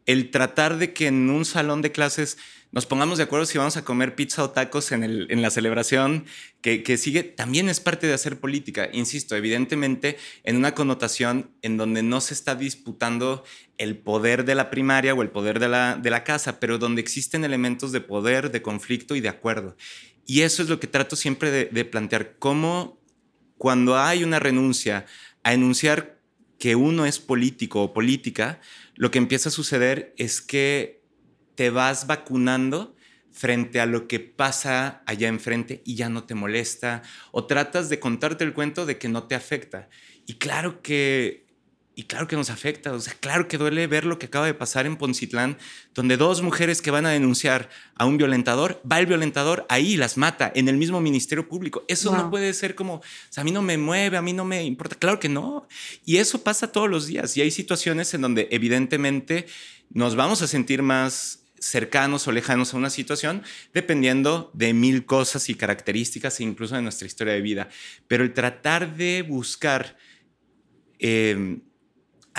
El 0.05 0.31
tratar 0.31 0.77
de 0.77 0.93
que 0.93 1.07
en 1.07 1.29
un 1.29 1.45
salón 1.45 1.81
de 1.81 1.91
clases 1.91 2.37
nos 2.71 2.85
pongamos 2.85 3.17
de 3.17 3.23
acuerdo 3.23 3.47
si 3.47 3.57
vamos 3.57 3.77
a 3.77 3.83
comer 3.83 4.13
pizza 4.13 4.43
o 4.43 4.51
tacos 4.51 4.91
en, 4.91 5.03
el, 5.03 5.27
en 5.31 5.41
la 5.41 5.49
celebración 5.49 6.25
que, 6.61 6.83
que, 6.83 6.97
sigue, 6.97 7.23
también 7.23 7.67
es 7.67 7.79
parte 7.79 8.05
de 8.05 8.13
hacer 8.13 8.39
política. 8.39 8.89
Insisto, 8.93 9.35
evidentemente 9.35 10.17
en 10.43 10.55
una 10.55 10.75
connotación 10.75 11.49
en 11.63 11.77
donde 11.77 12.03
no 12.03 12.21
se 12.21 12.35
está 12.35 12.53
disputando 12.53 13.43
el 13.79 13.97
poder 13.97 14.45
de 14.45 14.53
la 14.53 14.69
primaria 14.69 15.15
o 15.15 15.23
el 15.23 15.31
poder 15.31 15.59
de 15.59 15.67
la, 15.67 15.95
de 15.95 16.11
la 16.11 16.23
casa, 16.23 16.59
pero 16.59 16.77
donde 16.77 17.01
existen 17.01 17.43
elementos 17.43 17.91
de 17.91 18.01
poder, 18.01 18.51
de 18.51 18.61
conflicto 18.61 19.15
y 19.15 19.21
de 19.21 19.29
acuerdo. 19.29 19.75
Y 20.27 20.41
eso 20.41 20.61
es 20.61 20.69
lo 20.69 20.79
que 20.79 20.85
trato 20.85 21.15
siempre 21.15 21.49
de, 21.49 21.65
de 21.65 21.85
plantear, 21.85 22.35
cómo 22.37 22.98
cuando 23.59 23.97
hay 23.97 24.23
una 24.23 24.39
renuncia 24.39 25.05
a 25.43 25.53
enunciar 25.53 26.17
que 26.57 26.75
uno 26.75 27.05
es 27.05 27.19
político 27.19 27.83
o 27.83 27.93
política, 27.93 28.61
lo 28.95 29.11
que 29.11 29.17
empieza 29.17 29.49
a 29.49 29.51
suceder 29.51 30.13
es 30.17 30.41
que 30.41 31.03
te 31.55 31.69
vas 31.69 32.07
vacunando 32.07 32.95
frente 33.31 33.81
a 33.81 33.85
lo 33.85 34.07
que 34.07 34.21
pasa 34.21 35.03
allá 35.05 35.27
enfrente 35.27 35.81
y 35.85 35.95
ya 35.95 36.07
no 36.07 36.23
te 36.23 36.35
molesta 36.35 37.03
o 37.31 37.45
tratas 37.45 37.89
de 37.89 37.99
contarte 37.99 38.45
el 38.45 38.53
cuento 38.53 38.85
de 38.85 38.97
que 38.97 39.09
no 39.09 39.23
te 39.23 39.35
afecta. 39.35 39.89
Y 40.25 40.35
claro 40.35 40.81
que 40.81 41.45
y 41.99 42.03
claro 42.03 42.29
que 42.29 42.37
nos 42.37 42.49
afecta, 42.49 42.93
o 42.93 42.99
sea, 43.01 43.13
claro 43.19 43.49
que 43.49 43.57
duele 43.57 43.85
ver 43.85 44.05
lo 44.05 44.17
que 44.17 44.27
acaba 44.27 44.45
de 44.45 44.53
pasar 44.53 44.85
en 44.85 44.95
Poncitlán, 44.95 45.57
donde 45.93 46.15
dos 46.15 46.41
mujeres 46.41 46.81
que 46.81 46.91
van 46.91 47.05
a 47.05 47.09
denunciar 47.09 47.69
a 47.95 48.05
un 48.05 48.15
violentador, 48.15 48.81
va 48.89 49.01
el 49.01 49.05
violentador 49.05 49.65
ahí 49.67 49.97
las 49.97 50.15
mata 50.15 50.49
en 50.55 50.69
el 50.69 50.77
mismo 50.77 51.01
Ministerio 51.01 51.49
Público. 51.49 51.83
Eso 51.89 52.15
no 52.15 52.29
puede 52.29 52.53
ser 52.53 52.73
como, 52.73 52.93
o 52.93 53.03
sea, 53.29 53.41
a 53.41 53.43
mí 53.43 53.51
no 53.51 53.61
me 53.61 53.77
mueve, 53.77 54.15
a 54.15 54.21
mí 54.21 54.31
no 54.31 54.45
me 54.45 54.63
importa. 54.63 54.95
Claro 54.95 55.19
que 55.19 55.27
no. 55.27 55.67
Y 56.05 56.15
eso 56.19 56.41
pasa 56.41 56.71
todos 56.71 56.89
los 56.89 57.05
días. 57.05 57.35
Y 57.35 57.41
hay 57.41 57.51
situaciones 57.51 58.13
en 58.13 58.21
donde 58.21 58.47
evidentemente 58.49 59.47
nos 59.89 60.15
vamos 60.15 60.41
a 60.41 60.47
sentir 60.47 60.81
más 60.81 61.43
cercanos 61.59 62.29
o 62.29 62.31
lejanos 62.31 62.73
a 62.73 62.77
una 62.77 62.91
situación, 62.91 63.43
dependiendo 63.73 64.51
de 64.53 64.73
mil 64.73 65.05
cosas 65.05 65.49
y 65.49 65.55
características, 65.55 66.39
e 66.39 66.43
incluso 66.43 66.75
de 66.75 66.81
nuestra 66.81 67.07
historia 67.07 67.33
de 67.33 67.41
vida. 67.41 67.67
Pero 68.07 68.23
el 68.23 68.33
tratar 68.33 68.95
de 68.95 69.21
buscar 69.21 69.97
em, 70.99 71.59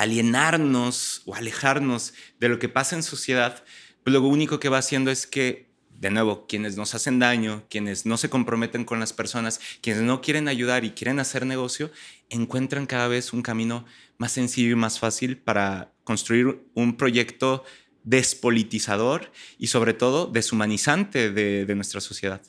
alienarnos 0.01 1.21
o 1.27 1.35
alejarnos 1.35 2.15
de 2.39 2.49
lo 2.49 2.59
que 2.59 2.71
pasa 2.71 2.97
en 2.97 3.03
sociedad, 3.03 3.63
pues 4.03 4.15
lo 4.15 4.23
único 4.23 4.59
que 4.59 4.71
va 4.71 4.79
haciendo 4.79 5.11
es 5.11 5.27
que, 5.27 5.67
de 5.99 6.11
nuevo, 6.11 6.47
quienes 6.47 6.79
nos 6.79 6.95
hacen 6.95 7.19
daño, 7.19 7.65
quienes 7.69 8.07
no 8.07 8.17
se 8.17 8.31
comprometen 8.31 8.87
con 8.87 8.99
las 8.99 9.13
personas, 9.13 9.61
quienes 9.83 10.03
no 10.03 10.23
quieren 10.23 10.49
ayudar 10.49 10.87
y 10.87 10.93
quieren 10.93 11.19
hacer 11.21 11.45
negocio, 11.45 11.91
encuentran 12.31 12.87
cada 12.87 13.09
vez 13.09 13.35
un 13.35 13.43
camino 13.43 13.85
más 14.17 14.33
sencillo 14.33 14.71
y 14.71 14.75
más 14.75 14.99
fácil 14.99 15.37
para 15.37 15.93
construir 16.03 16.63
un 16.73 16.97
proyecto 16.97 17.63
despolitizador 18.03 19.31
y 19.59 19.67
sobre 19.67 19.93
todo 19.93 20.27
deshumanizante 20.29 21.31
de, 21.31 21.75
nuestra 21.75 22.01
sociedad. 22.01 22.41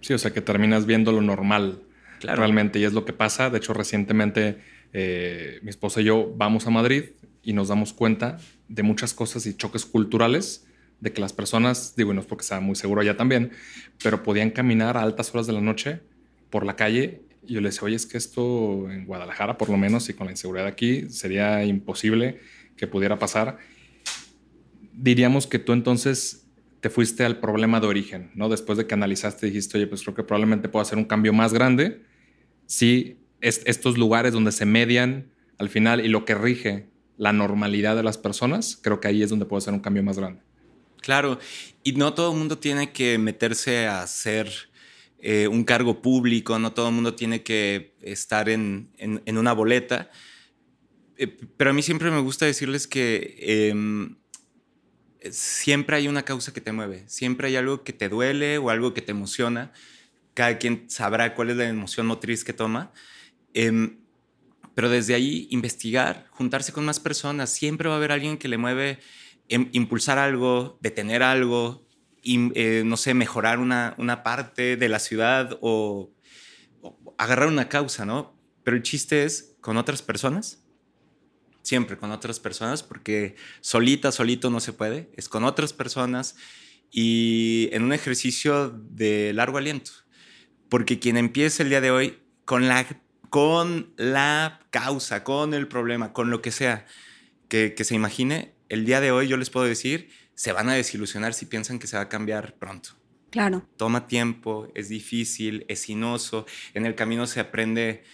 Sí, 0.00 0.14
o 0.14 0.18
sea 0.18 0.32
que 0.32 0.40
terminas 0.40 0.86
viendo 0.86 1.12
lo 1.12 1.20
normal 1.20 1.82
realmente 2.22 2.78
y 2.78 2.84
es 2.84 2.94
lo 2.94 3.04
que 3.04 3.12
pasa. 3.12 3.50
De 3.50 3.58
hecho, 3.58 3.74
recientemente 3.74 4.73
eh, 4.94 5.58
mi 5.62 5.68
esposa 5.68 6.00
y 6.00 6.04
yo 6.04 6.32
vamos 6.34 6.66
a 6.66 6.70
Madrid 6.70 7.04
y 7.42 7.52
nos 7.52 7.68
damos 7.68 7.92
cuenta 7.92 8.38
de 8.68 8.82
muchas 8.82 9.12
cosas 9.12 9.44
y 9.44 9.54
choques 9.54 9.84
culturales 9.84 10.66
de 11.00 11.12
que 11.12 11.20
las 11.20 11.34
personas, 11.34 11.94
digo, 11.94 12.14
no 12.14 12.22
es 12.22 12.26
porque 12.26 12.44
sea 12.44 12.60
muy 12.60 12.76
seguro 12.76 13.02
allá 13.02 13.18
también, 13.18 13.50
pero 14.02 14.22
podían 14.22 14.50
caminar 14.50 14.96
a 14.96 15.02
altas 15.02 15.34
horas 15.34 15.46
de 15.46 15.52
la 15.52 15.60
noche 15.60 16.00
por 16.48 16.64
la 16.64 16.76
calle. 16.76 17.20
Y 17.46 17.52
yo 17.52 17.60
le 17.60 17.68
decía, 17.68 17.82
oye, 17.82 17.96
es 17.96 18.06
que 18.06 18.16
esto 18.16 18.90
en 18.90 19.04
Guadalajara, 19.04 19.58
por 19.58 19.68
lo 19.68 19.76
menos, 19.76 20.08
y 20.08 20.14
con 20.14 20.26
la 20.26 20.32
inseguridad 20.32 20.66
aquí, 20.66 21.10
sería 21.10 21.62
imposible 21.64 22.40
que 22.74 22.86
pudiera 22.86 23.18
pasar 23.18 23.58
diríamos 24.96 25.46
que 25.46 25.58
tú 25.58 25.72
entonces 25.72 26.46
te 26.80 26.90
fuiste 26.90 27.24
al 27.24 27.40
problema 27.40 27.80
de 27.80 27.86
origen, 27.86 28.30
¿no? 28.34 28.48
Después 28.48 28.78
de 28.78 28.86
que 28.86 28.94
analizaste, 28.94 29.46
dijiste, 29.46 29.78
oye, 29.78 29.86
pues 29.86 30.02
creo 30.02 30.14
que 30.14 30.22
probablemente 30.22 30.68
puedo 30.68 30.82
hacer 30.82 30.98
un 30.98 31.04
cambio 31.04 31.32
más 31.32 31.52
grande 31.52 32.02
si 32.66 33.18
estos 33.44 33.98
lugares 33.98 34.32
donde 34.32 34.52
se 34.52 34.64
median 34.64 35.30
al 35.58 35.68
final 35.68 36.04
y 36.04 36.08
lo 36.08 36.24
que 36.24 36.34
rige 36.34 36.88
la 37.16 37.32
normalidad 37.32 37.94
de 37.94 38.02
las 38.02 38.18
personas, 38.18 38.78
creo 38.82 39.00
que 39.00 39.08
ahí 39.08 39.22
es 39.22 39.30
donde 39.30 39.46
puedo 39.46 39.58
hacer 39.58 39.74
un 39.74 39.80
cambio 39.80 40.02
más 40.02 40.18
grande. 40.18 40.42
Claro, 41.00 41.38
y 41.82 41.92
no 41.92 42.14
todo 42.14 42.32
el 42.32 42.38
mundo 42.38 42.58
tiene 42.58 42.92
que 42.92 43.18
meterse 43.18 43.86
a 43.86 44.02
hacer 44.02 44.50
eh, 45.18 45.48
un 45.48 45.64
cargo 45.64 46.00
público, 46.00 46.58
no 46.58 46.72
todo 46.72 46.88
el 46.88 46.94
mundo 46.94 47.14
tiene 47.14 47.42
que 47.42 47.94
estar 48.00 48.48
en, 48.48 48.90
una 49.26 49.52
boleta, 49.52 50.10
eh, 51.16 51.26
pero 51.56 51.70
a 51.70 51.72
mí 51.72 51.82
siempre 51.82 52.10
me 52.10 52.20
gusta 52.20 52.46
decirles 52.46 52.86
que 52.86 53.36
em, 53.70 54.16
siempre 55.30 55.96
hay 55.96 56.08
una 56.08 56.24
causa 56.24 56.52
que 56.52 56.60
te 56.60 56.72
mueve, 56.72 57.04
siempre 57.06 57.48
hay 57.48 57.56
algo 57.56 57.84
que 57.84 57.92
te 57.92 58.08
duele 58.08 58.58
o 58.58 58.70
algo 58.70 58.94
que 58.94 59.02
te 59.02 59.12
emociona. 59.12 59.72
Cada 60.32 60.58
quien 60.58 60.90
sabrá 60.90 61.34
cuál 61.34 61.50
es 61.50 61.56
la 61.56 61.68
emoción 61.68 62.06
motriz 62.06 62.44
que 62.44 62.52
toma. 62.52 62.92
Em, 63.54 63.98
pero 64.74 64.90
desde 64.90 65.14
ahí 65.14 65.46
investigar, 65.50 66.26
juntarse 66.30 66.72
con 66.72 66.84
más 66.84 67.00
personas, 67.00 67.50
siempre 67.50 67.88
va 67.88 67.94
a 67.94 67.98
haber 67.98 68.12
alguien 68.12 68.36
que 68.36 68.48
le 68.48 68.58
mueve 68.58 68.98
em, 69.48 69.68
impulsar 69.72 70.18
algo, 70.18 70.78
detener 70.82 71.22
algo, 71.22 71.86
eh, 72.24 72.82
no 72.84 72.96
sé, 72.96 73.14
mejorar 73.14 73.58
una, 73.58 73.94
una, 73.98 74.22
parte 74.22 74.76
de 74.76 74.88
la 74.88 74.98
ciudad 74.98 75.58
o, 75.60 76.10
o 76.82 77.14
agarrar 77.18 77.48
una 77.48 77.68
causa, 77.68 78.04
¿no? 78.04 78.36
Pero 78.64 78.76
el 78.76 78.82
chiste 78.82 79.24
es 79.24 79.56
con 79.60 79.76
otras 79.76 80.02
personas 80.02 80.64
siempre 81.64 81.96
con 81.96 82.12
otras 82.12 82.38
personas, 82.38 82.82
porque 82.82 83.34
solita, 83.60 84.12
solito 84.12 84.50
no 84.50 84.60
se 84.60 84.72
puede, 84.72 85.10
es 85.16 85.28
con 85.28 85.44
otras 85.44 85.72
personas 85.72 86.36
y 86.90 87.68
en 87.72 87.82
un 87.82 87.92
ejercicio 87.92 88.70
de 88.70 89.32
largo 89.32 89.58
aliento. 89.58 89.90
Porque 90.68 91.00
quien 91.00 91.16
empieza 91.16 91.62
el 91.62 91.70
día 91.70 91.80
de 91.80 91.90
hoy 91.90 92.18
con 92.44 92.68
la, 92.68 92.86
con 93.34 93.92
la 93.96 94.60
causa, 94.70 95.24
con 95.24 95.54
el 95.54 95.66
problema, 95.66 96.12
con 96.12 96.30
lo 96.30 96.40
que 96.40 96.52
sea 96.52 96.86
que, 97.48 97.74
que 97.74 97.82
se 97.82 97.96
imagine, 97.96 98.54
el 98.68 98.84
día 98.84 99.00
de 99.00 99.10
hoy 99.10 99.26
yo 99.26 99.36
les 99.36 99.50
puedo 99.50 99.66
decir, 99.66 100.08
se 100.36 100.52
van 100.52 100.68
a 100.68 100.74
desilusionar 100.74 101.34
si 101.34 101.44
piensan 101.44 101.80
que 101.80 101.88
se 101.88 101.96
va 101.96 102.04
a 102.04 102.08
cambiar 102.08 102.54
pronto. 102.54 102.90
Claro. 103.30 103.66
Toma 103.76 104.06
tiempo, 104.06 104.68
es 104.76 104.88
difícil, 104.88 105.64
es 105.66 105.80
sinuoso. 105.80 106.46
En 106.74 106.86
el 106.86 106.94
camino 106.94 107.26
se 107.26 107.40
aprende 107.40 108.04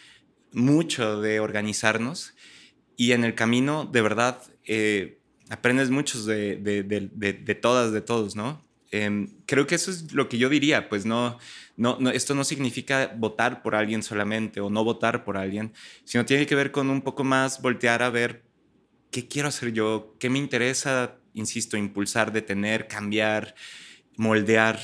mucho 0.52 1.20
de 1.20 1.38
organizarnos 1.38 2.32
y 2.96 3.12
en 3.12 3.22
el 3.24 3.34
camino, 3.34 3.84
de 3.84 4.00
verdad, 4.00 4.42
eh, 4.64 5.18
aprendes 5.50 5.90
muchos 5.90 6.24
de, 6.24 6.56
de, 6.56 7.54
todas, 7.56 7.92
de 7.92 8.00
todos, 8.00 8.36
¿no? 8.36 8.66
Em, 8.90 9.28
creo 9.44 9.66
que 9.66 9.74
eso 9.74 9.90
es 9.90 10.12
lo 10.14 10.30
que 10.30 10.38
yo 10.38 10.48
diría, 10.48 10.88
pues 10.88 11.04
no, 11.04 11.38
no, 11.80 12.10
esto 12.10 12.34
no 12.34 12.44
significa 12.44 13.10
votar 13.16 13.62
por 13.62 13.74
alguien 13.74 14.02
solamente 14.02 14.60
o 14.60 14.68
no 14.68 14.84
votar 14.84 15.24
por 15.24 15.38
alguien, 15.38 15.72
sino 16.04 16.26
tiene 16.26 16.46
que 16.46 16.54
ver 16.54 16.72
con 16.72 16.90
un 16.90 17.00
poco 17.00 17.24
más 17.24 17.62
voltear 17.62 18.02
a 18.02 18.10
ver 18.10 18.44
qué 19.10 19.26
quiero 19.26 19.48
hacer 19.48 19.72
yo, 19.72 20.14
qué 20.20 20.28
me 20.28 20.38
interesa, 20.38 21.16
insisto, 21.32 21.78
impulsar, 21.78 22.32
detener, 22.32 22.86
cambiar, 22.86 23.54
moldear, 24.16 24.78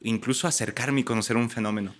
incluso 0.00 0.48
acercarme 0.48 1.02
y 1.02 1.04
conocer 1.04 1.36
un 1.36 1.50
fenómeno. 1.50 1.94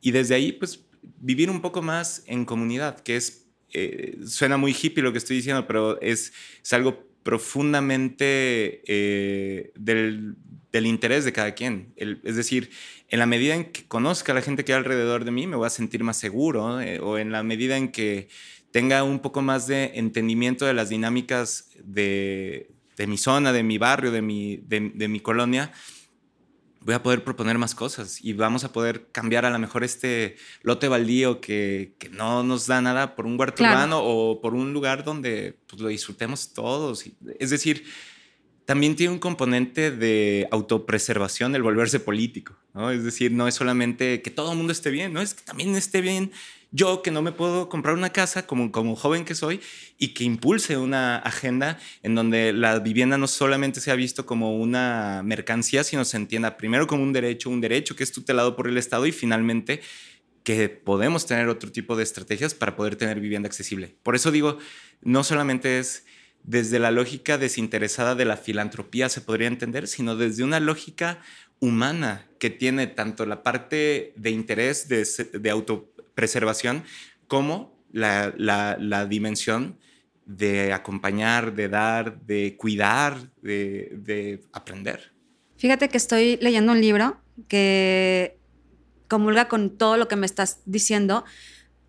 Y 0.00 0.12
desde 0.12 0.36
ahí, 0.36 0.52
pues, 0.52 0.86
vivir 1.18 1.50
un 1.50 1.60
poco 1.60 1.82
más 1.82 2.22
en 2.26 2.44
comunidad, 2.44 3.00
que 3.00 3.16
es 3.16 3.48
eh, 3.72 4.18
suena 4.24 4.56
muy 4.56 4.72
hippie 4.72 5.02
lo 5.02 5.10
que 5.10 5.18
estoy 5.18 5.36
diciendo, 5.36 5.66
pero 5.66 6.00
es, 6.00 6.32
es 6.62 6.72
algo 6.72 7.07
profundamente 7.22 8.82
eh, 8.86 9.72
del, 9.74 10.36
del, 10.72 10.86
interés 10.86 11.24
de 11.24 11.32
cada 11.32 11.54
quien. 11.54 11.92
es 11.96 12.36
decir, 12.36 12.70
en 13.08 13.18
la 13.18 13.26
medida 13.26 13.54
en 13.54 13.66
que 13.66 13.86
conozca 13.86 14.32
a 14.32 14.34
la 14.34 14.42
gente 14.42 14.64
que 14.64 14.72
hay 14.72 14.78
alrededor 14.78 15.24
de 15.24 15.30
mí, 15.30 15.46
me 15.46 15.56
voy 15.56 15.66
a 15.66 15.70
sentir 15.70 16.04
más 16.04 16.16
seguro, 16.16 16.80
eh, 16.80 17.00
o 17.00 17.18
en 17.18 17.32
la 17.32 17.42
medida 17.42 17.76
en 17.76 17.88
que 17.88 18.28
tenga 18.70 19.02
un 19.02 19.20
poco 19.20 19.42
más 19.42 19.66
de 19.66 19.92
entendimiento 19.94 20.66
de 20.66 20.74
las 20.74 20.88
dinámicas 20.88 21.70
de, 21.82 22.70
de 22.96 23.06
mi 23.06 23.18
zona, 23.18 23.52
de 23.52 23.62
mi 23.62 23.78
barrio, 23.78 24.10
de 24.10 24.22
mi, 24.22 24.58
de, 24.58 24.92
de 24.94 25.08
mi 25.08 25.20
colonia, 25.20 25.72
voy 26.80 26.94
a 26.94 27.02
poder 27.02 27.24
proponer 27.24 27.58
más 27.58 27.74
cosas 27.74 28.24
y 28.24 28.32
vamos 28.32 28.64
a 28.64 28.72
poder 28.72 29.08
cambiar 29.12 29.44
a 29.44 29.50
lo 29.50 29.58
mejor 29.58 29.84
este 29.84 30.36
lote 30.62 30.88
baldío 30.88 31.40
que, 31.40 31.94
que 31.98 32.08
no 32.08 32.42
nos 32.42 32.66
da 32.66 32.80
nada 32.80 33.14
por 33.14 33.26
un 33.26 33.38
huerto 33.38 33.62
urbano 33.62 34.00
o 34.02 34.40
por 34.40 34.54
un 34.54 34.72
lugar 34.72 35.04
donde 35.04 35.58
pues, 35.66 35.82
lo 35.82 35.88
disfrutemos 35.88 36.52
todos. 36.52 37.04
Es 37.38 37.50
decir, 37.50 37.84
también 38.64 38.96
tiene 38.96 39.14
un 39.14 39.18
componente 39.18 39.90
de 39.90 40.46
autopreservación 40.50 41.54
el 41.54 41.62
volverse 41.62 42.00
político, 42.00 42.54
¿no? 42.74 42.90
Es 42.90 43.02
decir, 43.02 43.32
no 43.32 43.48
es 43.48 43.54
solamente 43.54 44.20
que 44.20 44.30
todo 44.30 44.52
el 44.52 44.58
mundo 44.58 44.72
esté 44.72 44.90
bien, 44.90 45.12
no 45.12 45.22
es 45.22 45.32
que 45.32 45.42
también 45.42 45.74
esté 45.74 46.02
bien 46.02 46.32
yo 46.70 47.02
que 47.02 47.10
no 47.10 47.22
me 47.22 47.32
puedo 47.32 47.68
comprar 47.68 47.94
una 47.94 48.10
casa 48.10 48.46
como, 48.46 48.70
como 48.70 48.94
joven 48.94 49.24
que 49.24 49.34
soy 49.34 49.60
y 49.98 50.08
que 50.08 50.24
impulse 50.24 50.76
una 50.76 51.16
agenda 51.16 51.78
en 52.02 52.14
donde 52.14 52.52
la 52.52 52.78
vivienda 52.78 53.16
no 53.16 53.26
solamente 53.26 53.80
sea 53.80 53.94
visto 53.94 54.26
como 54.26 54.56
una 54.56 55.22
mercancía, 55.24 55.84
sino 55.84 56.04
se 56.04 56.18
entienda 56.18 56.56
primero 56.56 56.86
como 56.86 57.02
un 57.02 57.12
derecho, 57.12 57.48
un 57.50 57.60
derecho 57.60 57.96
que 57.96 58.04
es 58.04 58.12
tutelado 58.12 58.54
por 58.54 58.68
el 58.68 58.76
Estado 58.76 59.06
y 59.06 59.12
finalmente 59.12 59.80
que 60.44 60.68
podemos 60.68 61.26
tener 61.26 61.48
otro 61.48 61.70
tipo 61.72 61.96
de 61.96 62.02
estrategias 62.02 62.54
para 62.54 62.76
poder 62.76 62.96
tener 62.96 63.20
vivienda 63.20 63.48
accesible. 63.48 63.96
Por 64.02 64.14
eso 64.14 64.30
digo, 64.30 64.58
no 65.02 65.24
solamente 65.24 65.78
es 65.78 66.04
desde 66.42 66.78
la 66.78 66.90
lógica 66.90 67.36
desinteresada 67.36 68.14
de 68.14 68.24
la 68.24 68.36
filantropía 68.36 69.08
se 69.08 69.20
podría 69.20 69.48
entender, 69.48 69.88
sino 69.88 70.16
desde 70.16 70.44
una 70.44 70.60
lógica 70.60 71.20
humana 71.60 72.26
que 72.38 72.50
tiene 72.50 72.86
tanto 72.86 73.26
la 73.26 73.42
parte 73.42 74.12
de 74.16 74.30
interés 74.30 74.88
de, 74.88 75.06
de 75.38 75.50
autopreservación 76.18 76.84
como 77.28 77.78
la, 77.92 78.34
la, 78.36 79.06
dimensión 79.06 79.78
de 80.26 80.72
acompañar, 80.72 81.54
de 81.54 81.68
dar, 81.68 82.20
de 82.22 82.56
cuidar, 82.56 83.30
de, 83.40 83.92
de 83.96 84.42
aprender. 84.52 85.12
Fíjate 85.56 85.88
que 85.88 85.96
estoy 85.96 86.38
leyendo 86.40 86.72
un 86.72 86.80
libro 86.80 87.18
que 87.48 88.36
comulga 89.08 89.48
con 89.48 89.78
todo 89.78 89.96
lo 89.96 90.08
que 90.08 90.16
me 90.16 90.26
estás 90.26 90.60
diciendo. 90.66 91.24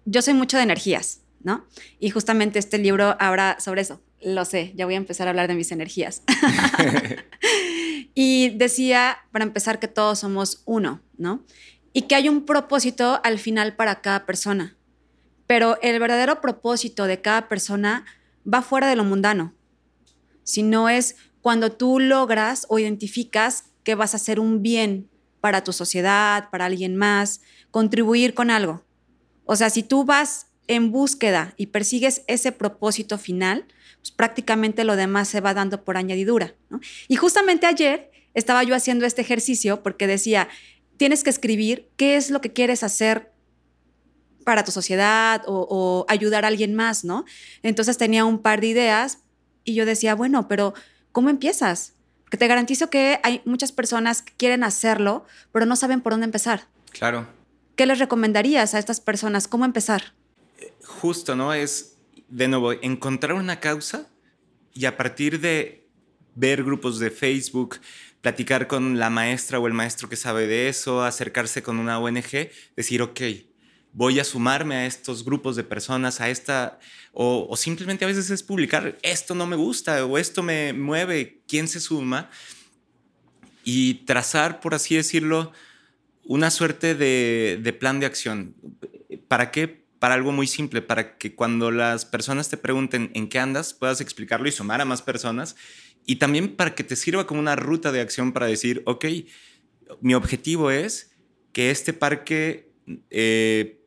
Yo 0.05 0.21
soy 0.21 0.33
mucho 0.33 0.57
de 0.57 0.63
energías, 0.63 1.21
¿no? 1.41 1.65
Y 1.99 2.11
justamente 2.11 2.59
este 2.59 2.77
libro 2.77 3.15
habla 3.19 3.57
sobre 3.59 3.81
eso. 3.81 4.01
Lo 4.21 4.45
sé, 4.45 4.73
ya 4.75 4.85
voy 4.85 4.95
a 4.95 4.97
empezar 4.97 5.27
a 5.27 5.31
hablar 5.31 5.47
de 5.47 5.55
mis 5.55 5.71
energías. 5.71 6.23
y 8.15 8.49
decía, 8.49 9.17
para 9.31 9.43
empezar, 9.43 9.79
que 9.79 9.87
todos 9.87 10.19
somos 10.19 10.61
uno, 10.65 11.01
¿no? 11.17 11.45
Y 11.93 12.03
que 12.03 12.15
hay 12.15 12.29
un 12.29 12.45
propósito 12.45 13.19
al 13.23 13.39
final 13.39 13.75
para 13.75 14.01
cada 14.01 14.25
persona. 14.25 14.77
Pero 15.47 15.77
el 15.81 15.99
verdadero 15.99 16.41
propósito 16.41 17.05
de 17.05 17.21
cada 17.21 17.49
persona 17.49 18.05
va 18.51 18.61
fuera 18.61 18.87
de 18.87 18.95
lo 18.95 19.03
mundano. 19.03 19.53
Si 20.43 20.63
no 20.63 20.89
es 20.89 21.15
cuando 21.41 21.71
tú 21.71 21.99
logras 21.99 22.65
o 22.69 22.79
identificas 22.79 23.65
que 23.83 23.95
vas 23.95 24.13
a 24.13 24.17
hacer 24.17 24.39
un 24.39 24.61
bien 24.61 25.09
para 25.41 25.63
tu 25.63 25.73
sociedad, 25.73 26.49
para 26.49 26.65
alguien 26.65 26.95
más, 26.95 27.41
contribuir 27.71 28.33
con 28.33 28.51
algo. 28.51 28.83
O 29.45 29.55
sea, 29.55 29.69
si 29.69 29.83
tú 29.83 30.05
vas 30.05 30.47
en 30.67 30.91
búsqueda 30.91 31.53
y 31.57 31.67
persigues 31.67 32.23
ese 32.27 32.51
propósito 32.51 33.17
final, 33.17 33.65
pues 33.99 34.11
prácticamente 34.11 34.83
lo 34.83 34.95
demás 34.95 35.27
se 35.27 35.41
va 35.41 35.53
dando 35.53 35.83
por 35.83 35.97
añadidura. 35.97 36.55
Y 37.07 37.15
justamente 37.15 37.65
ayer 37.65 38.11
estaba 38.33 38.63
yo 38.63 38.75
haciendo 38.75 39.05
este 39.05 39.21
ejercicio 39.21 39.81
porque 39.81 40.07
decía, 40.07 40.47
tienes 40.99 41.23
que 41.23 41.29
escribir 41.29 41.89
qué 41.95 42.17
es 42.17 42.29
lo 42.29 42.41
que 42.41 42.51
quieres 42.51 42.83
hacer 42.83 43.31
para 44.43 44.65
tu 44.65 44.71
sociedad 44.71 45.43
o, 45.47 45.65
o, 45.69 46.05
ayudar 46.09 46.43
a 46.43 46.49
alguien 46.49 46.75
más, 46.75 47.05
¿no? 47.05 47.23
Entonces 47.63 47.97
tenía 47.97 48.25
un 48.25 48.39
par 48.39 48.59
de 48.59 48.67
ideas 48.67 49.19
y 49.63 49.75
yo 49.75 49.85
decía, 49.85 50.13
bueno, 50.13 50.49
pero 50.49 50.73
¿cómo 51.13 51.29
empiezas? 51.29 51.93
Que 52.29 52.35
te 52.35 52.47
garantizo 52.47 52.89
que 52.89 53.21
hay 53.23 53.41
muchas 53.45 53.71
personas 53.71 54.21
que 54.21 54.33
quieren 54.35 54.61
hacerlo, 54.65 55.25
pero 55.53 55.65
no 55.65 55.77
saben 55.77 56.01
por 56.01 56.11
dónde 56.11 56.25
empezar. 56.25 56.67
Claro. 56.91 57.27
¿Qué 57.77 57.85
les 57.85 57.99
recomendarías 57.99 58.73
a 58.73 58.79
estas 58.79 58.99
personas? 58.99 59.47
¿Cómo 59.47 59.63
empezar? 59.63 60.13
Justo, 60.83 61.37
¿no? 61.37 61.53
Es, 61.53 61.95
de 62.27 62.49
nuevo, 62.49 62.73
encontrar 62.73 63.35
una 63.35 63.61
causa 63.61 64.09
y 64.73 64.83
a 64.83 64.97
partir 64.97 65.39
de 65.39 65.87
ver 66.35 66.61
grupos 66.65 66.99
de 66.99 67.09
Facebook, 67.09 67.77
platicar 68.21 68.67
con 68.67 68.99
la 68.99 69.09
maestra 69.09 69.59
o 69.59 69.67
el 69.67 69.73
maestro 69.73 70.09
que 70.09 70.15
sabe 70.15 70.47
de 70.47 70.69
eso, 70.69 71.03
acercarse 71.03 71.63
con 71.63 71.79
una 71.79 71.99
ONG, 71.99 72.49
decir, 72.75 73.01
ok, 73.01 73.21
voy 73.93 74.19
a 74.19 74.23
sumarme 74.23 74.75
a 74.75 74.85
estos 74.85 75.23
grupos 75.23 75.55
de 75.55 75.63
personas, 75.63 76.21
a 76.21 76.29
esta, 76.29 76.79
o, 77.13 77.55
simplemente 77.55 78.05
a 78.05 78.07
veces 78.07 78.29
es 78.29 78.43
publicar, 78.43 78.97
esto 79.01 79.35
no 79.35 79.47
me 79.47 79.55
gusta 79.55 80.05
o 80.05 80.17
esto 80.17 80.43
me 80.43 80.73
mueve, 80.73 81.41
¿quién 81.47 81.67
se 81.67 81.79
suma? 81.79 82.29
Y 83.63 84.05
trazar, 84.05 84.59
por 84.59 84.73
así 84.73 84.95
decirlo, 84.95 85.51
una 86.25 86.51
suerte 86.51 86.95
de, 86.95 87.59
de 87.61 87.73
plan 87.73 87.99
de 87.99 88.05
acción. 88.05 88.55
¿Para 89.27 89.51
qué? 89.51 89.78
Para 89.99 90.15
algo 90.15 90.31
muy 90.31 90.47
simple, 90.47 90.81
para 90.81 91.17
que 91.17 91.35
cuando 91.35 91.71
las 91.71 92.05
personas 92.05 92.49
te 92.49 92.57
pregunten 92.57 93.11
en 93.13 93.27
qué 93.27 93.39
andas, 93.39 93.73
puedas 93.73 94.01
explicarlo 94.01 94.47
y 94.47 94.51
sumar 94.51 94.81
a 94.81 94.85
más 94.85 95.01
personas. 95.01 95.55
Y 96.05 96.15
también 96.15 96.55
para 96.55 96.73
que 96.73 96.83
te 96.83 96.95
sirva 96.95 97.27
como 97.27 97.39
una 97.39 97.55
ruta 97.55 97.91
de 97.91 98.01
acción 98.01 98.31
para 98.31 98.47
decir, 98.47 98.81
ok, 98.85 99.05
mi 100.01 100.13
objetivo 100.13 100.71
es 100.71 101.11
que 101.51 101.71
este 101.71 101.93
parque 101.93 102.71
eh, 103.09 103.81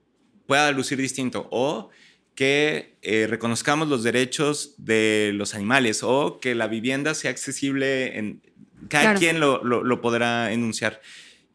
pueda 0.47 0.71
lucir 0.73 0.99
distinto 0.99 1.49
o 1.51 1.91
que 2.35 2.97
eh, 3.03 3.27
reconozcamos 3.29 3.89
los 3.89 4.03
derechos 4.03 4.75
de 4.79 5.33
los 5.35 5.55
animales 5.55 6.03
o 6.03 6.41
que 6.41 6.55
la 6.55 6.67
vivienda 6.67 7.15
sea 7.15 7.31
accesible 7.31 8.19
en 8.19 8.43
cada 8.89 9.15
quien 9.15 9.39
lo, 9.39 9.63
lo, 9.63 10.01
podrá 10.01 10.53
enunciar. 10.53 11.01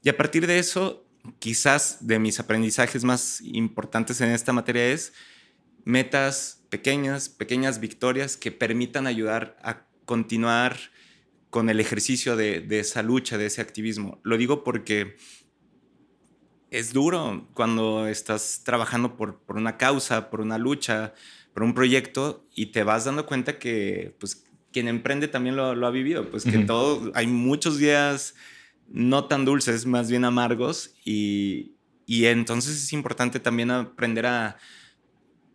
Y 0.03 0.09
a 0.09 0.17
partir 0.17 0.47
de 0.47 0.59
eso, 0.59 1.06
quizás 1.39 1.97
de 2.01 2.19
mis 2.19 2.39
aprendizajes 2.39 3.03
más 3.03 3.41
importantes 3.41 4.21
en 4.21 4.29
esta 4.29 4.53
materia 4.53 4.87
es 4.87 5.13
metas 5.85 6.65
pequeñas, 6.69 7.29
pequeñas 7.29 7.79
victorias 7.79 8.37
que 8.37 8.51
permitan 8.51 9.07
ayudar 9.07 9.57
a 9.61 9.85
continuar 10.05 10.77
con 11.49 11.69
el 11.69 11.79
ejercicio 11.79 12.35
de, 12.35 12.61
de 12.61 12.79
esa 12.79 13.03
lucha, 13.03 13.37
de 13.37 13.45
ese 13.45 13.61
activismo. 13.61 14.19
Lo 14.23 14.37
digo 14.37 14.63
porque 14.63 15.15
es 16.71 16.93
duro 16.93 17.47
cuando 17.53 18.07
estás 18.07 18.61
trabajando 18.63 19.15
por, 19.15 19.39
por, 19.39 19.57
una 19.57 19.77
causa, 19.77 20.29
por 20.29 20.41
una 20.41 20.57
lucha, 20.57 21.13
por 21.53 21.63
un 21.63 21.73
proyecto 21.73 22.45
y 22.53 22.67
te 22.67 22.83
vas 22.83 23.05
dando 23.05 23.25
cuenta 23.25 23.57
que 23.57 24.15
pues 24.19 24.45
quien 24.71 24.87
emprende 24.87 25.27
también 25.27 25.55
lo, 25.55 25.73
lo 25.73 25.87
ha 25.87 25.91
vivido, 25.91 26.29
pues 26.29 26.43
que 26.43 26.59
todo, 26.59 27.11
hay 27.15 27.27
muchos 27.27 27.77
días 27.77 28.35
no 28.89 29.25
tan 29.25 29.45
dulces, 29.45 29.85
más 29.85 30.09
bien 30.09 30.25
amargos 30.25 30.95
y, 31.03 31.75
y 32.05 32.25
entonces 32.25 32.75
es 32.75 32.93
importante 32.93 33.39
también 33.39 33.71
aprender 33.71 34.25
a, 34.25 34.57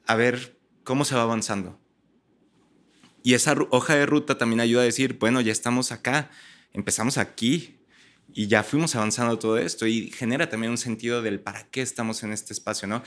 a 0.07 0.17
ver 0.17 0.59
cómo 0.85 1.05
se 1.05 1.15
va 1.15 1.23
avanzando. 1.23 1.79
Y 3.23 3.35
esa 3.35 3.55
hoja 3.71 3.95
de 3.95 4.07
ruta 4.07 4.37
también 4.37 4.61
ayuda 4.61 4.83
a 4.83 4.85
decir, 4.85 5.19
bueno, 5.19 5.41
ya 5.41 5.53
estamos 5.53 5.93
acá, 5.93 6.31
empezamos 6.73 7.19
aquí, 7.19 7.79
y 8.35 8.47
ya 8.47 8.63
fuimos 8.63 8.95
avanzando 8.95 9.39
todo 9.39 9.59
esto 9.59 9.87
y 9.87 10.11
genera 10.11 10.49
también 10.49 10.71
un 10.71 10.79
sentido 10.79 11.23
del 11.23 11.41
para 11.41 11.69
qué 11.71 11.83
estamos 11.83 12.23
en 12.23 12.33
este 12.33 12.53
espacio, 12.53 12.89
¿no? 12.89 13.03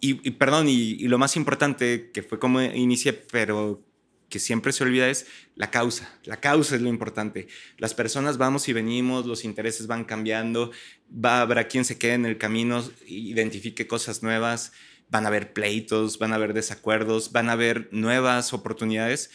Y, 0.00 0.14
perdón, 0.32 0.68
y, 0.68 0.96
lo 1.08 1.18
más 1.18 1.34
importante, 1.34 2.12
que 2.12 2.22
fue 2.22 2.38
como 2.38 2.62
inicié, 2.62 3.12
pero 3.12 3.84
que 4.28 4.38
siempre 4.38 4.72
se 4.72 4.84
olvida 4.84 5.08
es 5.08 5.26
la 5.54 5.70
causa. 5.70 6.08
La 6.24 6.38
causa 6.38 6.76
es 6.76 6.82
lo 6.82 6.88
importante. 6.88 7.48
Las 7.78 7.94
personas 7.94 8.38
vamos 8.38 8.68
y 8.68 8.72
venimos, 8.72 9.26
los 9.26 9.44
intereses 9.44 9.86
van 9.86 10.04
cambiando, 10.04 10.70
va 11.12 11.38
a 11.38 11.42
haber 11.42 11.66
quien 11.68 11.84
se 11.84 11.98
quede 11.98 12.14
en 12.14 12.26
el 12.26 12.38
camino, 12.38 12.84
identifique 13.06 13.86
cosas 13.86 14.22
nuevas, 14.22 14.72
van 15.10 15.24
a 15.24 15.28
haber 15.28 15.52
pleitos, 15.52 16.18
van 16.18 16.32
a 16.32 16.36
haber 16.36 16.52
desacuerdos, 16.52 17.32
van 17.32 17.48
a 17.48 17.52
haber 17.52 17.88
nuevas 17.92 18.52
oportunidades 18.52 19.30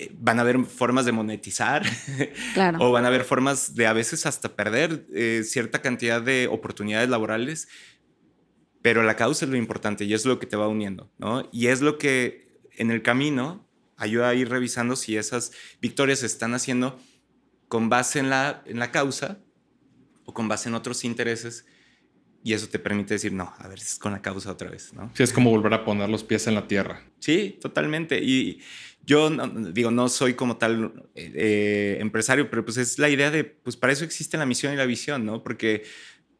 eh, 0.00 0.10
van 0.14 0.38
a 0.38 0.42
haber 0.42 0.64
formas 0.64 1.04
de 1.04 1.12
monetizar 1.12 1.82
o 2.78 2.90
van 2.90 3.04
a 3.04 3.08
haber 3.08 3.24
formas 3.24 3.74
de 3.74 3.86
a 3.86 3.92
veces 3.92 4.24
hasta 4.24 4.56
perder 4.56 5.06
eh, 5.12 5.42
cierta 5.44 5.82
cantidad 5.82 6.22
de 6.22 6.48
oportunidades 6.48 7.10
laborales, 7.10 7.68
pero 8.80 9.02
la 9.02 9.16
causa 9.16 9.44
es 9.44 9.50
lo 9.50 9.58
importante 9.58 10.04
y 10.04 10.14
es 10.14 10.24
lo 10.24 10.38
que 10.38 10.46
te 10.46 10.56
va 10.56 10.68
uniendo, 10.68 11.12
¿no? 11.18 11.46
Y 11.52 11.66
es 11.66 11.82
lo 11.82 11.98
que 11.98 12.48
en 12.78 12.90
el 12.90 13.02
camino 13.02 13.68
ayuda 14.00 14.28
a 14.30 14.34
ir 14.34 14.48
revisando 14.48 14.96
si 14.96 15.16
esas 15.16 15.52
victorias 15.80 16.20
se 16.20 16.26
están 16.26 16.54
haciendo 16.54 16.98
con 17.68 17.88
base 17.88 18.18
en 18.18 18.30
la, 18.30 18.62
en 18.66 18.78
la 18.80 18.90
causa 18.90 19.38
o 20.24 20.34
con 20.34 20.48
base 20.48 20.68
en 20.68 20.74
otros 20.74 21.04
intereses 21.04 21.66
y 22.42 22.54
eso 22.54 22.68
te 22.68 22.78
permite 22.78 23.14
decir, 23.14 23.32
no, 23.32 23.52
a 23.58 23.68
ver, 23.68 23.78
es 23.78 23.98
con 23.98 24.12
la 24.12 24.22
causa 24.22 24.50
otra 24.50 24.70
vez, 24.70 24.94
¿no? 24.94 25.10
Sí, 25.14 25.22
es 25.22 25.32
como 25.32 25.50
volver 25.50 25.74
a 25.74 25.84
poner 25.84 26.08
los 26.08 26.24
pies 26.24 26.46
en 26.46 26.54
la 26.54 26.66
tierra. 26.66 27.04
Sí, 27.18 27.58
totalmente. 27.60 28.18
Y 28.22 28.60
yo 29.04 29.30
digo, 29.72 29.90
no 29.90 30.08
soy 30.08 30.34
como 30.34 30.56
tal 30.56 31.08
eh, 31.14 31.98
empresario, 32.00 32.48
pero 32.48 32.64
pues 32.64 32.78
es 32.78 32.98
la 32.98 33.10
idea 33.10 33.30
de, 33.30 33.44
pues 33.44 33.76
para 33.76 33.92
eso 33.92 34.04
existe 34.04 34.38
la 34.38 34.46
misión 34.46 34.72
y 34.72 34.76
la 34.76 34.86
visión, 34.86 35.26
¿no? 35.26 35.42
Porque 35.42 35.84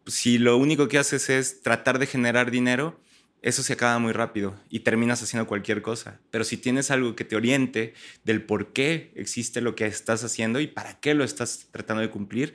pues, 0.04 0.16
si 0.16 0.38
lo 0.38 0.56
único 0.56 0.88
que 0.88 0.98
haces 0.98 1.28
es 1.28 1.60
tratar 1.60 1.98
de 1.98 2.06
generar 2.06 2.50
dinero, 2.50 2.98
eso 3.42 3.62
se 3.62 3.72
acaba 3.72 3.98
muy 3.98 4.12
rápido 4.12 4.54
y 4.68 4.80
terminas 4.80 5.22
haciendo 5.22 5.46
cualquier 5.46 5.80
cosa. 5.80 6.20
Pero 6.30 6.44
si 6.44 6.56
tienes 6.56 6.90
algo 6.90 7.16
que 7.16 7.24
te 7.24 7.36
oriente 7.36 7.94
del 8.24 8.42
por 8.42 8.72
qué 8.72 9.12
existe 9.14 9.60
lo 9.60 9.74
que 9.74 9.86
estás 9.86 10.24
haciendo 10.24 10.60
y 10.60 10.66
para 10.66 11.00
qué 11.00 11.14
lo 11.14 11.24
estás 11.24 11.68
tratando 11.70 12.02
de 12.02 12.10
cumplir, 12.10 12.54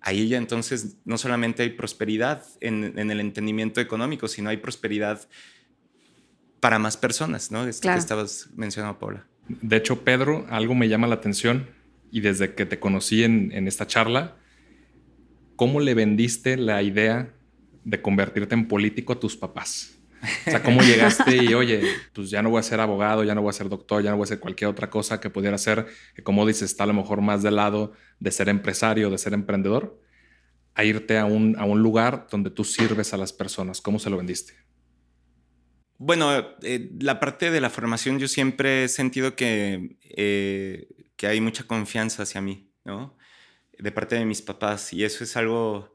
ahí 0.00 0.28
ya 0.28 0.36
entonces 0.36 0.98
no 1.04 1.16
solamente 1.16 1.62
hay 1.62 1.70
prosperidad 1.70 2.44
en, 2.60 2.98
el 2.98 3.20
entendimiento 3.20 3.80
económico, 3.80 4.28
sino 4.28 4.50
hay 4.50 4.58
prosperidad 4.58 5.28
para 6.60 6.78
más 6.78 6.96
personas, 6.96 7.50
¿no? 7.50 7.66
Esto 7.66 7.88
que 7.88 7.98
estabas 7.98 8.48
mencionando, 8.54 8.98
Paula. 8.98 9.26
De 9.48 9.76
hecho, 9.76 10.04
Pedro, 10.04 10.46
algo 10.50 10.74
me 10.74 10.88
llama 10.88 11.06
la 11.06 11.14
atención 11.14 11.68
y 12.10 12.20
desde 12.20 12.54
que 12.54 12.66
te 12.66 12.78
conocí 12.78 13.24
en, 13.24 13.50
en 13.52 13.66
esta 13.66 13.86
charla, 13.86 14.36
¿cómo 15.56 15.80
le 15.80 15.94
vendiste 15.94 16.58
la 16.58 16.82
idea 16.82 17.32
de 17.84 18.02
convertirte 18.02 18.54
en 18.54 18.68
político 18.68 19.14
a 19.14 19.20
tus 19.20 19.36
papás? 19.36 19.97
O 20.22 20.50
sea, 20.50 20.62
¿cómo 20.62 20.80
llegaste 20.82 21.36
y, 21.44 21.54
oye, 21.54 21.82
pues 22.12 22.30
ya 22.30 22.42
no 22.42 22.50
voy 22.50 22.60
a 22.60 22.62
ser 22.62 22.80
abogado, 22.80 23.24
ya 23.24 23.34
no 23.34 23.42
voy 23.42 23.50
a 23.50 23.52
ser 23.52 23.68
doctor, 23.68 24.02
ya 24.02 24.10
no 24.10 24.16
voy 24.16 24.24
a 24.24 24.26
hacer 24.26 24.40
cualquier 24.40 24.70
otra 24.70 24.90
cosa 24.90 25.20
que 25.20 25.30
pudiera 25.30 25.58
ser, 25.58 25.86
que 26.14 26.22
como 26.22 26.46
dices, 26.46 26.70
está 26.70 26.84
a 26.84 26.88
lo 26.88 26.94
mejor 26.94 27.20
más 27.20 27.42
del 27.42 27.56
lado 27.56 27.92
de 28.18 28.30
ser 28.30 28.48
empresario, 28.48 29.10
de 29.10 29.18
ser 29.18 29.32
emprendedor, 29.32 30.00
a 30.74 30.84
irte 30.84 31.18
a 31.18 31.24
un, 31.24 31.56
a 31.58 31.64
un 31.64 31.82
lugar 31.82 32.26
donde 32.30 32.50
tú 32.50 32.64
sirves 32.64 33.12
a 33.12 33.16
las 33.16 33.32
personas? 33.32 33.80
¿Cómo 33.80 33.98
se 33.98 34.10
lo 34.10 34.16
vendiste? 34.16 34.54
Bueno, 35.98 36.56
eh, 36.62 36.90
la 37.00 37.18
parte 37.18 37.50
de 37.50 37.60
la 37.60 37.70
formación 37.70 38.20
yo 38.20 38.28
siempre 38.28 38.84
he 38.84 38.88
sentido 38.88 39.34
que, 39.34 39.98
eh, 40.02 40.88
que 41.16 41.26
hay 41.26 41.40
mucha 41.40 41.64
confianza 41.64 42.22
hacia 42.22 42.40
mí, 42.40 42.70
¿no? 42.84 43.16
De 43.76 43.90
parte 43.90 44.14
de 44.14 44.24
mis 44.24 44.40
papás 44.40 44.92
y 44.92 45.04
eso 45.04 45.24
es 45.24 45.36
algo 45.36 45.92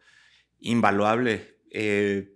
invaluable 0.59 1.59
eh, 1.71 2.32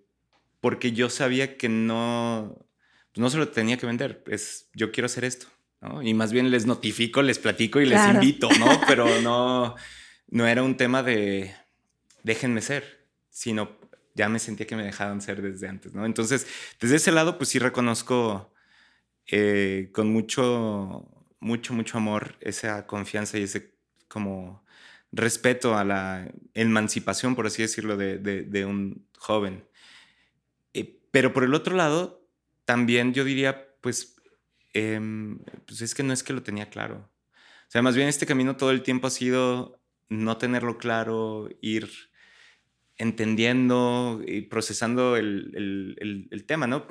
porque 0.67 0.91
yo 0.91 1.09
sabía 1.09 1.55
que 1.55 1.69
no, 1.69 2.67
no 3.15 3.29
se 3.29 3.37
lo 3.37 3.47
tenía 3.47 3.77
que 3.77 3.85
vender, 3.85 4.21
es 4.27 4.69
yo 4.73 4.91
quiero 4.91 5.05
hacer 5.05 5.23
esto, 5.23 5.47
¿no? 5.79 6.01
Y 6.03 6.13
más 6.13 6.33
bien 6.33 6.51
les 6.51 6.65
notifico, 6.65 7.21
les 7.21 7.39
platico 7.39 7.79
y 7.79 7.85
les 7.85 8.05
invito, 8.05 8.49
¿no? 8.59 8.67
Pero 8.85 9.21
no, 9.21 9.75
no 10.27 10.45
era 10.45 10.63
un 10.63 10.75
tema 10.75 11.03
de 11.03 11.55
déjenme 12.21 12.61
ser, 12.61 13.07
sino 13.29 13.79
ya 14.13 14.27
me 14.27 14.39
sentía 14.39 14.67
que 14.67 14.75
me 14.75 14.83
dejaban 14.83 15.21
ser 15.21 15.41
desde 15.41 15.69
antes, 15.69 15.93
¿no? 15.93 16.05
Entonces, 16.05 16.45
desde 16.81 16.97
ese 16.97 17.13
lado, 17.13 17.37
pues 17.37 17.49
sí 17.49 17.59
reconozco 17.59 18.51
eh, 19.27 19.89
con 19.93 20.11
mucho, 20.11 21.09
mucho, 21.39 21.73
mucho 21.73 21.97
amor 21.97 22.35
esa 22.41 22.87
confianza 22.87 23.37
y 23.37 23.43
ese 23.43 23.73
como 24.09 24.65
respeto 25.13 25.77
a 25.77 25.85
la 25.85 26.29
emancipación, 26.55 27.37
por 27.37 27.47
así 27.47 27.61
decirlo, 27.61 27.95
de, 27.95 28.65
un 28.65 29.07
joven. 29.17 29.63
Eh, 31.17 31.21
pero 31.21 31.33
por 31.33 31.43
el 31.43 31.55
otro 31.55 31.75
lado, 31.75 32.27
también 32.65 33.13
yo 33.13 33.23
diría, 33.23 33.67
pues, 33.81 34.17
em, 34.73 35.39
pues 35.65 35.81
es 35.81 35.95
que 35.95 36.03
no 36.03 36.13
es 36.13 36.21
que 36.23 36.33
lo 36.33 36.43
tenía 36.43 36.69
claro. 36.69 37.09
O 37.67 37.71
sea, 37.71 37.81
más 37.81 37.95
bien 37.95 38.07
este 38.07 38.27
camino 38.27 38.55
todo 38.55 38.69
el 38.71 38.83
tiempo 38.83 39.07
ha 39.07 39.09
sido 39.09 39.81
no 40.09 40.37
tenerlo 40.37 40.77
claro, 40.77 41.49
ir 41.59 41.89
entendiendo 42.97 44.21
y 44.27 44.41
procesando 44.41 45.17
el, 45.17 46.43
tema, 46.47 46.67
¿no? 46.67 46.85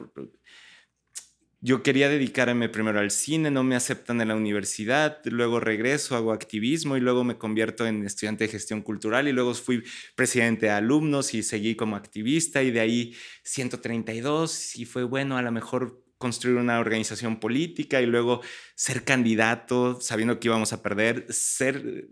Yo 1.66 1.82
quería 1.82 2.08
dedicarme 2.08 2.68
primero 2.68 3.00
al 3.00 3.10
cine, 3.10 3.50
no 3.50 3.64
me 3.64 3.74
aceptan 3.74 4.20
en 4.20 4.28
la 4.28 4.36
universidad, 4.36 5.18
luego 5.24 5.58
regreso, 5.58 6.14
hago 6.14 6.30
activismo 6.30 6.96
y 6.96 7.00
luego 7.00 7.24
me 7.24 7.38
convierto 7.38 7.88
en 7.88 8.06
estudiante 8.06 8.44
de 8.44 8.52
gestión 8.52 8.82
cultural 8.82 9.26
y 9.26 9.32
luego 9.32 9.52
fui 9.52 9.82
presidente 10.14 10.66
de 10.66 10.72
alumnos 10.72 11.34
y 11.34 11.42
seguí 11.42 11.74
como 11.74 11.96
activista 11.96 12.62
y 12.62 12.70
de 12.70 12.78
ahí 12.78 13.16
132 13.42 14.76
y 14.76 14.84
fue 14.84 15.02
bueno 15.02 15.38
a 15.38 15.42
lo 15.42 15.50
mejor 15.50 16.04
construir 16.18 16.56
una 16.58 16.78
organización 16.78 17.40
política 17.40 18.00
y 18.00 18.06
luego 18.06 18.42
ser 18.76 19.02
candidato 19.02 20.00
sabiendo 20.00 20.38
que 20.38 20.46
íbamos 20.46 20.72
a 20.72 20.84
perder, 20.84 21.26
ser 21.30 22.06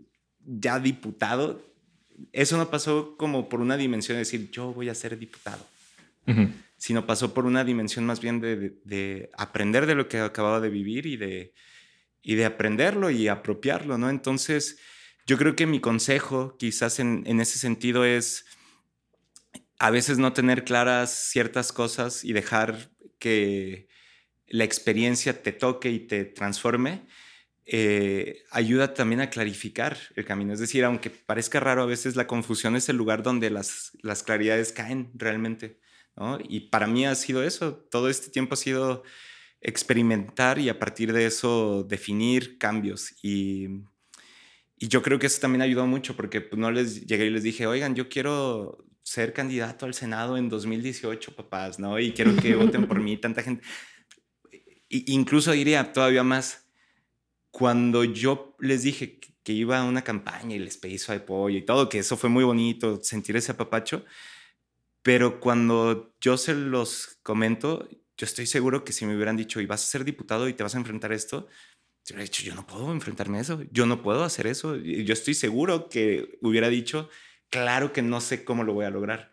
ya 0.45 0.81
diputado. 0.81 1.63
Eso 2.33 2.57
no 2.57 2.69
pasó 2.69 3.15
como 3.15 3.47
por 3.47 3.61
una 3.61 3.77
dimensión 3.77 4.17
de 4.17 4.19
decir, 4.19 4.51
yo 4.51 4.73
voy 4.73 4.89
a 4.89 4.95
ser 4.95 5.17
diputado, 5.17 5.65
sino 6.85 7.07
pasó 7.07 7.33
por 7.33 7.47
una 7.47 7.63
dimensión 7.63 8.05
más 8.05 8.21
bien 8.21 8.39
de, 8.39 9.31
aprender 9.35 9.87
de 9.87 9.95
lo 9.95 10.07
que 10.07 10.19
acababa 10.19 10.59
de 10.59 10.69
vivir 10.69 11.07
y 11.07 11.17
de, 11.17 11.51
y 12.21 12.35
de 12.35 12.45
aprenderlo 12.45 13.09
y 13.09 13.27
apropiarlo, 13.27 13.97
¿no? 13.97 14.07
Entonces, 14.11 14.77
yo 15.25 15.35
creo 15.39 15.55
que 15.55 15.65
mi 15.65 15.79
consejo 15.79 16.55
quizás 16.59 16.99
en, 16.99 17.23
en 17.25 17.41
ese 17.41 17.57
sentido 17.57 18.05
es 18.05 18.45
a 19.79 19.89
veces 19.89 20.19
no 20.19 20.33
tener 20.33 20.63
claras 20.63 21.11
ciertas 21.31 21.73
cosas 21.73 22.23
y 22.23 22.33
dejar 22.33 22.91
que 23.17 23.87
la 24.45 24.63
experiencia 24.63 25.41
te 25.41 25.53
toque 25.53 25.89
y 25.89 26.01
te 26.01 26.23
transforme 26.23 27.07
eh, 27.65 28.43
ayuda 28.51 28.93
también 28.93 29.21
a 29.21 29.31
clarificar 29.31 29.97
el 30.15 30.23
camino. 30.23 30.53
Es 30.53 30.59
decir, 30.59 30.83
aunque 30.83 31.09
parezca 31.09 31.59
raro, 31.59 31.81
a 31.81 31.87
veces 31.87 32.15
la 32.15 32.27
confusión 32.27 32.75
es 32.75 32.89
el 32.89 32.95
lugar 32.95 33.23
donde 33.23 33.49
las, 33.49 33.97
las 34.03 34.21
claridades 34.21 34.71
caen 34.71 35.09
realmente. 35.15 35.79
Y 36.47 36.61
para 36.61 36.87
mí 36.87 37.05
ha 37.05 37.15
sido 37.15 37.43
eso. 37.43 37.75
Todo 37.91 38.09
este 38.09 38.29
tiempo 38.29 38.53
ha 38.53 38.57
sido 38.57 39.03
experimentar 39.61 40.59
y 40.59 40.69
a 40.69 40.79
partir 40.79 41.11
de 41.11 41.25
eso 41.25 41.83
definir 41.83 42.57
cambios. 42.57 43.13
Y, 43.21 43.67
y 44.77 44.87
yo 44.87 45.01
creo 45.01 45.19
que 45.19 45.27
eso 45.27 45.41
también 45.41 45.61
ayudó 45.61 45.85
mucho 45.87 46.15
porque 46.15 46.41
pues, 46.41 46.59
no 46.59 46.71
les 46.71 47.05
llegué 47.05 47.25
y 47.25 47.31
les 47.31 47.43
dije, 47.43 47.67
oigan, 47.67 47.95
yo 47.95 48.07
quiero 48.09 48.85
ser 49.03 49.33
candidato 49.33 49.85
al 49.85 49.93
Senado 49.93 50.37
en 50.37 50.49
2018, 50.49 51.35
papás, 51.35 51.79
¿no? 51.79 51.99
Y 51.99 52.11
quiero 52.11 52.35
que 52.35 52.55
voten 52.55 52.87
por 52.87 52.99
mí, 52.99 53.17
tanta 53.17 53.43
gente. 53.43 53.63
incluso 54.89 55.51
diría 55.51 55.93
todavía 55.93 56.23
más, 56.23 56.65
cuando 57.51 58.03
yo 58.03 58.55
les 58.59 58.83
dije 58.83 59.19
que 59.43 59.53
iba 59.53 59.79
a 59.79 59.83
una 59.83 60.03
campaña 60.03 60.55
y 60.55 60.59
les 60.59 60.77
pedí 60.77 60.97
su 60.97 61.11
apoyo 61.11 61.57
y 61.57 61.61
todo, 61.65 61.87
que 61.87 61.99
eso 61.99 62.17
fue 62.17 62.29
muy 62.29 62.43
bonito, 62.43 62.99
sentir 63.03 63.37
ese 63.37 63.51
apapacho, 63.51 64.03
pero 65.05 65.39
cuando 65.39 66.15
yo 66.19 66.35
se 66.35 66.55
los 66.55 67.19
comento, 67.21 67.87
yo 68.17 68.25
estoy 68.25 68.47
seguro 68.47 68.83
que 68.83 68.91
si 68.91 69.05
me 69.05 69.15
hubieran 69.15 69.37
dicho, 69.37 69.61
y 69.61 69.67
vas 69.67 69.83
a 69.83 69.85
ser 69.85 70.03
diputado 70.03 70.49
y 70.49 70.53
te 70.55 70.63
vas 70.63 70.73
a 70.73 70.79
enfrentar 70.79 71.11
a 71.11 71.15
esto, 71.15 71.47
yo 72.03 72.15
hubiera 72.15 72.23
dicho, 72.23 72.41
yo 72.41 72.55
no 72.55 72.65
puedo 72.65 72.91
enfrentarme 72.91 73.37
a 73.37 73.41
eso, 73.41 73.61
yo 73.69 73.85
no 73.85 74.01
puedo 74.01 74.23
hacer 74.23 74.47
eso. 74.47 74.75
Yo 74.77 75.13
estoy 75.13 75.35
seguro 75.35 75.89
que 75.89 76.39
hubiera 76.41 76.69
dicho, 76.69 77.07
claro 77.51 77.93
que 77.93 78.01
no 78.01 78.19
sé 78.19 78.43
cómo 78.43 78.63
lo 78.63 78.73
voy 78.73 78.85
a 78.85 78.89
lograr. 78.89 79.31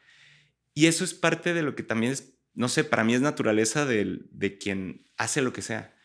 Y 0.75 0.89
eso 0.89 1.05
es 1.05 1.15
parte 1.15 1.55
de 1.55 1.63
lo 1.63 1.75
que 1.75 1.83
también 1.83 2.13
es, 2.13 2.35
no 2.53 2.69
sé, 2.69 2.85
para 2.85 3.03
mí 3.03 3.15
es 3.15 3.23
naturaleza 3.23 3.87
de, 3.87 4.19
de 4.31 4.59
quien 4.59 5.11
hace 5.17 5.41
lo 5.41 5.55
que 5.55 5.63
sea 5.63 5.97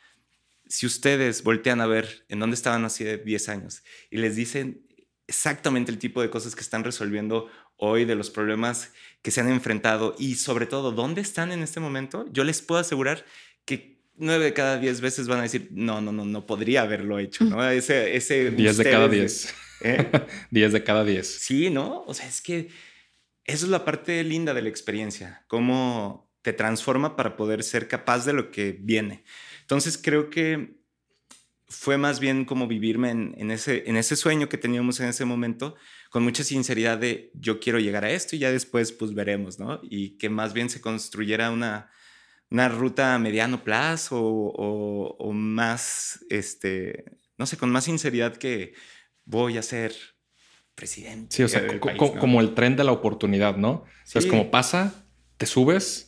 si 0.69 0.85
ustedes 0.85 1.43
voltean 1.43 1.81
a 1.81 1.87
ver 1.87 2.25
en 2.29 2.39
dónde 2.39 2.55
estaban 2.55 2.85
hace 2.85 3.17
10 3.17 3.49
años 3.49 3.83
y 4.09 4.17
les 4.17 4.35
dicen 4.35 4.87
exactamente 5.27 5.91
el 5.91 5.99
tipo 5.99 6.21
de 6.21 6.29
cosas 6.29 6.55
que 6.55 6.61
están 6.61 6.83
resolviendo 6.83 7.49
hoy, 7.77 8.05
de 8.05 8.15
los 8.15 8.29
problemas 8.29 8.91
que 9.21 9.31
se 9.31 9.41
han 9.41 9.49
enfrentado 9.49 10.15
y 10.17 10.35
sobre 10.35 10.65
todo 10.65 10.91
dónde 10.91 11.21
están 11.21 11.51
en 11.51 11.61
este 11.61 11.79
momento, 11.79 12.25
yo 12.31 12.43
les 12.43 12.61
puedo 12.61 12.81
asegurar 12.81 13.25
que 13.65 13.97
nueve 14.15 14.45
de 14.45 14.53
cada 14.53 14.77
diez 14.77 15.01
veces 15.01 15.27
van 15.27 15.39
a 15.39 15.43
decir, 15.43 15.69
no, 15.71 16.01
no, 16.01 16.11
no, 16.11 16.25
no 16.25 16.45
podría 16.45 16.81
haberlo 16.81 17.19
hecho, 17.19 17.45
¿no? 17.45 17.67
Ese, 17.69 18.15
ese 18.15 18.51
diez 18.51 18.77
de 18.77 18.83
cada 18.89 19.07
diez. 19.07 19.53
¿eh? 19.81 20.09
diez 20.51 20.73
de 20.73 20.83
cada 20.83 21.03
diez. 21.03 21.27
Sí, 21.27 21.69
¿no? 21.69 22.03
O 22.07 22.13
sea, 22.13 22.27
es 22.27 22.41
que 22.41 22.69
eso 23.45 23.65
es 23.65 23.71
la 23.71 23.85
parte 23.85 24.23
linda 24.23 24.53
de 24.53 24.61
la 24.61 24.69
experiencia, 24.69 25.43
cómo 25.47 26.29
te 26.41 26.53
transforma 26.53 27.15
para 27.15 27.35
poder 27.35 27.63
ser 27.63 27.87
capaz 27.87 28.25
de 28.25 28.33
lo 28.33 28.51
que 28.51 28.77
viene. 28.79 29.23
Entonces 29.61 29.97
creo 29.97 30.29
que 30.29 30.77
fue 31.67 31.97
más 31.97 32.19
bien 32.19 32.45
como 32.45 32.67
vivirme 32.67 33.11
en, 33.11 33.51
ese, 33.51 33.83
en 33.87 33.97
ese 33.97 34.15
sueño 34.15 34.47
que 34.47 34.57
teníamos 34.57 34.99
en 34.99 35.07
ese 35.09 35.25
momento, 35.25 35.75
con 36.09 36.23
mucha 36.23 36.43
sinceridad 36.43 36.97
de 36.97 37.31
yo 37.33 37.59
quiero 37.59 37.79
llegar 37.79 38.05
a 38.05 38.11
esto 38.11 38.35
y 38.35 38.39
ya 38.39 38.51
después 38.51 38.91
pues 38.91 39.13
veremos, 39.13 39.59
¿no? 39.59 39.79
Y 39.83 40.17
que 40.17 40.29
más 40.29 40.53
bien 40.53 40.69
se 40.69 40.81
construyera 40.81 41.51
una, 41.51 41.89
una 42.49 42.69
ruta 42.69 43.15
a 43.15 43.19
mediano 43.19 43.63
plazo 43.63 44.19
o, 44.21 45.33
más, 45.33 46.25
este, 46.29 47.05
no 47.37 47.45
sé, 47.45 47.57
con 47.57 47.69
más 47.69 47.85
sinceridad 47.85 48.37
que 48.37 48.73
voy 49.25 49.57
a 49.57 49.61
ser 49.61 49.93
presidente. 50.75 51.35
Sí, 51.35 51.43
o 51.43 51.47
sea, 51.47 51.79
como 51.79 52.41
el 52.41 52.53
tren 52.53 52.75
de 52.75 52.83
la 52.83 52.91
oportunidad, 52.91 53.57
¿no? 53.57 53.71
O 53.71 53.87
sea, 54.03 54.19
es 54.19 54.25
como 54.25 54.51
pasa, 54.51 55.05
te 55.37 55.45
subes 55.45 56.07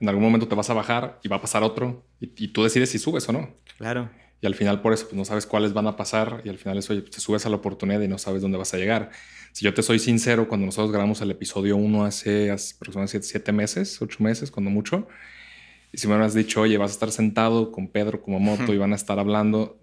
en 0.00 0.08
algún 0.08 0.24
momento 0.24 0.48
te 0.48 0.54
vas 0.54 0.70
a 0.70 0.74
bajar 0.74 1.18
y 1.22 1.28
va 1.28 1.36
a 1.36 1.40
pasar 1.40 1.62
otro 1.62 2.06
y, 2.20 2.48
tú 2.48 2.62
decides 2.62 2.90
si 2.90 2.98
subes 2.98 3.28
o 3.28 3.32
no. 3.32 3.56
Claro. 3.78 4.10
Y 4.44 4.46
al 4.46 4.54
final 4.54 4.82
por 4.82 4.92
eso 4.92 5.06
pues 5.06 5.16
no 5.16 5.24
sabes 5.24 5.46
cuáles 5.46 5.72
van 5.72 5.86
a 5.86 5.96
pasar 5.96 6.42
y 6.44 6.50
al 6.50 6.58
final 6.58 6.76
eso 6.76 6.94
te 7.02 7.18
subes 7.18 7.46
a 7.46 7.48
la 7.48 7.56
oportunidad 7.56 8.02
y 8.02 8.08
no 8.08 8.18
sabes 8.18 8.42
dónde 8.42 8.58
vas 8.58 8.74
a 8.74 8.76
llegar. 8.76 9.10
Si 9.52 9.64
yo 9.64 9.72
te 9.72 9.82
soy 9.82 9.98
sincero, 9.98 10.48
cuando 10.48 10.66
nosotros 10.66 10.92
grabamos 10.92 11.22
el 11.22 11.30
episodio 11.30 11.78
1 11.78 12.04
hace, 12.04 12.50
aproximadamente 12.50 13.22
siete 13.22 13.52
meses, 13.52 14.02
ocho 14.02 14.22
meses, 14.22 14.50
cuando 14.50 14.70
mucho, 14.70 15.08
y 15.92 15.96
si 15.96 16.06
me 16.08 16.12
hubieras 16.12 16.34
dicho, 16.34 16.60
oye, 16.60 16.76
vas 16.76 16.90
a 16.90 16.92
estar 16.92 17.10
sentado 17.10 17.72
con 17.72 17.88
Pedro 17.88 18.20
como 18.20 18.38
moto 18.58 18.74
y 18.74 18.76
van 18.76 18.92
a 18.92 18.96
estar 18.96 19.18
hablando, 19.18 19.80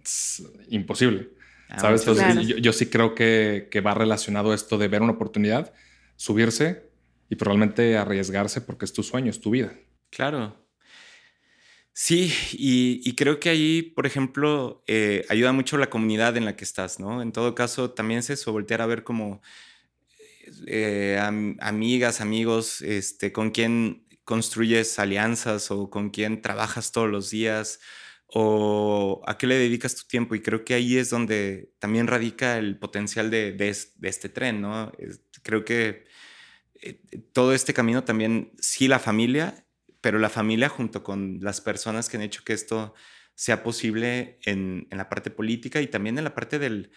imposible. 0.70 1.30
Ah, 1.68 1.80
¿Sabes? 1.80 2.02
Entonces, 2.02 2.46
yo, 2.46 2.72
sí 2.72 2.86
creo 2.86 3.16
que, 3.16 3.68
que 3.72 3.82
va 3.82 3.96
relacionado 3.96 4.54
esto 4.54 4.78
de 4.78 4.88
ver 4.88 5.02
una 5.02 5.14
oportunidad, 5.14 5.74
subirse 6.18 6.84
y 7.30 7.36
probablemente 7.36 7.98
arriesgarse 7.98 8.62
porque 8.62 8.86
es 8.86 8.94
tu 8.94 9.02
sueño, 9.02 9.32
es 9.32 9.42
tu 9.42 9.50
vida. 9.50 9.74
Claro. 10.12 10.61
Sí, 11.94 12.34
y, 12.54 13.16
creo 13.16 13.40
que 13.40 13.50
ahí, 13.50 13.82
por 13.82 14.06
ejemplo, 14.06 14.84
eh, 14.88 15.26
ayuda 15.30 15.52
mucho 15.52 15.78
la 15.78 15.90
comunidad 15.90 16.38
en 16.38 16.46
la 16.46 16.56
que 16.56 16.64
estás, 16.64 17.00
¿no? 17.00 17.22
En 17.22 17.32
todo 17.34 17.54
caso, 17.54 17.92
también 17.92 18.22
es 18.22 18.30
eso, 18.30 18.54
voltear 18.54 18.82
a 18.82 18.86
ver 18.86 19.04
como 19.04 19.42
eh, 20.68 21.20
amigas, 21.60 22.22
amigos, 22.22 22.82
este, 22.82 23.32
con 23.32 23.52
quién 23.52 24.06
construyes 24.24 25.00
alianzas 25.00 25.72
o 25.72 25.90
con 25.90 26.10
quién 26.12 26.42
trabajas 26.42 26.92
todos 26.92 27.10
los 27.10 27.30
días 27.30 27.80
o 28.28 29.22
a 29.28 29.38
qué 29.38 29.48
le 29.48 29.56
dedicas 29.56 29.96
tu 29.96 30.08
tiempo. 30.08 30.36
Y 30.36 30.42
creo 30.42 30.64
que 30.66 30.76
ahí 30.76 30.98
es 30.98 31.10
donde 31.10 31.74
también 31.80 32.08
radica 32.08 32.58
el 32.58 32.80
potencial 32.80 33.30
de, 33.30 33.56
este 34.02 34.30
tren, 34.30 34.62
¿no? 34.62 34.92
creo 35.44 35.66
que 35.66 36.06
eh, 36.82 37.02
todo 37.34 37.54
este 37.54 37.74
camino 37.74 38.04
también, 38.04 38.54
sí, 38.60 38.88
la 38.88 39.00
familia 39.00 39.66
pero 40.02 40.20
la 40.20 40.30
familia 40.30 40.68
junto 40.68 41.04
con 41.04 41.40
las 41.42 41.62
personas 41.62 42.10
que 42.10 42.18
han 42.18 42.24
hecho 42.24 42.44
que 42.44 42.54
esto 42.54 42.94
sea 43.36 43.64
posible 43.64 44.40
en, 44.44 44.88
la 44.92 45.10
parte 45.10 45.32
política 45.32 45.82
y 45.82 45.88
también 45.88 46.18
en 46.18 46.24
la 46.24 46.36
parte 46.36 46.60
del, 46.60 46.92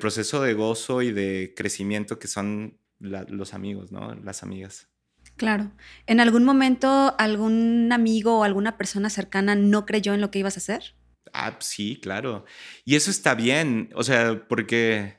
proceso 0.00 0.42
de 0.42 0.54
gozo 0.54 1.02
y 1.02 1.12
de 1.12 1.54
crecimiento 1.56 2.18
que 2.18 2.28
son 2.28 2.78
los 2.98 3.54
amigos, 3.54 3.90
¿no? 3.92 4.14
Las 4.16 4.42
amigas. 4.42 4.88
Claro. 5.36 5.70
¿En 6.06 6.20
algún 6.20 6.44
momento 6.44 7.14
algún 7.18 7.90
amigo 7.92 8.40
o 8.40 8.44
alguna 8.44 8.76
persona 8.76 9.08
cercana 9.08 9.54
no 9.54 9.86
creyó 9.86 10.14
en 10.14 10.20
lo 10.20 10.30
que 10.30 10.40
ibas 10.40 10.56
a 10.56 10.60
hacer? 10.60 10.94
Ah, 11.32 11.56
sí, 11.60 11.98
claro. 12.02 12.44
Y 12.84 12.96
eso 12.96 13.10
está 13.10 13.34
bien, 13.34 13.90
o 13.94 14.02
sea, 14.02 14.46
porque 14.48 15.18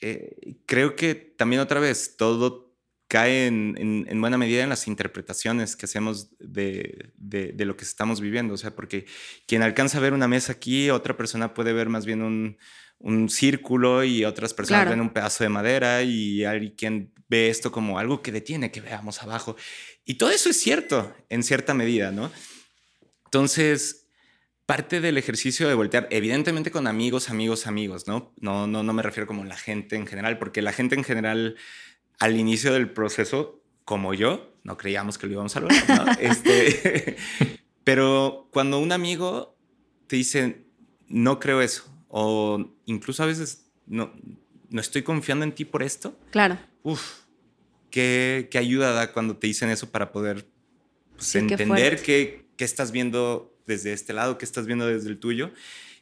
eh, 0.00 0.56
creo 0.66 0.96
que 0.96 1.14
también 1.14 1.60
otra 1.60 1.80
vez 1.80 2.16
todo 2.16 2.71
cae 3.12 3.46
en, 3.46 4.20
buena 4.22 4.38
medida 4.38 4.62
en 4.62 4.70
las 4.70 4.86
interpretaciones 4.86 5.76
que 5.76 5.84
hacemos 5.84 6.30
de, 6.38 7.12
lo 7.58 7.76
que 7.76 7.84
estamos 7.84 8.22
viviendo. 8.22 8.54
O 8.54 8.56
sea, 8.56 8.74
porque 8.74 9.04
quien 9.46 9.60
alcanza 9.60 9.98
a 9.98 10.00
ver 10.00 10.14
una 10.14 10.28
mesa 10.28 10.52
aquí, 10.52 10.88
otra 10.88 11.14
persona 11.14 11.52
puede 11.52 11.74
ver 11.74 11.90
más 11.90 12.06
bien 12.06 12.22
un, 12.22 13.28
círculo 13.28 14.02
y 14.02 14.24
otras 14.24 14.54
personas 14.54 14.88
ven 14.88 15.02
un 15.02 15.10
pedazo 15.10 15.44
de 15.44 15.50
madera 15.50 16.02
y 16.04 16.44
alguien 16.44 17.12
ve 17.28 17.50
esto 17.50 17.70
como 17.70 17.98
algo 17.98 18.22
que 18.22 18.32
detiene 18.32 18.72
que 18.72 18.80
veamos 18.80 19.22
abajo. 19.22 19.56
Y 20.06 20.14
todo 20.14 20.30
eso 20.30 20.48
es 20.48 20.58
cierto 20.58 21.14
en 21.28 21.42
cierta 21.42 21.74
medida, 21.74 22.12
¿no? 22.12 22.32
Entonces, 23.26 24.06
parte 24.64 25.02
del 25.02 25.18
ejercicio 25.18 25.68
de 25.68 25.74
voltear, 25.74 26.08
evidentemente 26.10 26.70
con 26.70 26.86
amigos, 26.86 27.28
amigos, 27.28 27.66
amigos, 27.66 28.06
¿no? 28.06 28.32
No, 28.38 28.66
no, 28.66 28.82
no 28.82 28.92
me 28.94 29.02
refiero 29.02 29.26
como 29.26 29.44
la 29.44 29.58
gente 29.58 29.96
en 29.96 30.06
general, 30.06 30.38
porque 30.38 30.62
la 30.62 30.72
gente 30.72 30.94
en 30.94 31.04
general 31.04 31.56
al 32.22 32.38
inicio 32.38 32.72
del 32.72 32.88
proceso, 32.88 33.60
como 33.84 34.14
yo, 34.14 34.54
no 34.62 34.76
creíamos 34.76 35.18
que 35.18 35.26
lo 35.26 35.32
íbamos 35.32 35.56
a 35.56 35.60
lograr, 35.60 35.88
¿no? 35.88 36.12
este, 36.20 37.16
pero 37.84 38.48
cuando 38.52 38.78
un 38.78 38.92
amigo 38.92 39.58
te 40.06 40.14
dice, 40.16 40.64
no 41.08 41.40
creo 41.40 41.60
eso, 41.60 41.92
o 42.06 42.64
incluso 42.86 43.24
a 43.24 43.26
veces 43.26 43.72
no, 43.86 44.12
no 44.70 44.80
estoy 44.80 45.02
confiando 45.02 45.44
en 45.44 45.50
ti 45.52 45.64
por 45.64 45.82
esto. 45.82 46.16
Claro. 46.30 46.58
Uf, 46.84 47.22
qué, 47.90 48.46
qué 48.52 48.58
ayuda 48.58 48.92
da 48.92 49.12
cuando 49.12 49.36
te 49.36 49.48
dicen 49.48 49.68
eso 49.70 49.90
para 49.90 50.12
poder 50.12 50.46
pues, 51.16 51.34
entender 51.34 52.02
qué, 52.02 52.46
qué 52.56 52.64
estás 52.64 52.92
viendo 52.92 53.52
desde 53.66 53.92
este 53.92 54.12
lado, 54.12 54.38
que 54.38 54.44
estás 54.44 54.66
viendo 54.66 54.86
desde 54.86 55.08
el 55.08 55.18
tuyo. 55.18 55.50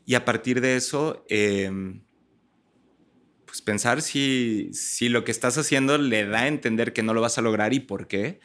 Y 0.05 0.17
a 0.17 0.27
partir 0.27 0.61
de 0.61 0.77
eso, 0.77 1.25
em, 1.31 2.03
pues 3.51 3.63
pensar 3.63 4.01
si, 4.01 4.71
si 4.73 5.09
lo 5.09 5.25
que 5.25 5.33
estás 5.33 5.59
haciendo 5.59 5.99
le 5.99 6.25
da 6.25 6.43
a 6.43 6.47
entender 6.47 6.93
que 6.93 7.03
no 7.03 7.15
lo 7.15 7.21
vas 7.21 7.37
a 7.37 7.43
lograr 7.43 7.75
y 7.75 7.81
por 7.81 8.07
qué. 8.07 8.39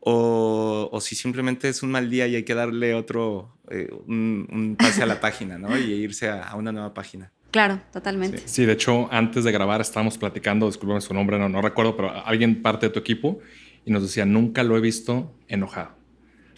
O, 0.00 0.88
o 0.90 1.00
si 1.02 1.14
simplemente 1.14 1.68
es 1.68 1.82
un 1.82 1.90
mal 1.90 2.08
día 2.08 2.26
y 2.26 2.36
hay 2.36 2.42
que 2.42 2.54
darle 2.54 2.94
otro, 2.94 3.54
eh, 3.70 3.90
un, 4.06 4.76
pase 4.78 5.02
a 5.02 5.06
la 5.06 5.20
página, 5.20 5.58
¿no? 5.58 5.76
Y 5.76 5.92
irse 5.92 6.30
a, 6.30 6.54
una 6.56 6.72
nueva 6.72 6.94
página. 6.94 7.32
Claro, 7.50 7.82
totalmente. 7.92 8.40
Sí. 8.46 8.64
de 8.64 8.72
hecho, 8.72 9.12
antes 9.12 9.44
de 9.44 9.52
grabar 9.52 9.82
estábamos 9.82 10.16
platicando, 10.16 10.64
disculpen 10.68 11.02
su 11.02 11.12
nombre, 11.12 11.38
no, 11.38 11.50
no 11.50 11.60
recuerdo, 11.60 11.94
pero 11.94 12.10
alguien 12.24 12.62
parte 12.62 12.86
de 12.86 12.94
tu 12.94 12.98
equipo 12.98 13.40
y 13.84 13.90
nos 13.90 14.02
decía, 14.02 14.24
nunca 14.24 14.62
lo 14.62 14.78
he 14.78 14.80
visto 14.80 15.36
enojado. 15.48 15.90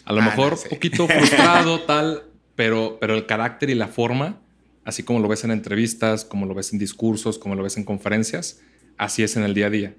A 0.05 0.13
lo 0.13 0.21
ah, 0.21 0.25
mejor 0.25 0.53
un 0.53 0.69
poquito 0.69 1.05
frustrado, 1.09 1.81
tal, 1.81 2.23
pero, 2.55 2.97
pero 3.01 3.15
el 3.15 3.25
carácter 3.25 3.69
y 3.71 3.75
la 3.75 3.89
forma, 3.89 4.39
así 4.85 5.03
como 5.03 5.19
lo 5.19 5.27
ves 5.27 5.43
en 5.43 5.51
entrevistas, 5.51 6.25
como 6.25 6.45
lo 6.45 6.53
ves 6.53 6.73
en 6.73 6.79
discursos, 6.79 7.37
como 7.37 7.55
lo 7.55 7.63
ves 7.63 7.77
en 7.77 7.83
conferencias, 7.83 8.61
así 8.97 9.23
es 9.23 9.35
en 9.35 9.43
el 9.43 9.53
día 9.53 9.67
a 9.67 9.69
día. 9.69 9.95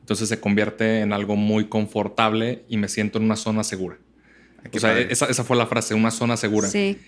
Entonces 0.00 0.28
se 0.28 0.38
convierte 0.38 1.00
en 1.00 1.12
algo 1.12 1.36
muy 1.36 1.66
confortable 1.66 2.64
y 2.68 2.76
me 2.76 2.88
siento 2.88 3.18
en 3.18 3.24
una 3.24 3.36
zona 3.36 3.64
segura. 3.64 3.98
o 4.72 4.78
sea, 4.78 4.98
esa, 4.98 5.26
esa, 5.26 5.44
fue 5.44 5.56
la 5.56 5.66
frase, 5.66 5.94
una 5.94 6.10
zona 6.10 6.36
segura. 6.36 6.68
Sí. 6.68 6.98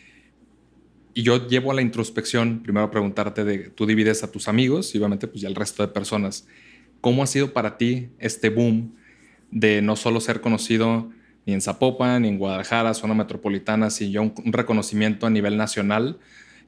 Y 1.15 1.23
yo 1.23 1.47
llevo 1.49 1.71
a 1.71 1.75
la 1.75 1.83
introspección, 1.83 2.63
primero 2.63 2.87
a 2.87 2.91
preguntarte 2.91 3.45
de, 3.45 3.71
tú 3.71 3.87
divides 3.87 4.23
a 4.25 4.33
tus 4.33 4.49
amigos 4.49 4.95
y 4.95 4.99
obviamente 4.99 5.27
pues 5.27 5.43
ya 5.43 5.49
el 5.49 5.55
resto 5.55 5.87
de 5.87 5.93
personas. 5.93 6.47
¿Cómo 7.01 7.23
ha 7.23 7.27
sido 7.27 7.53
para 7.53 7.79
ti 7.79 8.09
este 8.19 8.51
boom 8.51 8.95
de 9.51 9.83
no 9.83 9.97
solo 9.97 10.21
ser 10.21 10.41
conocido 10.41 11.11
ni 11.47 11.55
en 11.55 11.61
Zapopan, 11.61 12.23
ni 12.23 12.29
en 12.29 12.39
Guadalajara, 12.39 12.95
zona 12.95 13.15
metropolitana, 13.15 13.91
sino 13.91 14.23
un, 14.23 14.35
un 14.45 14.53
reconocimiento 14.53 15.27
a 15.27 15.31
nivel 15.31 15.57
nacional, 15.57 16.19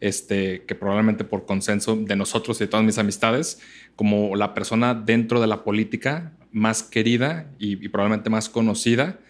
este, 0.00 0.64
que 0.64 0.74
probablemente 0.74 1.24
por 1.24 1.44
consenso 1.44 1.94
de 1.94 2.16
nosotros 2.16 2.58
y 2.58 2.64
de 2.64 2.68
todas 2.68 2.84
mis 2.84 2.98
amistades, 2.98 3.60
como 3.96 4.34
la 4.34 4.54
persona 4.54 4.94
dentro 4.94 5.40
de 5.40 5.46
la 5.46 5.62
política 5.62 6.32
más 6.52 6.82
querida 6.82 7.50
y, 7.58 7.88
probablemente 7.88 8.30
más 8.30 8.48
conocida 8.48 9.20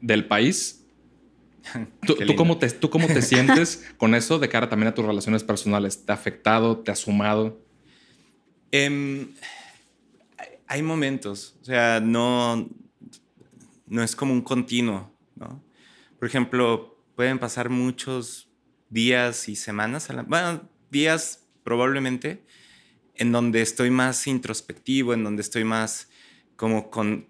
del 0.00 0.26
país. 0.26 0.84
¿Tú, 2.06 2.16
cómo 2.36 2.58
te, 2.58 2.70
¿Tú 2.70 2.88
cómo 2.88 3.06
te 3.06 3.22
sientes 3.22 3.88
con 3.98 4.14
eso 4.14 4.38
de 4.38 4.48
cara 4.48 4.68
también 4.68 4.88
a 4.88 4.94
tus 4.94 5.04
relaciones 5.04 5.42
personales? 5.42 6.04
¿Te 6.04 6.12
ha 6.12 6.14
afectado? 6.14 6.78
¿Te 6.78 6.92
ha 6.92 6.96
sumado? 6.96 7.60
Em, 8.70 9.28
hay 10.66 10.82
momentos, 10.82 11.56
o 11.60 11.64
sea, 11.64 12.00
no, 12.00 12.68
no 13.86 14.02
es 14.02 14.16
como 14.16 14.32
un 14.32 14.40
continuo, 14.40 15.12
¿no? 15.36 15.62
Por 16.18 16.28
ejemplo, 16.28 16.96
pueden 17.14 17.38
pasar 17.38 17.68
muchos 17.68 18.48
días 18.92 19.48
y 19.48 19.56
semanas, 19.56 20.08
bueno, 20.26 20.68
días 20.90 21.46
probablemente, 21.64 22.44
en 23.14 23.32
donde 23.32 23.62
estoy 23.62 23.90
más 23.90 24.26
introspectivo, 24.26 25.14
en 25.14 25.24
donde 25.24 25.42
estoy 25.42 25.64
más 25.64 26.08
como 26.56 26.90
con, 26.90 27.26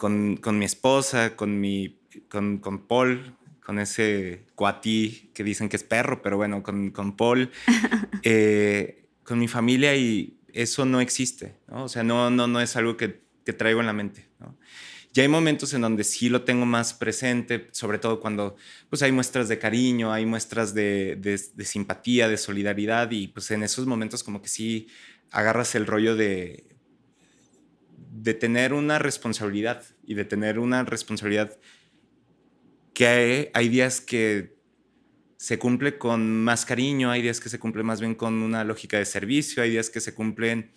mi 0.59 0.65
esposa, 0.65 1.37
con, 1.37 1.61
mi, 1.61 2.01
con, 2.29 2.87
Paul, 2.87 3.37
con 3.65 3.79
ese 3.79 4.45
cuatí 4.55 5.31
que 5.35 5.45
dicen 5.45 5.69
que 5.69 5.77
es 5.77 5.85
perro, 5.85 6.21
pero 6.21 6.37
bueno, 6.37 6.63
con, 6.63 7.17
Paul, 7.17 7.51
eh, 8.23 9.07
con 9.23 9.39
mi 9.39 9.49
familia 9.49 9.95
y 9.97 10.39
eso 10.53 10.85
no 10.85 11.01
existe, 11.01 11.57
¿no? 11.69 11.85
O 11.85 11.89
sea, 11.89 12.03
no, 12.03 12.29
no, 12.31 12.47
no 12.47 12.61
es 12.61 12.77
algo 12.77 12.97
que, 12.97 13.23
que 13.47 13.53
traigo 13.53 13.81
en 13.81 13.87
la 13.87 13.93
mente, 13.93 14.29
¿no? 14.39 14.59
Ya 15.13 15.23
hay 15.23 15.29
momentos 15.29 15.75
en 15.75 15.83
donde 15.83 16.05
sí 16.05 16.31
lo 16.31 16.43
tengo 16.43 16.65
más 16.65 16.95
presente, 16.95 17.69
sobre 17.73 17.99
todo 17.99 18.19
cuando 18.19 18.57
pues 18.89 19.03
hay 19.03 19.13
muestras 19.13 19.47
de 19.49 19.59
cariño, 19.59 20.11
hay 20.11 20.25
muestras 20.25 20.73
de, 20.73 21.17
de, 21.17 21.65
simpatía, 21.65 22.29
de 22.29 22.39
solidaridad 22.39 23.11
y 23.11 23.29
pues 23.29 23.51
en 23.51 23.63
esos 23.63 23.87
momentos 23.87 24.23
como 24.23 24.41
que 24.41 24.49
sí 24.49 24.89
agarras 25.31 25.75
el 25.75 25.87
rollo 25.87 26.17
de, 26.17 26.65
de 28.11 28.33
tener 28.33 28.73
una 28.73 28.99
responsabilidad 28.99 29.85
y 30.03 30.15
de 30.15 30.25
tener 30.25 30.59
una 30.59 30.83
responsabilidad 30.85 31.59
que 32.95 33.07
hay, 33.07 33.49
hay, 33.53 33.69
días 33.69 34.01
que 34.01 34.57
se 35.37 35.59
cumple 35.59 35.99
con 35.99 36.43
más 36.43 36.65
cariño, 36.65 37.11
hay 37.11 37.21
días 37.21 37.41
que 37.41 37.51
se 37.51 37.59
cumple 37.59 37.83
más 37.83 38.01
bien 38.01 38.15
con 38.15 38.35
una 38.43 38.65
lógica 38.65 38.97
de 38.97 39.05
servicio, 39.05 39.63
hay 39.63 39.71
días 39.71 39.91
que 39.91 40.01
se 40.01 40.15
cumplen 40.15 40.73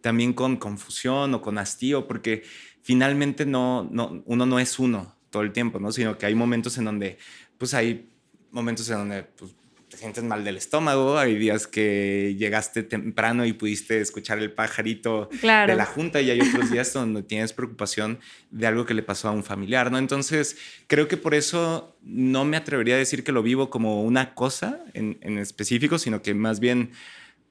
también 0.00 0.32
con 0.32 0.56
confusión 0.56 1.34
o 1.34 1.40
con 1.40 1.58
hastío, 1.58 2.06
porque 2.06 2.42
finalmente 2.88 3.44
no, 3.44 3.86
no, 3.92 4.22
uno 4.24 4.46
no 4.46 4.58
es 4.58 4.78
uno 4.78 5.14
todo 5.28 5.42
el 5.42 5.52
tiempo, 5.52 5.78
¿no? 5.78 5.92
Sino 5.92 6.16
que 6.16 6.24
hay 6.24 6.34
momentos 6.34 6.78
en 6.78 6.86
donde, 6.86 7.18
pues 7.58 7.74
hay 7.74 8.08
momentos 8.50 8.88
en 8.88 8.96
donde 8.96 9.24
pues, 9.24 9.54
te 9.90 9.98
sientes 9.98 10.24
mal 10.24 10.42
del 10.42 10.56
estómago, 10.56 11.18
hay 11.18 11.36
días 11.36 11.66
que 11.66 12.34
llegaste 12.38 12.82
temprano 12.82 13.44
y 13.44 13.52
pudiste 13.52 14.00
escuchar 14.00 14.38
el 14.38 14.52
pajarito 14.52 15.28
de 15.42 15.74
la 15.76 15.84
junta 15.84 16.22
y 16.22 16.30
hay 16.30 16.40
otros 16.40 16.70
días 16.70 16.90
donde 16.94 17.22
tienes 17.22 17.52
preocupación 17.52 18.20
de 18.50 18.66
algo 18.66 18.86
que 18.86 18.94
le 18.94 19.02
pasó 19.02 19.28
a 19.28 19.32
un 19.32 19.44
familiar, 19.44 19.92
¿no? 19.92 19.98
Entonces, 19.98 20.56
creo 20.86 21.08
que 21.08 21.18
por 21.18 21.34
eso 21.34 21.94
no 22.00 22.46
me 22.46 22.56
atrevería 22.56 22.94
a 22.94 22.98
decir 22.98 23.22
que 23.22 23.32
lo 23.32 23.42
vivo 23.42 23.68
como 23.68 24.02
una 24.02 24.32
cosa 24.34 24.82
en, 24.94 25.18
en 25.20 25.36
específico, 25.36 25.98
sino 25.98 26.22
que 26.22 26.32
más 26.32 26.58
bien 26.58 26.92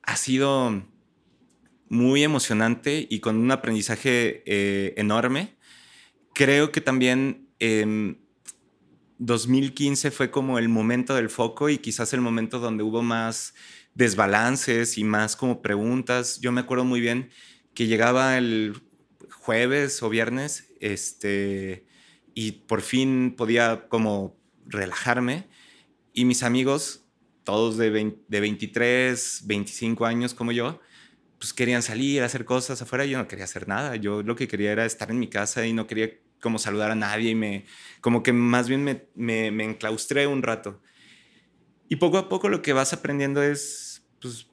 ha 0.01 0.15
sido 0.15 0.81
muy 1.89 2.23
emocionante 2.23 3.07
y 3.09 3.19
con 3.19 3.37
un 3.37 3.51
aprendizaje 3.51 4.43
eh, 4.45 4.93
enorme. 4.97 5.57
Creo 6.33 6.71
que 6.71 6.81
también 6.81 7.47
2015 9.17 10.11
fue 10.11 10.29
como 10.29 10.59
el 10.59 10.69
momento 10.69 11.15
del 11.15 11.29
foco 11.29 11.69
y 11.69 11.79
quizás 11.79 12.13
el 12.13 12.21
momento 12.21 12.59
donde 12.59 12.83
hubo 12.83 13.01
más 13.01 13.55
desbalances 13.95 14.97
y 14.97 15.03
más 15.03 15.35
como 15.35 15.61
preguntas. 15.61 16.39
Yo 16.39 16.51
me 16.51 16.61
acuerdo 16.61 16.85
muy 16.85 17.01
bien 17.01 17.31
que 17.73 17.87
llegaba 17.87 18.37
el 18.37 18.79
jueves 19.31 20.03
o 20.03 20.09
viernes 20.09 20.71
este, 20.79 21.87
y 22.35 22.51
por 22.51 22.81
fin 22.81 23.33
podía 23.35 23.87
como 23.87 24.37
relajarme 24.67 25.47
y 26.13 26.25
mis 26.25 26.43
amigos, 26.43 27.05
todos 27.43 27.77
de, 27.77 28.17
de 28.27 28.39
23, 28.39 29.43
25 29.45 30.05
años 30.05 30.33
como 30.33 30.51
yo, 30.51 30.79
pues 31.39 31.53
querían 31.53 31.83
salir, 31.83 32.23
hacer 32.23 32.45
cosas 32.45 32.81
afuera. 32.81 33.05
Yo 33.05 33.17
no 33.17 33.27
quería 33.27 33.45
hacer 33.45 33.67
nada. 33.67 33.95
Yo 33.95 34.23
lo 34.23 34.35
que 34.35 34.47
quería 34.47 34.71
era 34.71 34.85
estar 34.85 35.11
en 35.11 35.19
mi 35.19 35.27
casa 35.27 35.65
y 35.65 35.73
no 35.73 35.87
quería 35.87 36.11
como 36.41 36.59
saludar 36.59 36.91
a 36.91 36.95
nadie 36.95 37.31
y 37.31 37.35
me, 37.35 37.65
como 38.01 38.23
que 38.23 38.33
más 38.33 38.67
bien 38.67 38.83
me, 38.83 39.07
me, 39.15 39.51
me 39.51 39.63
enclaustré 39.63 40.27
un 40.27 40.43
rato. 40.43 40.81
Y 41.89 41.97
poco 41.97 42.17
a 42.17 42.29
poco 42.29 42.49
lo 42.49 42.61
que 42.61 42.73
vas 42.73 42.93
aprendiendo 42.93 43.41
es, 43.41 44.05
pues, 44.21 44.47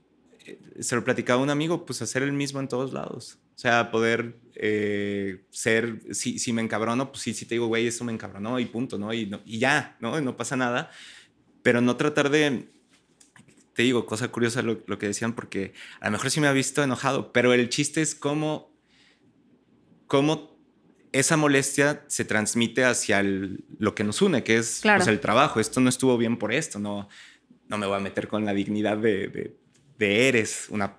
eh, 0.47 0.61
se 0.81 0.95
lo 0.95 1.05
platicaba 1.05 1.43
un 1.43 1.51
amigo, 1.51 1.85
pues 1.85 2.01
hacer 2.03 2.23
el 2.23 2.33
mismo 2.33 2.61
en 2.61 2.69
todos 2.69 2.93
lados. 2.93 3.39
O 3.55 3.59
sea, 3.59 3.91
poder 3.91 4.37
eh, 4.55 5.45
ser, 5.51 6.01
si, 6.13 6.39
si 6.39 6.53
me 6.53 6.63
encabrono, 6.63 7.11
pues 7.11 7.23
sí, 7.23 7.35
si 7.35 7.47
te 7.47 7.55
digo, 7.55 7.67
güey, 7.67 7.87
eso 7.87 8.05
me 8.05 8.13
encabronó 8.13 8.59
y 8.59 8.67
punto, 8.67 8.99
¿no? 8.99 9.13
Y, 9.13 9.27
no, 9.27 9.41
y 9.45 9.59
ya, 9.59 9.97
¿no? 10.01 10.19
Y 10.19 10.25
no 10.25 10.37
pasa 10.37 10.57
nada. 10.57 10.91
Pero 11.63 11.81
no 11.81 11.97
tratar 11.97 12.31
de, 12.31 12.69
te 13.75 13.83
digo, 13.83 14.07
cosa 14.07 14.29
curiosa 14.29 14.63
lo, 14.63 14.99
que 14.99 15.07
decían, 15.07 15.35
porque 15.35 15.73
a 16.01 16.07
lo 16.07 16.13
mejor 16.13 16.31
sí 16.31 16.41
me 16.41 16.47
ha 16.47 16.53
visto 16.53 16.83
enojado, 16.83 17.33
pero 17.33 17.53
el 17.53 17.69
chiste 17.69 18.03
es 18.03 18.15
cómo 18.15 18.73
cómo 20.07 20.55
esa 21.13 21.37
molestia 21.37 22.05
se 22.09 22.25
transmite 22.25 22.85
hacia 22.85 23.23
lo 23.23 23.95
que 23.95 24.05
nos 24.05 24.21
une, 24.21 24.43
que 24.43 24.57
es 24.57 24.81
pues, 24.83 25.07
el 25.07 25.21
trabajo. 25.21 25.61
Esto 25.61 25.81
no 25.81 25.89
estuvo 25.89 26.19
bien 26.19 26.39
por 26.39 26.53
esto, 26.53 26.79
no, 26.79 27.09
no 27.69 27.79
me 27.79 27.87
voy 27.87 27.97
a 27.97 28.01
meter 28.01 28.29
con 28.29 28.45
la 28.45 28.53
dignidad 28.53 28.97
de, 28.99 29.57
de, 29.99 30.29
eres 30.29 30.67
una, 30.71 30.99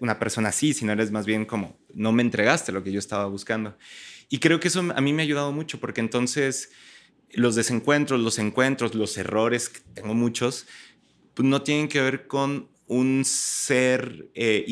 una 0.00 0.18
persona 0.18 0.50
así, 0.50 0.74
sino 0.74 0.92
eres 0.92 1.10
más 1.10 1.26
bien 1.26 1.44
como, 1.44 1.76
no 1.92 2.12
me 2.12 2.22
entregaste 2.22 2.72
lo 2.72 2.84
que 2.84 2.92
yo 2.92 2.98
estaba 2.98 3.26
buscando. 3.26 3.76
Y 4.28 4.38
creo 4.38 4.60
que 4.60 4.68
eso 4.68 4.80
a 4.80 5.00
mí 5.00 5.12
me 5.12 5.22
ha 5.22 5.24
ayudado 5.24 5.52
mucho, 5.52 5.80
porque 5.80 6.00
entonces 6.00 6.70
los 7.32 7.54
desencuentros, 7.54 8.20
los 8.20 8.38
encuentros, 8.38 8.94
los 8.94 9.16
errores, 9.18 9.72
tengo 9.94 10.14
muchos, 10.14 10.66
pues 11.38 11.48
no 11.48 11.62
tienen 11.62 11.86
que 11.86 12.00
ver 12.00 12.26
con 12.26 12.68
un 12.88 13.22
ser 13.24 14.28
eh, 14.34 14.66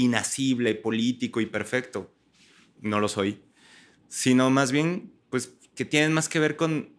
político 0.83 1.41
y 1.41 1.47
perfecto. 1.47 2.13
No 2.81 2.99
lo 2.99 3.07
soy 3.07 3.47
sino 4.09 4.51
más 4.51 4.73
bien, 4.73 5.13
pues, 5.31 5.59
que 5.75 5.85
tienen 5.85 6.13
más 6.13 6.29
que 6.29 6.39
ver 6.39 6.57
con, 6.57 6.95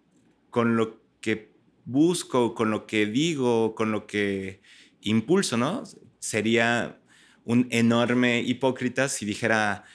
con 0.50 0.78
lo 0.78 1.02
que 1.22 1.52
busco, 1.86 2.54
con 2.54 2.70
lo 2.72 2.86
que 2.86 3.06
digo, 3.06 3.76
con 3.76 3.92
lo 3.92 4.08
que 4.08 4.62
impulso, 5.02 5.58
¿no? 5.58 5.84
Sería 6.20 7.00
un 7.44 7.68
enorme 7.72 8.42
hipócrita 8.42 9.10
si 9.10 9.26
dijera, 9.26 9.86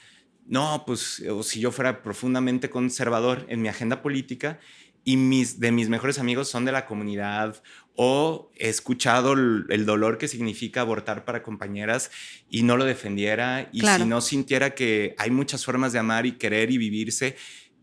no, 0.47 0.85
pues, 0.87 1.21
o 1.21 1.43
si 1.43 1.61
yo 1.61 1.71
fuera 1.71 2.03
profundamente 2.03 2.71
conservador 2.71 3.47
en 3.49 3.63
mi 3.63 3.69
agenda 3.69 4.03
política 4.03 4.59
y 5.05 5.17
mis, 5.17 5.59
de 5.61 5.73
mis 5.73 5.89
mejores 5.89 6.19
amigos 6.19 6.49
son 6.49 6.65
de 6.65 6.73
la 6.73 6.87
comunidad 6.87 7.63
o 7.95 8.51
he 8.57 8.69
escuchado 8.69 9.35
el, 9.35 9.87
dolor 9.87 10.17
que 10.17 10.29
significa 10.29 10.81
abortar 10.81 11.25
para 11.25 11.43
compañeras 11.43 12.11
y 12.49 12.63
no 12.63 12.77
lo 12.77 12.85
defendiera 12.85 13.69
y 13.73 13.81
si 13.81 14.05
no 14.07 14.21
sintiera 14.21 14.75
que 14.75 15.15
hay 15.19 15.31
muchas 15.31 15.65
formas 15.65 15.93
de 15.93 15.99
amar 15.99 16.25
y 16.25 16.33
querer 16.33 16.71
y 16.71 16.79
vivirse 16.79 17.37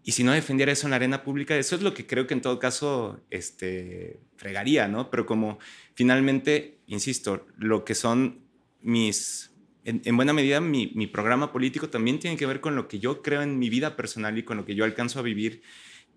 y 0.03 0.13
si 0.13 0.23
no 0.23 0.31
defendiera 0.31 0.71
eso 0.71 0.87
en 0.87 0.91
la 0.91 0.95
arena 0.95 1.23
pública, 1.23 1.55
eso 1.55 1.75
es 1.75 1.83
lo 1.83 1.93
que 1.93 2.07
creo 2.07 2.25
que 2.25 2.33
en 2.33 2.41
todo 2.41 2.57
caso 2.57 3.21
este, 3.29 4.19
fregaría, 4.37 4.87
¿no? 4.87 5.11
Pero 5.11 5.25
como 5.25 5.59
finalmente, 5.93 6.79
insisto, 6.87 7.45
lo 7.57 7.85
que 7.85 7.93
son 7.93 8.39
mis, 8.81 9.51
en, 9.83 10.15
buena 10.15 10.33
medida 10.33 10.61
mi, 10.61 10.87
programa 11.07 11.51
político 11.51 11.89
también 11.89 12.17
tiene 12.17 12.37
que 12.37 12.45
ver 12.45 12.61
con 12.61 12.75
lo 12.75 12.87
que 12.87 12.99
yo 12.99 13.21
creo 13.21 13.41
en 13.41 13.59
mi 13.59 13.69
vida 13.69 13.95
personal 13.95 14.37
y 14.37 14.43
con 14.43 14.57
lo 14.57 14.65
que 14.65 14.75
yo 14.75 14.83
alcanzo 14.83 15.19
a 15.19 15.21
vivir 15.21 15.61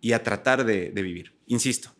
y 0.02 0.12
a 0.12 0.22
tratar 0.22 0.66
de 0.66 0.90
vivir. 0.90 1.32
Insisto, 1.46 1.94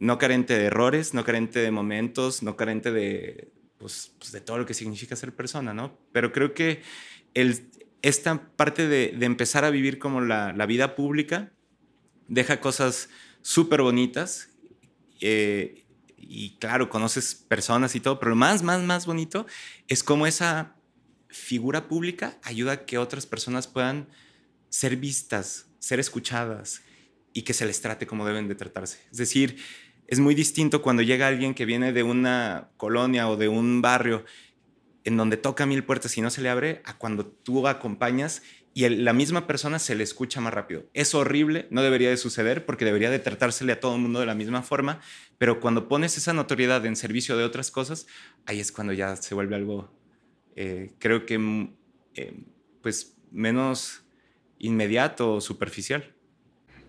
no 0.00 0.18
carente 0.18 0.56
de 0.56 0.66
errores, 0.66 1.14
no 1.14 1.24
carente 1.24 1.58
de 1.60 1.70
momentos, 1.70 2.42
no 2.42 2.56
carente 2.56 2.92
de, 2.92 3.50
pues, 3.78 4.12
pues, 4.18 4.32
de 4.32 4.40
todo 4.40 4.58
lo 4.58 4.66
que 4.66 4.74
significa 4.74 5.16
ser 5.16 5.34
persona, 5.34 5.74
¿no? 5.74 5.98
Pero 6.12 6.32
creo 6.32 6.54
que 6.54 6.82
el, 7.34 7.70
esta 8.02 8.50
parte 8.56 8.86
de, 8.86 9.16
empezar 9.24 9.64
a 9.64 9.70
vivir 9.70 9.98
como 9.98 10.20
la, 10.20 10.66
vida 10.66 10.94
pública 10.94 11.52
deja 12.28 12.60
cosas 12.60 13.08
súper 13.42 13.82
bonitas. 13.82 14.50
Eh, 15.20 15.84
y 16.16 16.56
claro, 16.58 16.90
conoces 16.90 17.34
personas 17.34 17.94
y 17.94 18.00
todo, 18.00 18.18
pero 18.18 18.30
lo 18.30 18.36
más, 18.36 18.62
más, 18.62 18.82
más 18.82 19.06
bonito 19.06 19.46
es 19.88 20.02
cómo 20.02 20.26
esa 20.26 20.76
figura 21.28 21.88
pública 21.88 22.38
ayuda 22.42 22.72
a 22.72 22.84
que 22.84 22.98
otras 22.98 23.26
personas 23.26 23.66
puedan 23.66 24.08
ser 24.68 24.96
vistas, 24.96 25.66
ser 25.78 26.00
escuchadas 26.00 26.82
y 27.32 27.42
que 27.42 27.54
se 27.54 27.66
les 27.66 27.80
trate 27.80 28.06
como 28.06 28.26
deben 28.26 28.48
de 28.48 28.54
tratarse. 28.54 28.98
Es 29.10 29.18
decir, 29.18 29.56
es 30.06 30.20
muy 30.20 30.34
distinto 30.34 30.82
cuando 30.82 31.02
llega 31.02 31.26
alguien 31.26 31.54
que 31.54 31.66
viene 31.66 31.92
de 31.92 32.02
una 32.02 32.70
colonia 32.76 33.28
o 33.28 33.36
de 33.36 33.48
un 33.48 33.82
barrio 33.82 34.24
en 35.04 35.16
donde 35.16 35.36
toca 35.36 35.66
mil 35.66 35.84
puertas 35.84 36.16
y 36.18 36.20
no 36.20 36.30
se 36.30 36.42
le 36.42 36.50
abre, 36.50 36.82
a 36.84 36.98
cuando 36.98 37.26
tú 37.26 37.66
acompañas 37.66 38.42
y 38.74 38.88
la 38.88 39.12
misma 39.12 39.46
persona 39.46 39.78
se 39.78 39.94
le 39.94 40.04
escucha 40.04 40.40
más 40.40 40.54
rápido. 40.54 40.84
Es 40.94 41.14
horrible, 41.14 41.66
no 41.70 41.82
debería 41.82 42.10
de 42.10 42.16
suceder 42.16 42.64
porque 42.64 42.84
debería 42.84 43.10
de 43.10 43.18
tratársele 43.18 43.72
a 43.72 43.80
todo 43.80 43.96
el 43.96 44.02
mundo 44.02 44.20
de 44.20 44.26
la 44.26 44.34
misma 44.34 44.62
forma, 44.62 45.00
pero 45.36 45.60
cuando 45.60 45.88
pones 45.88 46.16
esa 46.16 46.32
notoriedad 46.32 46.84
en 46.86 46.94
servicio 46.94 47.36
de 47.36 47.44
otras 47.44 47.70
cosas, 47.70 48.06
ahí 48.46 48.60
es 48.60 48.70
cuando 48.70 48.92
ya 48.92 49.16
se 49.16 49.34
vuelve 49.34 49.56
algo, 49.56 49.90
eh, 50.56 50.92
creo 50.98 51.26
que, 51.26 51.38
mm, 51.38 51.76
eh, 52.14 52.44
pues, 52.82 53.16
menos 53.30 54.04
inmediato 54.58 55.34
o 55.34 55.40
superficial. 55.40 56.14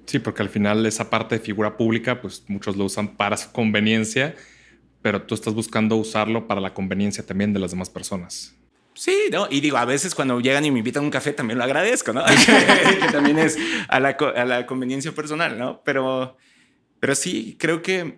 Sí, 0.10 0.18
porque 0.18 0.41
al 0.41 0.49
final 0.49 0.84
esa 0.88 1.12
parte 1.12 1.38
de 1.38 1.41
figura 1.45 1.78
pública, 1.78 2.20
pues 2.20 2.43
muchos 2.47 2.76
lo 2.76 2.86
usan 2.86 3.16
para 3.16 3.38
su 3.38 3.51
conveniencia, 3.51 4.34
pero 5.03 5.22
tú 5.22 5.36
estás 5.36 5.53
buscando 5.53 5.97
usarlo 5.97 6.47
para 6.47 6.60
la 6.60 6.74
conveniencia 6.74 7.24
también 7.24 7.53
de 7.53 7.60
las 7.60 7.70
demás 7.70 7.91
personas. 7.91 8.55
Sí, 8.95 9.16
¿no? 9.32 9.45
Y 9.51 9.62
digo, 9.62 9.78
a 9.78 9.86
veces 9.86 10.16
cuando 10.16 10.39
llegan 10.39 10.66
y 10.66 10.72
me 10.72 10.80
invitan 10.80 11.03
a 11.03 11.05
un 11.05 11.12
café 11.12 11.32
también 11.32 11.60
lo 11.60 11.64
agradezco, 11.64 12.12
¿no? 12.12 12.24
que 13.01 13.07
también 13.12 13.38
es 13.38 13.55
a 13.88 13.99
la, 13.99 14.18
a 14.36 14.45
la, 14.45 14.66
conveniencia 14.66 15.12
personal, 15.12 15.60
¿no? 15.60 15.84
Pero, 15.86 16.38
pero 16.99 17.14
sí, 17.14 17.55
creo 17.60 17.84
que 17.84 18.18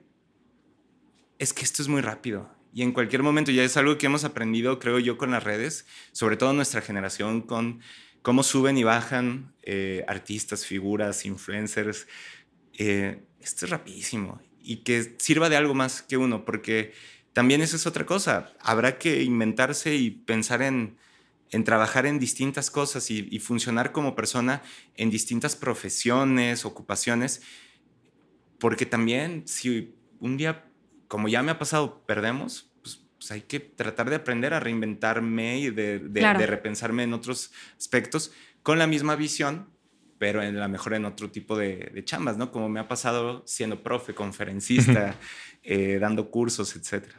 es 1.39 1.51
que 1.51 1.65
esto 1.65 1.81
es 1.81 1.89
muy 1.89 1.99
rápido. 1.99 2.49
Y 2.73 2.83
en 2.83 2.93
cualquier 2.93 3.21
momento 3.21 3.51
ya 3.51 3.65
es 3.65 3.75
algo 3.75 3.97
que 3.97 4.05
hemos 4.05 4.23
aprendido, 4.23 4.79
creo 4.79 4.97
yo, 4.97 5.17
con 5.17 5.31
las 5.31 5.43
redes, 5.43 5.85
sobre 6.13 6.37
todo 6.37 6.53
nuestra 6.53 6.79
generación, 6.79 7.41
con 7.41 7.81
cómo 8.21 8.43
suben 8.43 8.77
y 8.77 8.83
bajan 8.83 9.53
eh, 9.63 10.03
artistas, 10.07 10.65
figuras, 10.65 11.25
influencers. 11.25 12.07
Eh, 12.77 13.23
esto 13.39 13.65
es 13.65 13.71
rapidísimo 13.71 14.41
y 14.59 14.77
que 14.77 15.15
sirva 15.19 15.49
de 15.49 15.57
algo 15.57 15.73
más 15.73 16.01
que 16.01 16.17
uno, 16.17 16.45
porque 16.45 16.93
también 17.33 17.61
eso 17.61 17.75
es 17.75 17.87
otra 17.87 18.05
cosa. 18.05 18.53
Habrá 18.59 18.97
que 18.97 19.23
inventarse 19.23 19.95
y 19.95 20.11
pensar 20.11 20.61
en, 20.61 20.97
en 21.49 21.63
trabajar 21.63 22.05
en 22.05 22.19
distintas 22.19 22.69
cosas 22.69 23.09
y, 23.09 23.27
y, 23.31 23.39
funcionar 23.39 23.91
como 23.91 24.15
persona 24.15 24.61
en 24.95 25.09
distintas 25.09 25.55
profesiones, 25.55 26.65
ocupaciones, 26.65 27.41
porque 28.59 28.85
también 28.85 29.47
si 29.47 29.95
un 30.19 30.37
día, 30.37 30.69
como 31.07 31.27
ya 31.27 31.41
me 31.41 31.51
ha 31.51 31.59
pasado, 31.59 32.03
perdemos, 32.05 32.70
pues 33.21 33.29
hay 33.29 33.41
que 33.41 33.59
tratar 33.59 34.09
de 34.09 34.15
aprender 34.15 34.51
a 34.55 34.59
reinventarme 34.59 35.59
y 35.59 35.69
de, 35.69 35.99
de, 35.99 36.33
repensarme 36.47 37.03
en 37.03 37.13
otros 37.13 37.51
aspectos 37.77 38.31
con 38.63 38.79
la 38.79 38.87
misma 38.87 39.15
visión, 39.15 39.69
pero 40.17 40.41
en 40.41 40.59
la 40.59 40.67
mejor 40.67 40.95
en 40.95 41.05
otro 41.05 41.29
tipo 41.29 41.55
de, 41.55 41.91
de 41.93 42.03
chambas, 42.03 42.37
¿no? 42.37 42.51
Como 42.51 42.67
me 42.67 42.79
ha 42.79 42.87
pasado 42.87 43.43
siendo 43.45 43.83
profe, 43.83 44.15
conferencista, 44.15 45.17
eh, 45.63 45.99
dando 46.01 46.31
cursos, 46.31 46.75
etc. 46.75 47.09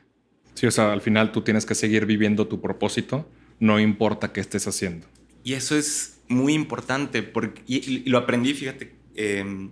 Sí, 0.55 0.67
o 0.67 0.73
sea, 0.73 0.93
al 0.93 1.03
final 1.03 1.31
tú 1.31 1.43
tienes 1.43 1.65
que 1.65 1.77
seguir 1.77 2.05
viviendo 2.05 2.49
tu 2.49 2.61
propósito, 2.61 3.31
no 3.61 3.79
importa 3.79 4.33
qué 4.33 4.41
estés 4.41 4.67
haciendo. 4.67 5.07
Y 5.45 5.53
eso 5.53 5.77
es 5.77 6.21
muy 6.27 6.53
importante, 6.53 7.23
porque, 7.23 7.63
y, 7.65 8.11
lo 8.11 8.19
aprendí, 8.19 8.55
fíjate, 8.55 8.93
em, 9.15 9.71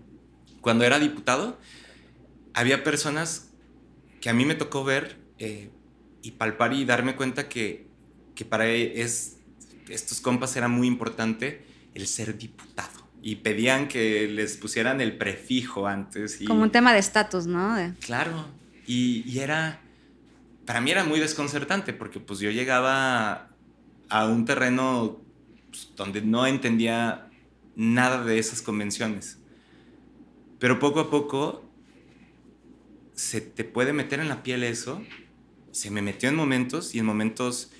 cuando 0.61 0.85
era 0.85 1.01
diputado, 1.01 1.59
había 2.55 2.85
personas 2.85 3.51
que 4.21 4.31
a 4.31 4.33
mí 4.33 4.45
me 4.45 4.55
tocó 4.55 4.85
ver 4.85 5.19
eh, 5.39 5.71
y 6.23 6.33
palpar 6.33 6.73
y 6.73 6.85
darme 6.85 7.17
cuenta 7.17 7.49
que, 7.49 7.87
que 8.35 8.45
para 8.45 8.67
e, 8.69 9.01
es, 9.01 9.39
estos 9.89 10.21
compas 10.21 10.57
era 10.57 10.69
muy 10.69 10.87
importante 10.87 11.65
el 11.95 12.07
ser 12.07 12.37
diputado. 12.37 13.09
Y 13.23 13.37
pedían 13.37 13.89
que 13.89 14.27
les 14.29 14.57
pusieran 14.57 15.01
el 15.01 15.19
prefijo 15.19 15.87
antes. 15.87 16.41
Y, 16.41 16.47
Como 16.47 16.63
un 16.63 16.71
tema 16.71 16.93
de 16.93 17.01
estatus, 17.01 17.47
¿no? 17.47 17.77
Claro. 18.01 18.47
Y, 18.87 19.23
y, 19.31 19.41
era, 19.41 19.81
para 20.65 20.81
mí 20.81 20.91
era 20.91 21.05
muy 21.05 21.21
desconcertante 21.21 21.93
porque 21.93 22.19
pues 22.19 22.41
yo 22.41 22.51
llegaba 22.51 23.51
a 24.09 24.27
un 24.27 24.47
terreno 24.47 25.21
pues, 25.71 25.93
donde 25.97 26.23
no 26.23 26.47
entendía 26.47 27.29
nada 27.77 28.25
de 28.25 28.39
esas 28.39 28.63
convenciones. 28.63 29.39
Pero 30.59 30.79
poco 30.79 31.01
a 31.01 31.11
poco 31.11 31.65
se 33.15 33.43
te 33.43 33.65
puede 33.65 33.93
meter 33.93 34.21
en 34.21 34.29
la 34.29 34.43
piel 34.43 34.63
eso 34.65 35.03
se 35.73 35.91
me 35.91 36.03
metió 36.03 36.29
en 36.29 36.37
momentos 36.37 36.95
y 36.95 36.99
en 36.99 37.07
momentos 37.07 37.71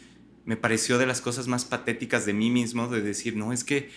me 0.45 0.57
pareció 0.57 0.99
de 0.99 1.07
las 1.07 1.21
cosas 1.21 1.47
más 1.49 1.65
patéticas 1.65 2.27
de 2.27 2.33
mí 2.33 2.51
mismo, 2.51 2.89
de 2.89 3.03
decir, 3.03 3.37
no, 3.37 3.53
es 3.53 3.65
que 3.65 3.91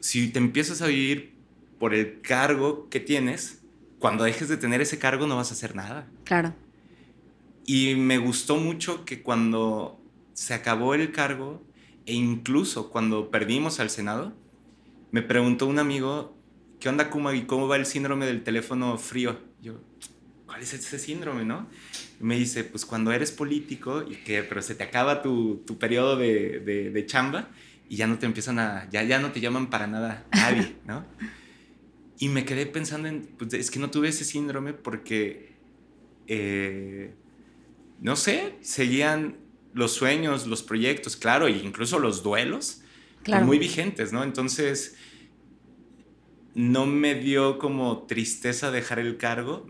si 0.00 0.28
te 0.28 0.38
empiezas 0.38 0.82
a 0.82 0.86
vivir 0.86 1.34
por 1.78 1.94
el 1.94 2.20
cargo 2.20 2.88
que 2.88 3.00
tienes, 3.00 3.62
cuando 3.98 4.24
dejes 4.24 4.48
de 4.48 4.56
tener 4.56 4.80
ese 4.80 4.98
cargo 4.98 5.26
no 5.26 5.36
vas 5.36 5.50
a 5.50 5.54
hacer 5.54 5.76
nada. 5.76 6.08
Claro. 6.24 6.54
Y 7.66 7.94
me 7.94 8.18
gustó 8.18 8.56
mucho 8.56 9.04
que 9.04 9.22
cuando 9.22 10.00
se 10.34 10.54
acabó 10.54 10.94
el 10.94 11.12
cargo 11.12 11.62
e 12.06 12.14
incluso 12.14 12.90
cuando 12.90 13.30
perdimos 13.30 13.78
al 13.78 13.90
Senado, 13.90 14.32
me 15.12 15.22
preguntó 15.22 15.66
un 15.66 15.78
amigo, 15.78 16.36
¿qué 16.80 16.88
onda 16.88 17.10
Kuma 17.10 17.34
y 17.34 17.42
cómo 17.42 17.68
va 17.68 17.76
el 17.76 17.86
síndrome 17.86 18.26
del 18.26 18.42
teléfono 18.42 18.98
frío? 18.98 19.38
Yo, 19.60 19.80
¿cuál 20.46 20.62
es 20.62 20.72
ese 20.72 20.98
síndrome, 20.98 21.44
no? 21.44 21.68
Me 22.22 22.38
dice, 22.38 22.64
pues 22.64 22.86
cuando 22.86 23.12
eres 23.12 23.32
político 23.32 24.04
y 24.08 24.14
que, 24.14 24.42
pero 24.44 24.62
se 24.62 24.74
te 24.74 24.84
acaba 24.84 25.22
tu, 25.22 25.62
tu 25.66 25.78
periodo 25.78 26.16
de, 26.16 26.60
de, 26.60 27.06
chamba 27.06 27.48
y 27.88 27.96
ya 27.96 28.06
no 28.06 28.18
te 28.18 28.26
empiezan 28.26 28.60
a, 28.60 28.88
ya, 28.90 29.02
ya 29.02 29.18
no 29.18 29.32
te 29.32 29.40
llaman 29.40 29.70
para 29.70 29.88
nada 29.88 30.24
nadie, 30.32 30.76
¿no? 30.86 31.04
Y 32.18 32.28
me 32.28 32.44
quedé 32.44 32.66
pensando 32.66 33.08
en, 33.08 33.22
pues 33.36 33.52
es 33.54 33.70
que 33.72 33.80
no 33.80 33.90
tuve 33.90 34.08
ese 34.08 34.24
síndrome 34.24 34.72
porque, 34.72 35.56
eh, 36.28 37.12
no 38.00 38.14
sé, 38.14 38.54
seguían 38.60 39.38
los 39.74 39.92
sueños, 39.92 40.46
los 40.46 40.62
proyectos, 40.62 41.16
claro, 41.16 41.48
e 41.48 41.50
incluso 41.50 41.98
los 41.98 42.22
duelos, 42.22 42.82
muy 43.44 43.58
vigentes, 43.58 44.12
¿no? 44.12 44.22
Entonces, 44.22 44.96
no 46.54 46.86
me 46.86 47.14
dio 47.14 47.58
como 47.58 48.04
tristeza 48.04 48.70
dejar 48.70 48.98
el 48.98 49.16
cargo. 49.16 49.66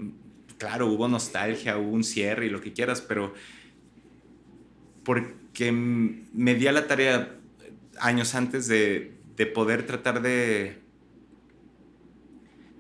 Claro, 0.63 0.87
hubo 0.87 1.09
nostalgia, 1.09 1.77
hubo 1.77 1.91
un 1.91 2.05
cierre 2.05 2.47
y 2.47 2.49
lo 2.49 2.61
que 2.61 2.73
quieras, 2.73 3.01
pero 3.01 3.35
porque 5.03 5.73
me 5.73 6.55
di 6.55 6.69
a 6.69 6.73
la 6.73 6.87
tarea 6.87 7.37
años 7.99 8.37
antes 8.37 8.69
de, 8.69 9.13
de 9.35 9.47
poder 9.47 9.85
tratar 9.87 10.23
de, 10.23 10.79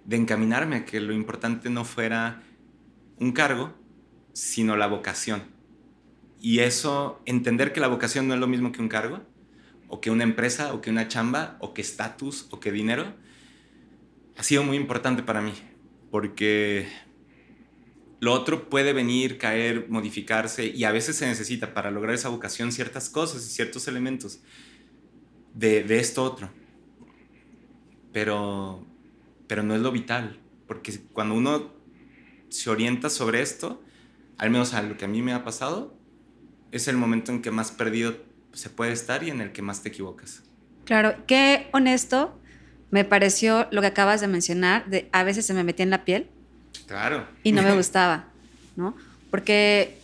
de 0.04 0.16
encaminarme 0.16 0.76
a 0.76 0.84
que 0.84 1.00
lo 1.00 1.12
importante 1.12 1.70
no 1.70 1.84
fuera 1.84 2.44
un 3.18 3.32
cargo, 3.32 3.74
sino 4.32 4.76
la 4.76 4.86
vocación. 4.86 5.42
Y 6.40 6.60
eso, 6.60 7.20
entender 7.26 7.72
que 7.72 7.80
la 7.80 7.88
vocación 7.88 8.28
no 8.28 8.34
es 8.34 8.38
lo 8.38 8.46
mismo 8.46 8.70
que 8.70 8.80
un 8.80 8.88
cargo, 8.88 9.22
o 9.88 10.00
que 10.00 10.12
una 10.12 10.22
empresa, 10.22 10.72
o 10.72 10.80
que 10.80 10.90
una 10.90 11.08
chamba, 11.08 11.56
o 11.58 11.74
que 11.74 11.82
estatus, 11.82 12.46
o 12.52 12.60
que 12.60 12.70
dinero, 12.70 13.12
ha 14.38 14.44
sido 14.44 14.62
muy 14.62 14.76
importante 14.76 15.24
para 15.24 15.40
mí, 15.40 15.54
porque 16.12 16.86
lo 18.22 18.32
otro 18.32 18.70
puede 18.70 18.92
venir, 18.92 19.36
caer, 19.36 19.86
modificarse, 19.88 20.66
y 20.68 20.84
a 20.84 20.92
veces 20.92 21.16
se 21.16 21.26
necesita 21.26 21.74
para 21.74 21.90
lograr 21.90 22.14
esa 22.14 22.28
vocación 22.28 22.70
ciertas 22.70 23.10
cosas 23.10 23.44
y 23.44 23.48
ciertos 23.48 23.88
elementos 23.88 24.38
de, 25.54 25.82
de 25.82 25.98
esto 25.98 26.22
otro. 26.22 26.48
Pero, 28.12 28.86
pero 29.48 29.64
no 29.64 29.74
es 29.74 29.80
lo 29.80 29.90
vital, 29.90 30.38
porque 30.68 31.00
cuando 31.12 31.34
uno 31.34 31.72
se 32.48 32.70
orienta 32.70 33.10
sobre 33.10 33.42
esto, 33.42 33.82
al 34.38 34.50
menos 34.50 34.72
a 34.72 34.82
lo 34.82 34.96
que 34.96 35.04
a 35.04 35.08
mí 35.08 35.20
me 35.20 35.32
ha 35.32 35.42
pasado, 35.42 35.98
es 36.70 36.86
el 36.86 36.96
momento 36.96 37.32
en 37.32 37.42
que 37.42 37.50
más 37.50 37.72
perdido 37.72 38.14
se 38.52 38.70
puede 38.70 38.92
estar 38.92 39.24
y 39.24 39.30
en 39.30 39.40
el 39.40 39.50
que 39.50 39.62
más 39.62 39.82
te 39.82 39.88
equivocas. 39.88 40.44
Claro, 40.84 41.16
qué 41.26 41.68
honesto 41.72 42.40
me 42.92 43.04
pareció 43.04 43.66
lo 43.72 43.80
que 43.80 43.88
acabas 43.88 44.20
de 44.20 44.28
mencionar, 44.28 44.88
de 44.88 45.08
a 45.10 45.24
veces 45.24 45.44
se 45.44 45.54
me 45.54 45.64
metía 45.64 45.82
en 45.82 45.90
la 45.90 46.04
piel. 46.04 46.30
Claro. 46.86 47.26
Y 47.42 47.52
no 47.52 47.62
me 47.62 47.74
gustaba, 47.76 48.28
¿no? 48.76 48.96
Porque 49.30 49.98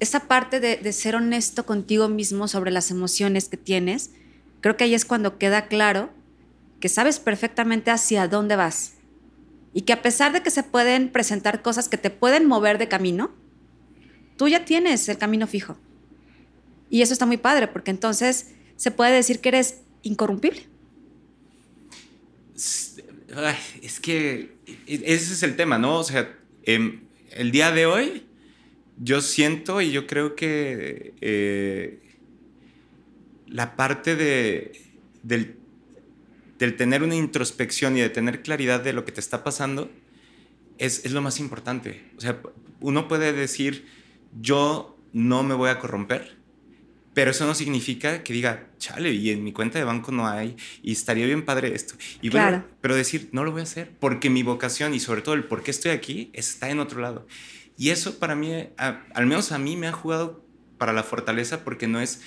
esa 0.00 0.20
parte 0.20 0.60
de, 0.60 0.76
de, 0.76 0.92
ser 0.92 1.14
honesto 1.14 1.66
contigo 1.66 2.08
mismo 2.08 2.48
sobre 2.48 2.70
las 2.70 2.90
emociones 2.90 3.48
que 3.48 3.56
tienes, 3.56 4.10
creo 4.60 4.76
que 4.76 4.84
ahí 4.84 4.94
es 4.94 5.04
cuando 5.04 5.38
queda 5.38 5.66
claro 5.66 6.10
que 6.80 6.88
sabes 6.88 7.20
perfectamente 7.20 7.90
hacia 7.90 8.26
dónde 8.26 8.56
vas. 8.56 8.94
Y 9.72 9.82
que 9.82 9.92
a 9.92 10.02
pesar 10.02 10.32
de 10.32 10.42
que 10.42 10.50
se 10.50 10.62
pueden 10.62 11.10
presentar 11.10 11.62
cosas 11.62 11.88
que 11.88 11.98
te 11.98 12.10
pueden 12.10 12.46
mover 12.46 12.78
de 12.78 12.88
camino, 12.88 13.30
tú 14.36 14.48
ya 14.48 14.64
tienes 14.64 15.08
el 15.08 15.18
camino 15.18 15.46
fijo. 15.46 15.76
Y 16.88 17.02
eso 17.02 17.12
está 17.12 17.26
muy 17.26 17.36
padre, 17.36 17.68
porque 17.68 17.92
entonces 17.92 18.48
se 18.76 18.90
puede 18.90 19.12
decir 19.12 19.40
que 19.40 19.50
eres 19.50 19.82
incorrumpible. 20.02 20.66
es 23.82 24.00
que 24.00 24.56
ese 24.86 25.32
es 25.32 25.42
el 25.42 25.56
tema, 25.56 25.78
¿no? 25.78 25.98
O 25.98 26.04
sea, 26.04 26.36
eh, 26.64 27.00
el 27.32 27.50
día 27.50 27.70
de 27.72 27.86
hoy 27.86 28.26
yo 28.98 29.20
siento 29.20 29.80
y 29.80 29.92
yo 29.92 30.06
creo 30.06 30.36
que 30.36 31.14
eh, 31.20 32.00
la 33.46 33.76
parte 33.76 34.14
de, 34.16 34.72
del, 35.22 35.56
tener 36.76 37.02
una 37.02 37.14
introspección 37.14 37.96
y 37.96 38.00
de 38.00 38.10
tener 38.10 38.42
claridad 38.42 38.80
de 38.80 38.92
lo 38.92 39.04
que 39.04 39.12
te 39.12 39.20
está 39.20 39.42
pasando 39.42 39.90
es, 40.78 41.04
es 41.04 41.12
lo 41.12 41.22
más 41.22 41.40
importante. 41.40 42.04
O 42.16 42.20
sea, 42.20 42.40
uno 42.80 43.08
puede 43.08 43.32
decir, 43.32 43.86
yo 44.40 44.98
no 45.12 45.42
me 45.42 45.54
voy 45.54 45.70
a 45.70 45.78
corromper, 45.78 46.39
pero 47.14 47.32
eso 47.32 47.46
no 47.46 47.54
significa 47.54 48.22
que 48.22 48.32
diga, 48.32 48.68
chale, 48.78 49.12
y 49.12 49.30
en 49.30 49.42
mi 49.42 49.52
cuenta 49.52 49.78
de 49.78 49.84
banco 49.84 50.12
no 50.12 50.28
hay, 50.28 50.56
y 50.82 50.92
estaría 50.92 51.26
bien 51.26 51.44
padre 51.44 51.74
esto. 51.74 51.94
Y 52.22 52.30
claro. 52.30 52.64
pero 52.80 52.94
decir, 52.94 53.28
no 53.32 53.44
lo 53.44 53.52
voy 53.52 53.60
a 53.60 53.64
hacer, 53.64 53.90
porque 53.98 54.30
mi 54.30 54.42
vocación 54.42 54.94
y 54.94 55.00
sobre 55.00 55.22
todo 55.22 55.34
el 55.34 55.44
por 55.44 55.62
qué 55.62 55.70
estoy 55.70 55.90
aquí 55.90 56.30
está 56.32 56.70
en 56.70 56.78
otro 56.78 57.00
lado. 57.00 57.26
Y 57.76 57.90
eso 57.90 58.18
para 58.18 58.34
mí, 58.34 58.52
a, 58.76 59.02
al 59.14 59.26
menos 59.26 59.52
a 59.52 59.58
mí 59.58 59.76
me 59.76 59.88
ha 59.88 59.92
jugado 59.92 60.44
para 60.78 60.92
la 60.92 61.02
fortaleza, 61.02 61.64
porque 61.64 61.88
no 61.88 62.00
es 62.00 62.20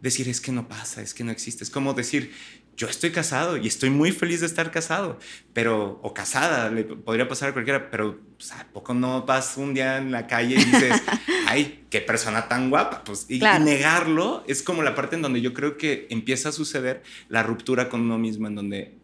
decir, 0.00 0.28
es 0.28 0.40
que 0.40 0.52
no 0.52 0.68
pasa, 0.68 1.02
es 1.02 1.14
que 1.14 1.24
no 1.24 1.30
existe. 1.30 1.64
Es 1.64 1.70
como 1.70 1.94
decir, 1.94 2.32
yo 2.76 2.88
estoy 2.88 3.10
casado 3.10 3.56
y 3.56 3.66
estoy 3.66 3.88
muy 3.88 4.12
feliz 4.12 4.40
de 4.40 4.46
estar 4.46 4.70
casado, 4.70 5.18
pero, 5.54 5.98
o 6.02 6.12
casada, 6.12 6.70
le 6.70 6.84
podría 6.84 7.26
pasar 7.26 7.48
a 7.48 7.52
cualquiera, 7.52 7.90
pero 7.90 8.20
pues, 8.36 8.52
¿a 8.52 8.66
poco 8.70 8.92
no 8.92 9.22
vas 9.22 9.56
un 9.56 9.72
día 9.72 9.96
en 9.96 10.12
la 10.12 10.26
calle 10.26 10.56
y 10.56 10.64
dices, 10.64 11.02
ay, 11.46 11.84
qué 11.88 12.02
persona 12.02 12.48
tan 12.48 12.68
guapa? 12.68 13.02
Pues, 13.02 13.26
y, 13.30 13.38
claro. 13.38 13.62
y, 13.62 13.64
negarlo 13.64 14.44
es 14.46 14.62
como 14.62 14.82
la 14.82 14.94
parte 14.94 15.16
en 15.16 15.22
donde 15.22 15.40
yo 15.40 15.54
creo 15.54 15.78
que 15.78 16.06
empieza 16.10 16.50
a 16.50 16.52
suceder 16.52 17.02
la 17.30 17.42
ruptura 17.42 17.88
con 17.88 18.02
uno 18.02 18.18
mismo, 18.18 18.46
en 18.46 18.54
donde 18.54 18.94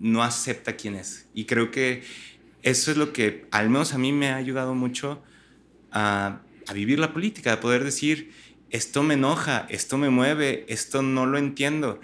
no 0.00 0.24
acepta 0.24 0.74
quién 0.74 0.96
es. 0.96 1.28
Y 1.32 1.44
creo 1.44 1.70
que 1.70 2.02
eso 2.62 2.90
es 2.90 2.96
lo 2.96 3.12
que, 3.12 3.46
al 3.52 3.70
menos 3.70 3.94
a 3.94 3.98
mí, 3.98 4.12
me 4.12 4.30
ha 4.30 4.36
ayudado 4.36 4.74
mucho 4.74 5.22
a, 5.92 6.40
a 6.66 6.72
vivir 6.72 6.98
la 6.98 7.12
política, 7.12 7.52
a 7.52 7.60
poder 7.60 7.84
decir, 7.84 8.32
esto 8.70 9.04
me 9.04 9.14
enoja, 9.14 9.66
esto 9.70 9.98
me 9.98 10.10
mueve, 10.10 10.64
esto 10.68 11.02
no 11.02 11.26
lo 11.26 11.38
entiendo 11.38 12.00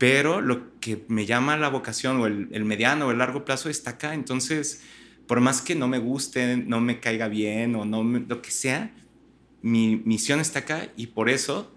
pero 0.00 0.40
lo 0.40 0.80
que 0.80 1.04
me 1.08 1.26
llama 1.26 1.58
la 1.58 1.68
vocación 1.68 2.22
o 2.22 2.26
el, 2.26 2.48
el, 2.52 2.64
mediano 2.64 3.06
o 3.08 3.10
el 3.10 3.18
largo 3.18 3.44
plazo 3.44 3.68
está 3.68 3.90
acá. 3.90 4.14
Entonces, 4.14 4.80
por 5.26 5.42
más 5.42 5.60
que 5.60 5.74
no 5.74 5.88
me 5.88 5.98
guste, 5.98 6.56
no 6.56 6.80
me 6.80 7.00
caiga 7.00 7.28
bien 7.28 7.74
o 7.74 7.84
no 7.84 8.02
me, 8.02 8.20
lo 8.20 8.40
que 8.40 8.50
sea, 8.50 8.94
mi 9.60 9.96
misión 9.96 10.40
está 10.40 10.60
acá 10.60 10.90
y 10.96 11.08
por 11.08 11.28
eso 11.28 11.70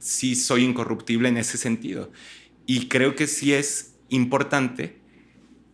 sí 0.00 0.34
soy 0.34 0.64
incorruptible 0.64 1.28
en 1.28 1.36
ese 1.36 1.56
sentido. 1.56 2.10
Y 2.66 2.88
creo 2.88 3.14
que 3.14 3.28
sí 3.28 3.52
es 3.52 3.94
importante 4.08 4.96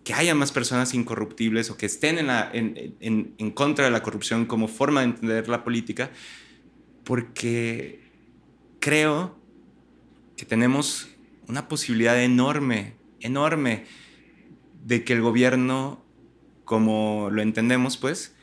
que 0.04 0.12
haya 0.12 0.34
más 0.34 0.52
personas 0.52 0.92
incorruptibles 0.92 1.70
o 1.70 1.78
que 1.78 1.86
estén 1.86 2.18
en, 2.18 2.26
la, 2.26 2.50
en, 2.52 2.96
en, 3.00 3.34
en 3.38 3.50
contra 3.50 3.86
de 3.86 3.90
la 3.90 4.02
corrupción 4.02 4.44
como 4.44 4.68
forma 4.68 5.00
de 5.00 5.06
entender 5.06 5.48
la 5.48 5.64
política, 5.64 6.10
porque 7.02 8.02
creo 8.78 9.38
que 10.36 10.44
tenemos 10.44 11.13
una 11.48 11.68
posibilidad 11.68 12.22
enorme, 12.22 12.94
enorme 13.20 13.84
de 14.84 15.04
que 15.04 15.12
el 15.12 15.20
gobierno, 15.20 16.04
como 16.64 17.30
lo 17.30 17.42
entendemos, 17.42 17.96
pues, 17.96 18.34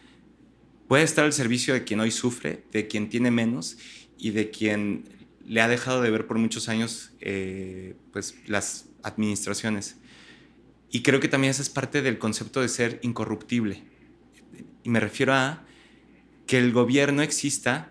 puede 0.88 1.04
estar 1.04 1.26
al 1.26 1.34
servicio 1.34 1.74
de 1.74 1.84
quien 1.84 2.00
hoy 2.00 2.12
sufre, 2.12 2.64
de 2.72 2.88
quien 2.88 3.10
tiene 3.10 3.32
menos 3.32 3.78
y 4.18 4.32
de 4.32 4.50
quien 4.50 5.06
le 5.46 5.62
ha 5.62 5.68
dejado 5.68 6.02
de 6.02 6.12
ver 6.12 6.28
por 6.28 6.38
muchos 6.38 6.70
años 6.70 7.12
eh, 7.22 7.96
pues, 8.12 8.36
las 8.48 8.86
administraciones. 9.04 9.98
Y 10.92 11.02
creo 11.02 11.20
que 11.20 11.28
también 11.28 11.52
esa 11.52 11.62
es 11.62 11.70
parte 11.70 12.02
del 12.02 12.20
concepto 12.20 12.62
de 12.62 12.68
ser 12.68 13.00
incorruptible. 13.02 13.84
Y 14.84 14.90
me 14.90 15.00
refiero 15.00 15.34
a 15.34 15.64
que 16.46 16.58
el 16.58 16.74
gobierno 16.74 17.22
exista 17.22 17.91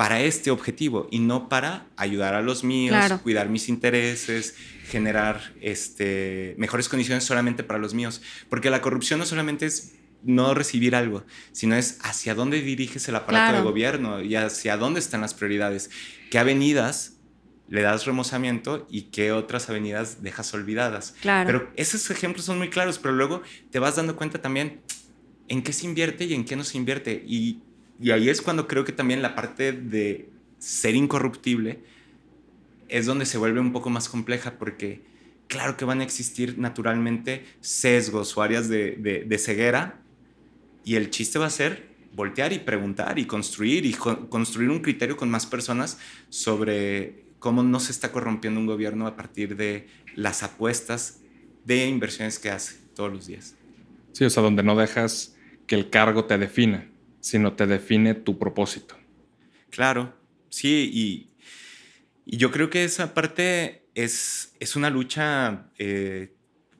para 0.00 0.22
este 0.22 0.50
objetivo 0.50 1.08
y 1.10 1.18
no 1.18 1.50
para 1.50 1.84
ayudar 1.98 2.32
a 2.32 2.40
los 2.40 2.64
míos, 2.64 2.96
claro. 2.96 3.20
cuidar 3.20 3.50
mis 3.50 3.68
intereses, 3.68 4.54
generar 4.88 5.52
este, 5.60 6.54
mejores 6.56 6.88
condiciones 6.88 7.22
solamente 7.24 7.64
para 7.64 7.78
los 7.78 7.92
míos. 7.92 8.22
Porque 8.48 8.70
la 8.70 8.80
corrupción 8.80 9.20
no 9.20 9.26
solamente 9.26 9.66
es 9.66 9.96
no 10.22 10.54
recibir 10.54 10.96
algo, 10.96 11.26
sino 11.52 11.76
es 11.76 11.98
hacia 12.00 12.34
dónde 12.34 12.62
diriges 12.62 13.10
el 13.10 13.16
aparato 13.16 13.50
claro. 13.50 13.58
de 13.58 13.62
gobierno 13.62 14.22
y 14.22 14.36
hacia 14.36 14.78
dónde 14.78 15.00
están 15.00 15.20
las 15.20 15.34
prioridades. 15.34 15.90
¿Qué 16.30 16.38
avenidas 16.38 17.18
le 17.68 17.82
das 17.82 18.06
remozamiento 18.06 18.86
y 18.90 19.10
qué 19.10 19.32
otras 19.32 19.68
avenidas 19.68 20.22
dejas 20.22 20.54
olvidadas? 20.54 21.14
Claro. 21.20 21.46
Pero 21.46 21.70
esos 21.76 22.10
ejemplos 22.10 22.46
son 22.46 22.56
muy 22.56 22.70
claros, 22.70 22.98
pero 22.98 23.12
luego 23.12 23.42
te 23.70 23.78
vas 23.78 23.96
dando 23.96 24.16
cuenta 24.16 24.40
también 24.40 24.80
en 25.48 25.62
qué 25.62 25.74
se 25.74 25.84
invierte 25.84 26.24
y 26.24 26.32
en 26.32 26.46
qué 26.46 26.56
no 26.56 26.64
se 26.64 26.78
invierte. 26.78 27.22
Y 27.26 27.60
y 28.00 28.12
ahí 28.12 28.28
es 28.28 28.40
cuando 28.40 28.66
creo 28.66 28.84
que 28.84 28.92
también 28.92 29.20
la 29.20 29.34
parte 29.34 29.72
de 29.72 30.30
ser 30.58 30.94
incorruptible 30.94 31.80
es 32.88 33.06
donde 33.06 33.26
se 33.26 33.38
vuelve 33.38 33.60
un 33.60 33.72
poco 33.72 33.90
más 33.90 34.08
compleja 34.08 34.58
porque 34.58 35.02
claro 35.48 35.76
que 35.76 35.84
van 35.84 36.00
a 36.00 36.04
existir 36.04 36.58
naturalmente 36.58 37.44
sesgos 37.60 38.36
o 38.36 38.42
áreas 38.42 38.68
de, 38.68 38.92
de, 38.92 39.24
de 39.24 39.38
ceguera 39.38 40.00
y 40.84 40.96
el 40.96 41.10
chiste 41.10 41.38
va 41.38 41.46
a 41.46 41.50
ser 41.50 41.90
voltear 42.14 42.52
y 42.52 42.58
preguntar 42.58 43.18
y 43.18 43.26
construir 43.26 43.84
y 43.84 43.92
construir 43.92 44.70
un 44.70 44.80
criterio 44.80 45.16
con 45.16 45.30
más 45.30 45.46
personas 45.46 45.98
sobre 46.28 47.24
cómo 47.38 47.62
no 47.62 47.80
se 47.80 47.92
está 47.92 48.12
corrompiendo 48.12 48.60
un 48.60 48.66
gobierno 48.66 49.06
a 49.06 49.14
partir 49.14 49.56
de 49.56 49.88
las 50.14 50.42
apuestas 50.42 51.20
de 51.64 51.86
inversiones 51.86 52.38
que 52.38 52.50
hace 52.50 52.76
todos 52.94 53.12
los 53.12 53.26
días. 53.26 53.54
Sí, 54.12 54.24
o 54.24 54.30
sea, 54.30 54.42
donde 54.42 54.62
no 54.62 54.74
dejas 54.74 55.36
que 55.66 55.76
el 55.76 55.88
cargo 55.90 56.24
te 56.24 56.36
defina 56.36 56.89
sino 57.20 57.54
te 57.54 57.66
define 57.66 58.14
tu 58.14 58.38
propósito. 58.38 58.96
Claro, 59.70 60.14
sí, 60.48 60.90
y, 60.92 61.26
yo 62.26 62.50
creo 62.50 62.70
que 62.70 62.84
esa 62.84 63.12
parte 63.12 63.88
es, 63.94 64.54
es 64.60 64.76
una 64.76 64.88
lucha 64.88 65.68
eh, 65.78 66.32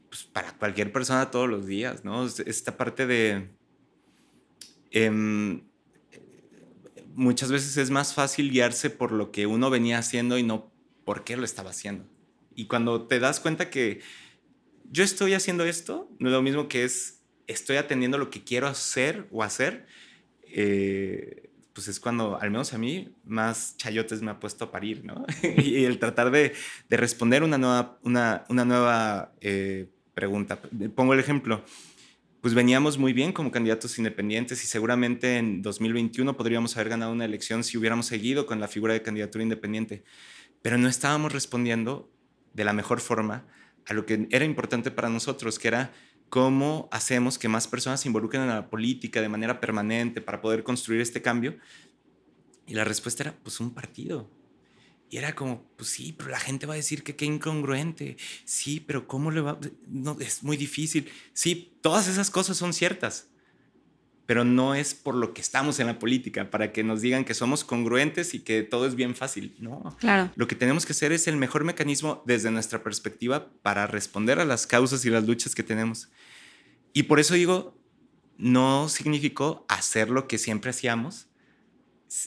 pues 0.09 0.23
para 0.25 0.53
cualquier 0.53 0.93
persona 0.93 1.31
todos 1.31 1.49
los 1.49 1.67
días, 1.67 2.05
¿no? 2.05 2.27
Esta 2.27 2.77
parte 2.77 3.07
de... 3.07 3.49
Eh, 4.93 5.61
muchas 7.15 7.51
veces 7.51 7.77
es 7.77 7.91
más 7.91 8.15
fácil 8.15 8.51
guiarse 8.51 8.91
por 8.91 9.13
lo 9.13 9.31
que 9.31 9.47
uno 9.47 9.71
venía 9.71 9.99
haciendo 9.99 10.39
y 10.39 10.43
no 10.43 10.73
por 11.05 11.25
qué 11.25 11.37
lo 11.37 11.45
estaba 11.45 11.71
haciendo. 11.71 12.07
Y 12.55 12.67
cuando 12.67 13.07
te 13.07 13.19
das 13.19 13.41
cuenta 13.41 13.71
que 13.71 14.01
yo 14.91 15.05
estoy 15.05 15.35
haciendo 15.35 15.65
esto, 15.65 16.09
no 16.19 16.29
es 16.29 16.33
lo 16.33 16.43
mismo 16.43 16.69
que 16.69 16.85
es, 16.85 17.21
estoy 17.47 17.77
atendiendo 17.77 18.19
lo 18.19 18.31
que 18.31 18.43
quiero 18.43 18.67
hacer 18.67 19.27
o 19.31 19.43
hacer, 19.43 19.87
eh, 20.55 21.51
pues 21.73 21.89
es 21.89 22.01
cuando, 22.01 22.41
al 22.41 22.51
menos 22.51 22.73
a 22.75 22.79
mí, 22.79 23.15
más 23.25 23.77
chayotes 23.77 24.23
me 24.23 24.31
ha 24.31 24.41
puesto 24.41 24.67
a 24.67 24.71
parir, 24.71 25.05
¿no? 25.05 25.25
y 25.57 25.85
el 25.85 25.99
tratar 25.99 26.31
de, 26.31 26.53
de, 26.89 26.97
responder 26.97 27.43
una 27.43 27.59
nueva, 27.59 27.99
una 28.03 28.65
nueva 28.65 29.33
eh, 29.41 29.89
pregunta. 30.15 30.61
Pongo 30.95 31.15
el 31.15 31.21
ejemplo. 31.21 31.65
Pues 32.41 32.55
veníamos 32.55 32.97
muy 32.97 33.13
bien 33.13 33.33
como 33.33 33.51
candidatos 33.51 33.99
independientes 33.99 34.65
y 34.65 34.67
seguramente 34.67 35.37
en 35.37 35.61
2021 35.61 36.37
podríamos 36.39 36.75
haber 36.77 36.89
ganado 36.89 37.13
una 37.13 37.27
elección 37.27 37.63
si 37.65 37.77
hubiéramos 37.77 38.07
seguido 38.07 38.47
con 38.47 38.61
la 38.61 38.69
figura 38.69 38.95
de 38.95 39.03
candidatura 39.03 39.45
independiente, 39.45 40.05
pero 40.63 40.79
no 40.79 40.89
estábamos 40.89 41.33
respondiendo 41.33 42.11
de 42.55 42.65
la 42.65 42.73
mejor 42.73 43.01
forma 43.01 43.47
a 43.87 43.93
lo 43.93 44.07
que 44.07 44.27
era 44.31 44.45
importante 44.45 44.91
para 44.91 45.11
nosotros, 45.11 45.59
que 45.59 45.69
era 45.69 45.93
cómo 46.31 46.89
hacemos 46.93 47.39
que 47.39 47.49
más 47.49 47.69
personas 47.69 48.01
se 48.01 48.09
involucren 48.09 48.43
en 48.43 48.49
la 48.49 48.71
política 48.71 49.21
de 49.21 49.29
manera 49.29 49.61
permanente 49.61 50.21
para 50.21 50.41
poder 50.41 50.63
construir 50.63 51.01
este 51.01 51.21
cambio. 51.21 51.59
Y 52.67 52.75
la 52.75 52.85
respuesta 52.85 53.25
era, 53.25 53.37
pues 53.43 53.61
un 53.61 53.75
partido. 53.75 54.31
Y 55.11 55.17
era 55.17 55.35
como, 55.35 55.65
pues 55.77 55.91
sí, 55.91 56.15
pero 56.17 56.31
la 56.31 56.39
gente 56.39 56.67
va 56.67 56.75
a 56.75 56.77
decir 56.77 57.03
que 57.03 57.17
qué 57.17 57.25
incongruente. 57.25 58.17
Sí, 58.45 58.81
pero 58.81 59.09
¿cómo 59.09 59.33
le 59.33 59.41
va? 59.41 59.59
No, 59.89 60.17
es 60.21 60.45
muy 60.45 60.57
difícil. 60.57 61.11
Sí, 61.33 61.77
todas 61.83 62.07
esas 62.07 62.31
cosas 62.31 62.57
son 62.57 62.73
ciertas 62.73 63.30
pero 64.31 64.45
no 64.45 64.77
es 64.77 64.95
por 64.95 65.17
lo 65.17 65.35
que 65.35 65.41
estamos 65.41 65.81
en 65.81 65.89
la 65.89 65.99
política, 65.99 66.51
para 66.51 66.71
que 66.71 66.85
nos 66.85 67.01
digan 67.01 67.25
que 67.25 67.35
somos 67.35 67.65
congruentes 67.65 68.33
y 68.33 68.39
que 68.39 68.63
todo 68.63 68.87
es 68.87 68.95
bien 68.95 69.17
fácil. 69.17 69.57
No. 69.59 69.97
Claro. 69.99 70.31
Lo 70.37 70.47
que 70.47 70.55
tenemos 70.55 70.87
que 70.87 70.93
hacer 70.93 71.11
es 71.11 71.27
el 71.27 71.37
mejor 71.37 71.65
mecanismo 71.65 72.23
desde 72.27 72.53
nuestra 72.53 72.85
perspectiva 72.85 73.51
para 73.63 73.89
responder 73.89 74.39
a 74.39 74.45
las 74.45 74.69
causas 74.69 75.05
y 75.05 75.11
las 75.11 75.27
luchas 75.27 75.57
que 75.57 75.65
tenemos. 75.65 76.11
Y 76.93 77.03
por 77.03 77.19
eso 77.19 77.35
digo, 77.35 77.77
no 78.39 78.89
significó 78.89 79.67
hacer 79.69 80.11
lo 80.11 80.29
que 80.29 80.39
siempre 80.39 80.71
hacíamos 80.71 81.27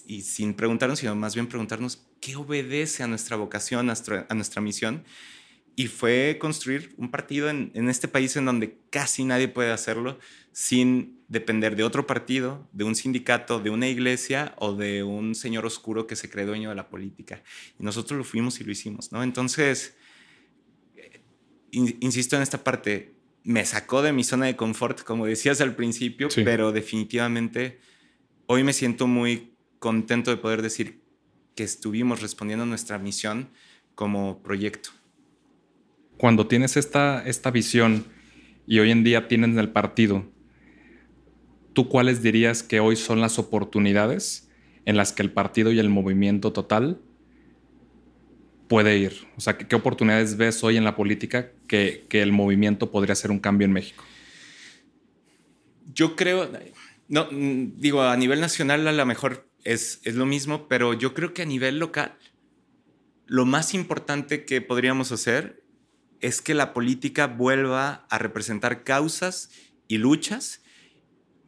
y 0.06 0.24
sin 0.24 0.56
preguntarnos, 0.56 1.00
sino 1.00 1.16
más 1.16 1.36
bien 1.36 1.48
preguntarnos 1.48 2.06
qué 2.20 2.36
obedece 2.36 3.04
a 3.04 3.08
nuestra 3.08 3.38
vocación, 3.38 3.80
a 3.80 3.84
nuestra, 3.84 4.28
a 4.30 4.34
nuestra 4.34 4.62
misión. 4.62 5.06
Y 5.76 5.88
fue 5.88 6.38
construir 6.40 6.94
un 6.98 7.10
partido 7.10 7.50
en, 7.50 7.72
en 7.74 7.90
este 7.90 8.08
país 8.08 8.36
en 8.36 8.46
donde 8.46 8.78
casi 8.90 9.24
nadie 9.24 9.48
puede 9.48 9.72
hacerlo 9.72 10.20
sin 10.52 11.24
depender 11.28 11.76
de 11.76 11.84
otro 11.84 12.06
partido, 12.06 12.70
de 12.72 12.84
un 12.84 12.96
sindicato, 12.96 13.60
de 13.60 13.72
una 13.72 13.88
iglesia 13.88 14.54
o 14.58 14.74
de 14.74 15.04
un 15.04 15.34
señor 15.34 15.66
oscuro 15.66 16.06
que 16.06 16.16
se 16.16 16.30
cree 16.30 16.46
dueño 16.46 16.70
de 16.70 16.76
la 16.76 16.90
política. 16.90 17.44
Y 17.80 17.84
nosotros 17.84 18.18
lo 18.18 18.24
fuimos 18.24 18.62
y 18.62 18.64
lo 18.64 18.72
hicimos, 18.72 19.12
¿no? 19.12 19.24
Entonces, 19.24 19.96
eh, 20.96 21.22
insisto 21.72 22.36
en 22.36 22.44
esta 22.44 22.64
parte, 22.64 23.16
me 23.44 23.66
sacó 23.66 24.04
de 24.04 24.14
mi 24.14 24.24
zona 24.24 24.46
de 24.46 24.56
confort, 24.56 25.02
como 25.02 25.26
decías 25.26 25.60
al 25.60 25.76
principio, 25.76 26.30
pero 26.46 26.72
definitivamente 26.72 27.80
hoy 28.46 28.64
me 28.64 28.72
siento 28.72 29.08
muy 29.08 29.56
contento 29.80 30.32
de 30.32 30.38
poder 30.38 30.62
decir 30.62 31.02
que 31.56 31.64
estuvimos 31.64 32.22
respondiendo 32.22 32.64
a 32.64 32.68
nuestra 32.68 33.00
misión 33.00 33.50
como 33.96 34.42
proyecto. 34.42 34.92
Cuando 36.18 36.48
tienes 36.48 36.78
esta, 36.78 37.24
esta 37.26 37.52
visión 37.52 38.06
y 38.66 38.80
hoy 38.80 38.92
en 38.92 39.04
día 39.04 39.28
tienes 39.28 39.58
el 39.58 39.70
partido, 39.70 40.26
¿tú 41.74 41.90
cuáles 41.90 42.22
dirías 42.22 42.64
que 42.64 42.80
hoy 42.80 42.96
son 42.96 43.20
las 43.20 43.40
oportunidades 43.40 44.50
en 44.86 44.98
las 44.98 45.12
que 45.12 45.24
el 45.24 45.32
partido 45.32 45.72
y 45.72 45.80
el 45.80 45.90
movimiento 45.90 46.54
total 46.54 47.02
puede 48.68 48.98
ir? 48.98 49.28
O 49.38 49.42
sea, 49.42 49.58
¿qué, 49.58 49.76
oportunidades 49.76 50.38
ves 50.38 50.64
hoy 50.64 50.78
en 50.78 50.84
la 50.84 50.96
política 50.96 51.52
que, 51.68 52.06
el 52.10 52.32
movimiento 52.32 52.92
podría 52.92 53.14
hacer 53.14 53.32
un 53.32 53.40
cambio 53.40 53.66
en 53.66 53.74
México? 53.74 54.04
Yo 55.94 56.16
creo, 56.16 56.50
no, 57.08 57.28
digo, 57.32 58.04
a 58.04 58.16
nivel 58.16 58.40
nacional 58.40 58.88
a 58.88 58.92
lo 58.92 59.06
mejor 59.06 59.50
es, 59.64 60.00
es 60.04 60.16
lo 60.16 60.26
mismo, 60.26 60.68
pero 60.68 60.94
yo 60.94 61.14
creo 61.14 61.34
que 61.34 61.42
a 61.42 61.46
nivel 61.46 61.80
local 61.80 62.18
lo 63.26 63.46
más 63.46 63.74
importante 63.74 64.46
que 64.46 64.62
podríamos 64.62 65.12
hacer 65.12 65.63
es 66.24 66.42
que 66.42 66.54
la 66.54 66.74
política 66.74 67.28
vuelva 67.28 68.08
a 68.10 68.18
representar 68.18 68.86
causas 68.86 69.50
y 69.90 69.98
luchas 69.98 70.62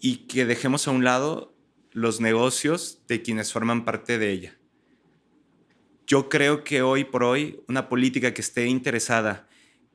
y 0.02 0.28
que 0.28 0.46
dejemos 0.46 0.88
a 0.88 0.92
un 0.92 1.06
lado 1.06 1.56
los 1.92 2.20
negocios 2.20 3.00
de 3.08 3.22
quienes 3.22 3.54
forman 3.54 3.86
parte 3.86 4.20
de 4.20 4.32
ella. 4.32 4.58
Yo 6.06 6.28
creo 6.28 6.66
que 6.66 6.82
hoy 6.82 7.06
por 7.06 7.24
hoy 7.24 7.62
una 7.70 7.88
política 7.88 8.34
que 8.34 8.42
esté 8.42 8.68
interesada 8.68 9.48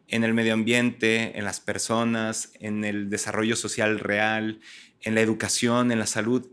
en 0.09 0.25
el 0.25 0.33
medio 0.33 0.55
ambiente, 0.55 1.39
en 1.39 1.45
las 1.45 1.61
personas, 1.61 2.51
en 2.55 2.83
el 2.87 3.11
desarrollo 3.11 3.57
social 3.57 3.99
real, 3.99 4.61
en 5.03 5.15
la 5.15 5.21
educación, 5.21 5.93
en 5.93 5.99
la 5.99 6.07
salud, 6.07 6.51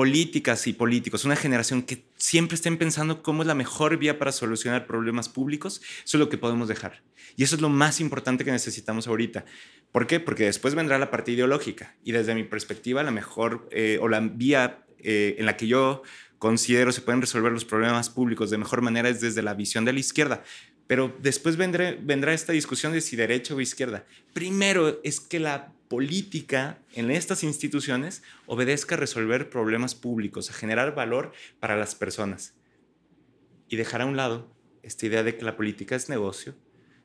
políticas 0.00 0.66
y 0.66 0.72
políticos, 0.72 1.26
una 1.26 1.36
generación 1.36 1.82
que 1.82 2.06
siempre 2.16 2.54
estén 2.54 2.78
pensando 2.78 3.22
cómo 3.22 3.42
es 3.42 3.46
la 3.46 3.54
mejor 3.54 3.98
vía 3.98 4.18
para 4.18 4.32
solucionar 4.32 4.86
problemas 4.86 5.28
públicos, 5.28 5.82
eso 6.02 6.16
es 6.16 6.18
lo 6.18 6.30
que 6.30 6.38
podemos 6.38 6.68
dejar. 6.68 7.02
Y 7.36 7.42
eso 7.42 7.54
es 7.54 7.60
lo 7.60 7.68
más 7.68 8.00
importante 8.00 8.42
que 8.42 8.50
necesitamos 8.50 9.06
ahorita. 9.06 9.44
¿Por 9.92 10.06
qué? 10.06 10.18
Porque 10.18 10.44
después 10.44 10.74
vendrá 10.74 10.98
la 10.98 11.10
parte 11.10 11.32
ideológica 11.32 11.96
y 12.02 12.12
desde 12.12 12.34
mi 12.34 12.44
perspectiva 12.44 13.02
la 13.02 13.10
mejor 13.10 13.68
eh, 13.72 13.98
o 14.00 14.08
la 14.08 14.20
vía 14.20 14.86
eh, 15.00 15.36
en 15.36 15.44
la 15.44 15.58
que 15.58 15.66
yo 15.66 16.00
considero 16.38 16.92
se 16.92 17.02
pueden 17.02 17.20
resolver 17.20 17.52
los 17.52 17.66
problemas 17.66 18.08
públicos 18.08 18.48
de 18.48 18.56
mejor 18.56 18.80
manera 18.80 19.10
es 19.10 19.20
desde 19.20 19.42
la 19.42 19.52
visión 19.52 19.84
de 19.84 19.92
la 19.92 20.00
izquierda. 20.00 20.42
Pero 20.86 21.14
después 21.20 21.58
vendrá 21.58 22.32
esta 22.32 22.54
discusión 22.54 22.94
de 22.94 23.02
si 23.02 23.16
derecha 23.16 23.54
o 23.54 23.60
izquierda. 23.60 24.06
Primero 24.32 24.98
es 25.04 25.20
que 25.20 25.40
la 25.40 25.74
política 25.90 26.78
en 26.92 27.10
estas 27.10 27.42
instituciones 27.42 28.22
obedezca 28.46 28.94
a 28.94 28.98
resolver 28.98 29.50
problemas 29.50 29.96
públicos, 29.96 30.48
a 30.48 30.52
generar 30.52 30.94
valor 30.94 31.32
para 31.58 31.76
las 31.76 31.96
personas. 31.96 32.54
Y 33.68 33.74
dejar 33.74 34.02
a 34.02 34.06
un 34.06 34.16
lado 34.16 34.54
esta 34.84 35.06
idea 35.06 35.24
de 35.24 35.36
que 35.36 35.44
la 35.44 35.56
política 35.56 35.96
es 35.96 36.08
negocio, 36.08 36.54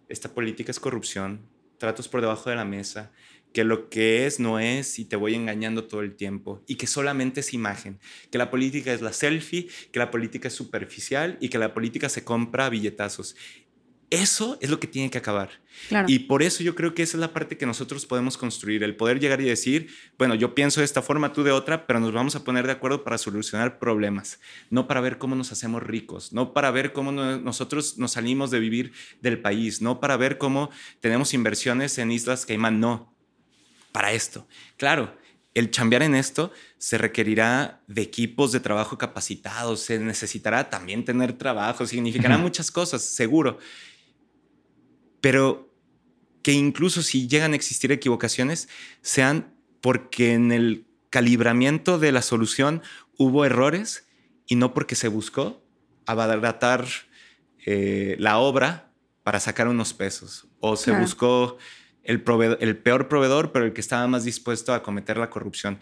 esta 0.07 0.36
política 0.36 0.69
es 0.69 0.79
corrupción, 0.79 1.49
tratos 1.79 2.07
por 2.07 2.21
debajo 2.21 2.51
de 2.51 2.57
la 2.57 2.63
mesa, 2.63 3.11
que 3.53 3.63
lo 3.63 3.89
que 3.89 4.27
es 4.27 4.39
no 4.39 4.59
es 4.59 4.99
y 4.99 5.05
te 5.05 5.15
voy 5.15 5.33
engañando 5.33 5.86
todo 5.86 6.01
el 6.01 6.15
tiempo 6.15 6.61
y 6.67 6.75
que 6.75 6.86
solamente 6.86 7.39
es 7.39 7.55
imagen, 7.55 7.99
que 8.29 8.38
la 8.38 8.51
política 8.51 8.93
es 8.93 9.01
la 9.01 9.13
selfie, 9.13 9.67
que 9.91 9.97
la 9.97 10.11
política 10.11 10.49
es 10.49 10.53
superficial 10.53 11.38
y 11.41 11.49
que 11.49 11.57
la 11.57 11.73
política 11.73 12.07
se 12.07 12.23
compra 12.23 12.67
a 12.67 12.69
billetazos. 12.69 13.36
Eso 14.12 14.58
es 14.62 14.70
lo 14.70 14.80
que 14.80 14.88
tiene 14.88 15.10
que 15.10 15.18
acabar. 15.18 15.49
Y 16.08 16.20
por 16.20 16.43
eso 16.43 16.64
yo 16.64 16.76
creo 16.76 16.93
que 16.93 17.03
esa 17.03 17.18
es 17.18 17.22
la 17.22 17.34
parte 17.34 17.58
que 17.58 17.66
nosotros 17.66 18.06
podemos 18.06 18.38
construir, 18.38 18.84
el 18.84 18.95
poder 18.95 19.20
llegar 19.20 19.41
y 19.41 19.45
decir, 19.45 19.89
bueno, 20.18 20.36
yo 20.36 20.53
pienso 20.53 20.80
de 20.80 20.86
esta 20.86 21.01
forma, 21.01 21.34
tú 21.34 21.43
de 21.43 21.51
otra, 21.51 21.88
pero 21.88 21.99
nos 21.99 22.14
vamos 22.14 22.36
a 22.36 22.43
poner 22.43 22.66
de 22.68 22.74
acuerdo 22.74 23.03
para 23.03 23.18
solucionar 23.18 23.80
problemas, 23.80 24.39
no 24.70 24.88
para 24.88 25.01
ver 25.01 25.18
cómo 25.18 25.36
nos 25.36 25.51
hacemos 25.51 25.82
ricos, 25.84 26.34
no 26.34 26.53
para 26.53 26.72
ver 26.72 26.93
cómo 26.93 27.12
nosotros 27.12 27.97
nos 27.97 28.12
salimos 28.12 28.51
de 28.51 28.60
vivir 28.60 28.93
del 29.22 29.41
país, 29.41 29.82
no 29.82 29.99
para 29.99 30.18
ver 30.18 30.38
cómo 30.38 30.70
tenemos 30.99 31.34
inversiones 31.34 31.97
en 31.97 32.12
Islas 32.12 32.45
Caimán, 32.45 32.80
no, 32.80 33.14
para 33.91 34.12
esto. 34.14 34.47
Claro, 34.78 35.18
el 35.56 35.72
chambear 35.72 36.03
en 36.03 36.16
esto 36.16 36.51
se 36.78 36.97
requerirá 36.97 37.82
de 37.88 38.03
equipos 38.03 38.51
de 38.51 38.60
trabajo 38.60 38.97
capacitados, 38.97 39.82
se 39.82 39.99
necesitará 39.99 40.70
también 40.70 41.03
tener 41.03 41.34
trabajo, 41.34 41.86
significará 41.86 42.38
muchas 42.38 42.72
cosas, 42.72 43.01
seguro 43.01 43.58
pero 45.26 45.73
que 46.43 46.51
incluso 46.51 47.01
si 47.01 47.28
llegan 47.28 47.53
a 47.53 47.55
existir 47.55 47.91
equivocaciones, 47.91 48.69
sean 49.01 49.55
porque 49.82 50.34
en 50.34 50.51
el 50.51 50.86
calibramiento 51.09 51.97
de 51.97 52.11
la 52.11 52.21
solución 52.21 52.84
hubo 53.17 53.43
errores 53.43 54.07
y 54.45 54.53
no 54.53 54.76
porque 54.76 54.93
se 54.93 55.07
buscó 55.07 55.65
abaratar 56.05 56.86
eh, 57.65 58.15
la 58.19 58.38
obra 58.38 58.91
para 59.23 59.39
sacar 59.39 59.67
unos 59.67 59.95
pesos. 59.95 60.47
O 60.59 60.76
se 60.76 60.91
buscó 60.91 61.57
el, 62.03 62.23
el, 62.59 62.78
peor 62.78 63.07
proveedor, 63.07 63.51
pero 63.51 63.65
el 63.65 63.73
que 63.73 63.82
estaba 63.82 64.05
más 64.07 64.26
dispuesto 64.26 64.76
a 64.76 64.84
cometer 64.84 65.17
la 65.17 65.32
corrupción. 65.32 65.80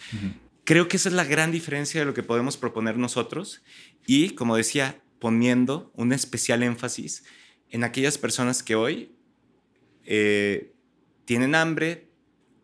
Creo 0.63 0.87
que 0.87 0.95
esa 0.95 1.09
es 1.09 1.15
la 1.15 1.25
gran 1.25 1.51
diferencia 1.51 1.99
de 1.99 2.05
lo 2.05 2.13
que 2.13 2.23
podemos 2.23 2.55
proponer 2.55 2.97
nosotros 2.97 3.61
y, 4.07 4.29
como 4.35 4.55
decía, 4.55 5.01
poniendo 5.19 5.91
un 5.95 6.13
especial 6.13 6.63
énfasis 6.63 7.25
en 7.71 7.83
aquellas 7.83 8.17
personas 8.17 8.63
que 8.63 8.75
hoy 8.75 9.12
eh, 10.05 10.73
tienen 11.25 11.55
hambre, 11.55 12.09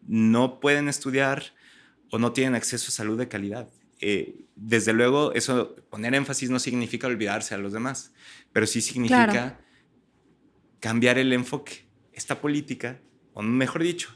no 0.08 0.60
pueden 0.60 0.88
estudiar 0.88 1.44
o 2.12 2.20
no 2.20 2.34
tienen 2.34 2.56
acceso 2.56 2.88
a 2.90 2.92
salud 2.92 3.18
de 3.18 3.28
calidad. 3.28 3.70
Eh, 4.02 4.46
desde 4.56 4.94
luego, 4.94 5.34
eso, 5.34 5.76
poner 5.90 6.16
énfasis 6.16 6.50
no 6.50 6.60
significa 6.60 7.08
olvidarse 7.08 7.54
a 7.54 7.58
los 7.58 7.74
demás, 7.74 8.14
pero 8.52 8.66
sí 8.66 8.82
significa 8.82 9.60
cambiar 10.80 11.18
el 11.18 11.34
enfoque. 11.34 11.88
Esta 12.14 12.42
política, 12.42 13.00
o 13.34 13.42
mejor 13.42 13.84
dicho, 13.84 14.10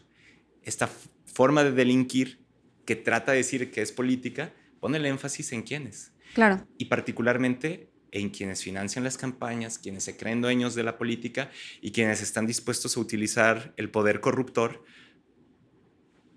esta 0.63 0.89
forma 1.25 1.63
de 1.63 1.71
delinquir 1.71 2.43
que 2.85 2.95
trata 2.95 3.31
de 3.31 3.39
decir 3.39 3.71
que 3.71 3.81
es 3.81 3.91
política, 3.91 4.53
pone 4.79 4.97
el 4.97 5.05
énfasis 5.05 5.53
en 5.53 5.63
quiénes. 5.63 6.11
Claro. 6.33 6.67
Y 6.77 6.85
particularmente 6.85 7.92
en 8.13 8.29
quienes 8.29 8.61
financian 8.61 9.03
las 9.03 9.17
campañas, 9.17 9.79
quienes 9.79 10.03
se 10.03 10.15
creen 10.15 10.39
dueños 10.39 10.75
de 10.75 10.83
la 10.83 10.97
política 10.97 11.49
y 11.81 11.91
quienes 11.91 12.21
están 12.21 12.45
dispuestos 12.45 12.95
a 12.95 12.99
utilizar 12.99 13.73
el 13.75 13.89
poder 13.89 14.21
corruptor 14.21 14.85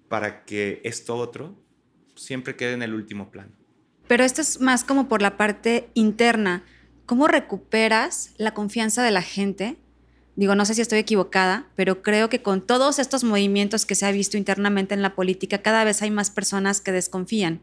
para 0.08 0.44
que 0.44 0.80
esto 0.84 1.14
otro 1.16 1.54
siempre 2.14 2.56
quede 2.56 2.72
en 2.72 2.82
el 2.82 2.94
último 2.94 3.30
plano. 3.30 3.52
Pero 4.08 4.24
esto 4.24 4.40
es 4.40 4.60
más 4.60 4.84
como 4.84 5.06
por 5.06 5.20
la 5.20 5.36
parte 5.36 5.90
interna. 5.92 6.64
¿Cómo 7.04 7.28
recuperas 7.28 8.32
la 8.38 8.54
confianza 8.54 9.02
de 9.02 9.10
la 9.10 9.22
gente? 9.22 9.76
Digo, 10.34 10.54
no 10.54 10.64
sé 10.64 10.74
si 10.74 10.80
estoy 10.80 11.00
equivocada, 11.00 11.68
pero 11.76 12.02
creo 12.02 12.30
que 12.30 12.40
con 12.40 12.66
todos 12.66 12.98
estos 12.98 13.22
movimientos 13.22 13.84
que 13.84 13.94
se 13.94 14.06
ha 14.06 14.12
visto 14.12 14.38
internamente 14.38 14.94
en 14.94 15.02
la 15.02 15.14
política, 15.14 15.58
cada 15.58 15.84
vez 15.84 16.00
hay 16.00 16.10
más 16.10 16.30
personas 16.30 16.80
que 16.80 16.92
desconfían 16.92 17.60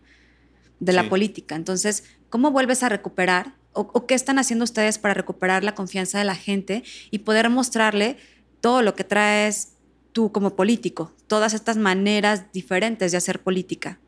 de 0.80 0.94
la 0.94 1.10
política. 1.10 1.56
Entonces, 1.56 2.04
¿cómo 2.30 2.52
vuelves 2.52 2.84
a 2.84 2.90
recuperar 2.90 3.56
o, 3.74 4.08
qué 4.08 4.14
están 4.14 4.40
haciendo 4.40 4.64
ustedes 4.64 4.98
para 4.98 5.14
recuperar 5.14 5.64
la 5.64 5.76
confianza 5.76 6.20
de 6.20 6.26
la 6.26 6.36
gente 6.36 6.84
y 7.12 7.20
poder 7.20 7.50
mostrarle 7.50 8.18
todo 8.62 8.82
lo 8.82 8.96
que 8.96 9.04
traes 9.04 9.74
tú 10.12 10.32
como 10.32 10.56
político, 10.56 11.14
todas 11.28 11.54
estas 11.54 11.78
maneras 11.78 12.52
diferentes 12.54 13.12
de 13.12 13.18
hacer 13.18 13.42
política? 13.42 14.00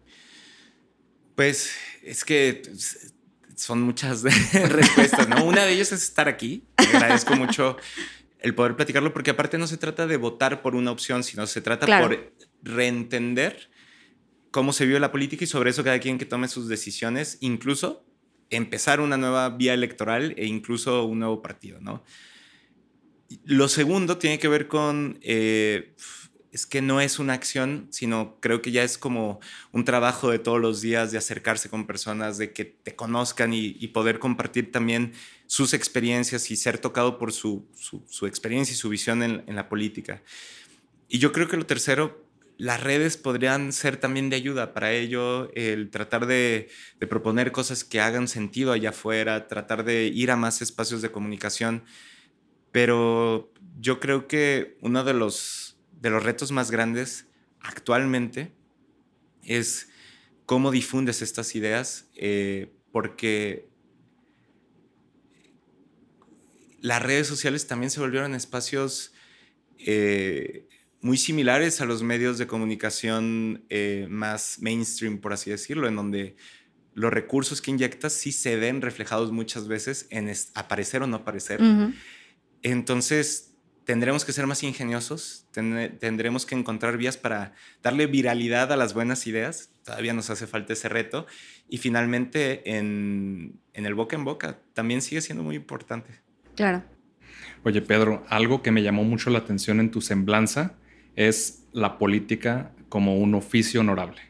Pues 1.36 1.72
es 2.04 2.24
que 2.24 2.62
son 3.56 3.82
muchas 3.82 4.24
respuestas, 4.54 5.28
¿no? 5.28 5.46
Una 5.46 5.66
de 5.66 5.74
ellas 5.74 5.92
es 5.92 6.04
estar 6.04 6.28
aquí. 6.28 6.64
agradezco 6.78 7.36
mucho 7.36 7.78
el 8.40 8.54
poder 8.54 8.76
platicarlo 8.76 9.12
porque 9.14 9.32
aparte 9.32 9.58
no 9.58 9.68
se 9.68 9.78
trata 9.78 10.08
de 10.08 10.18
votar 10.18 10.62
por 10.62 10.76
una 10.76 10.92
opción, 10.92 11.24
sino 11.24 11.48
se 11.48 11.62
trata 11.62 11.88
por 12.02 12.34
reentender 12.62 13.70
cómo 14.52 14.72
se 14.72 14.86
vive 14.86 15.00
la 15.00 15.12
política 15.12 15.44
y 15.44 15.48
sobre 15.48 15.72
eso 15.72 15.84
cada 15.84 16.00
quien 16.00 16.18
que 16.18 16.26
tome 16.26 16.48
sus 16.48 16.68
decisiones, 16.68 17.38
incluso 17.42 18.06
empezar 18.50 19.00
una 19.00 19.18
nueva 19.18 19.50
vía 19.50 19.74
electoral 19.74 20.34
e 20.38 20.46
incluso 20.46 21.06
un 21.06 21.20
nuevo 21.20 21.42
partido, 21.42 21.80
¿no? 21.82 22.04
Lo 23.44 23.68
segundo 23.68 24.18
tiene 24.18 24.40
que 24.40 24.48
ver 24.48 24.68
con, 24.68 25.18
eh, 25.22 25.96
es 26.52 26.66
que 26.66 26.82
no 26.82 27.02
es 27.02 27.20
una 27.20 27.34
acción, 27.34 27.88
sino 27.90 28.38
creo 28.40 28.62
que 28.62 28.72
ya 28.72 28.84
es 28.84 28.98
como 28.98 29.40
un 29.72 29.84
trabajo 29.84 30.30
de 30.30 30.40
todos 30.40 30.62
los 30.62 30.80
días 30.80 31.12
de 31.12 31.18
acercarse 31.18 31.70
con 31.70 31.88
personas, 31.88 32.38
de 32.38 32.54
que 32.54 32.66
te 32.66 32.96
conozcan 32.96 33.54
y, 33.54 33.88
poder 33.88 34.20
compartir 34.20 34.72
también 34.72 35.14
sus 35.48 35.74
experiencias 35.74 36.50
y 36.52 36.56
ser 36.56 36.78
tocado 36.78 37.18
por 37.18 37.34
su, 37.34 37.68
experiencia 38.22 38.74
y 38.74 38.78
su 38.78 38.90
visión 38.90 39.24
en, 39.24 39.44
en 39.48 39.56
la 39.56 39.68
política. 39.68 40.22
Y 41.10 41.20
yo 41.20 41.32
creo 41.32 41.48
que 41.48 41.58
lo 41.58 41.66
tercero 41.66 42.25
las 42.58 42.82
redes 42.82 43.18
podrían 43.18 43.74
ser 43.74 43.98
también 43.98 44.30
de 44.30 44.38
ayuda 44.38 44.74
para 44.74 44.92
ello, 44.92 45.52
el 45.56 45.90
tratar 45.90 46.26
de, 46.26 46.70
proponer 47.10 47.52
cosas 47.52 47.84
que 47.84 48.00
hagan 48.00 48.28
sentido 48.28 48.72
allá 48.72 48.90
afuera, 48.90 49.48
tratar 49.48 49.84
de 49.84 50.06
ir 50.06 50.32
a 50.32 50.36
más 50.36 50.62
espacios 50.62 51.02
de 51.02 51.12
comunicación. 51.12 51.84
Pero 52.72 53.52
yo 53.80 54.00
creo 54.00 54.28
que 54.28 54.78
uno 54.82 55.04
de 55.04 55.14
los, 55.14 55.78
de 55.92 56.10
los 56.10 56.24
retos 56.24 56.52
más 56.52 56.72
grandes 56.72 57.28
actualmente 57.60 58.54
es 59.44 59.90
cómo 60.46 60.72
difundes 60.72 61.22
estas 61.22 61.56
ideas, 61.56 62.10
eh, 62.16 62.74
porque 62.92 63.68
las 66.82 67.02
redes 67.02 67.28
sociales 67.28 67.68
también 67.68 67.90
se 67.90 68.00
volvieron 68.00 68.36
espacios 68.36 69.14
eh, 69.80 70.68
muy 71.06 71.18
similares 71.18 71.82
a 71.82 71.86
los 71.86 72.02
medios 72.02 72.40
de 72.40 72.48
comunicación 72.48 73.64
eh, 73.70 74.08
más 74.10 74.58
mainstream, 74.60 75.20
por 75.20 75.34
así 75.34 75.52
decirlo, 75.52 75.88
en 75.88 75.96
donde 75.96 76.36
los 76.96 77.14
recursos 77.14 77.62
que 77.62 77.70
inyectas 77.70 78.12
sí 78.12 78.32
se 78.32 78.56
ven 78.56 78.82
reflejados 78.82 79.32
muchas 79.32 79.68
veces 79.68 80.08
en 80.10 80.34
aparecer 80.56 81.04
o 81.04 81.08
no 81.08 81.18
aparecer. 81.18 81.62
Entonces, 82.64 83.56
tendremos 83.84 84.26
que 84.26 84.32
ser 84.32 84.48
más 84.48 84.64
ingeniosos, 84.64 85.48
tendremos 85.52 86.48
que 86.48 86.56
encontrar 86.56 86.98
vías 86.98 87.18
para 87.18 87.54
darle 87.84 88.08
viralidad 88.08 88.72
a 88.72 88.76
las 88.76 88.96
buenas 88.96 89.28
ideas. 89.28 89.70
Todavía 89.84 90.14
nos 90.14 90.32
hace 90.32 90.48
falta 90.48 90.74
ese 90.74 90.90
reto. 90.90 91.28
Y 91.70 91.78
finalmente, 91.78 92.78
en, 92.78 93.60
en 93.74 93.86
el 93.86 93.94
boca 93.94 94.16
en 94.16 94.24
boca, 94.24 94.58
también 94.74 95.04
sigue 95.04 95.22
siendo 95.22 95.44
muy 95.44 95.56
importante. 95.56 96.22
Claro. 96.56 96.84
Oye, 97.64 97.84
Pedro, 97.84 98.26
algo 98.28 98.64
que 98.64 98.72
me 98.72 98.82
llamó 98.82 99.04
mucho 99.04 99.30
la 99.30 99.38
atención 99.38 99.80
en 99.80 99.92
tu 99.92 100.02
semblanza 100.02 100.78
es 101.16 101.66
la 101.74 101.98
política 101.98 102.72
como 102.90 103.18
un 103.18 103.36
oficio 103.36 103.82
honorable. 103.82 104.22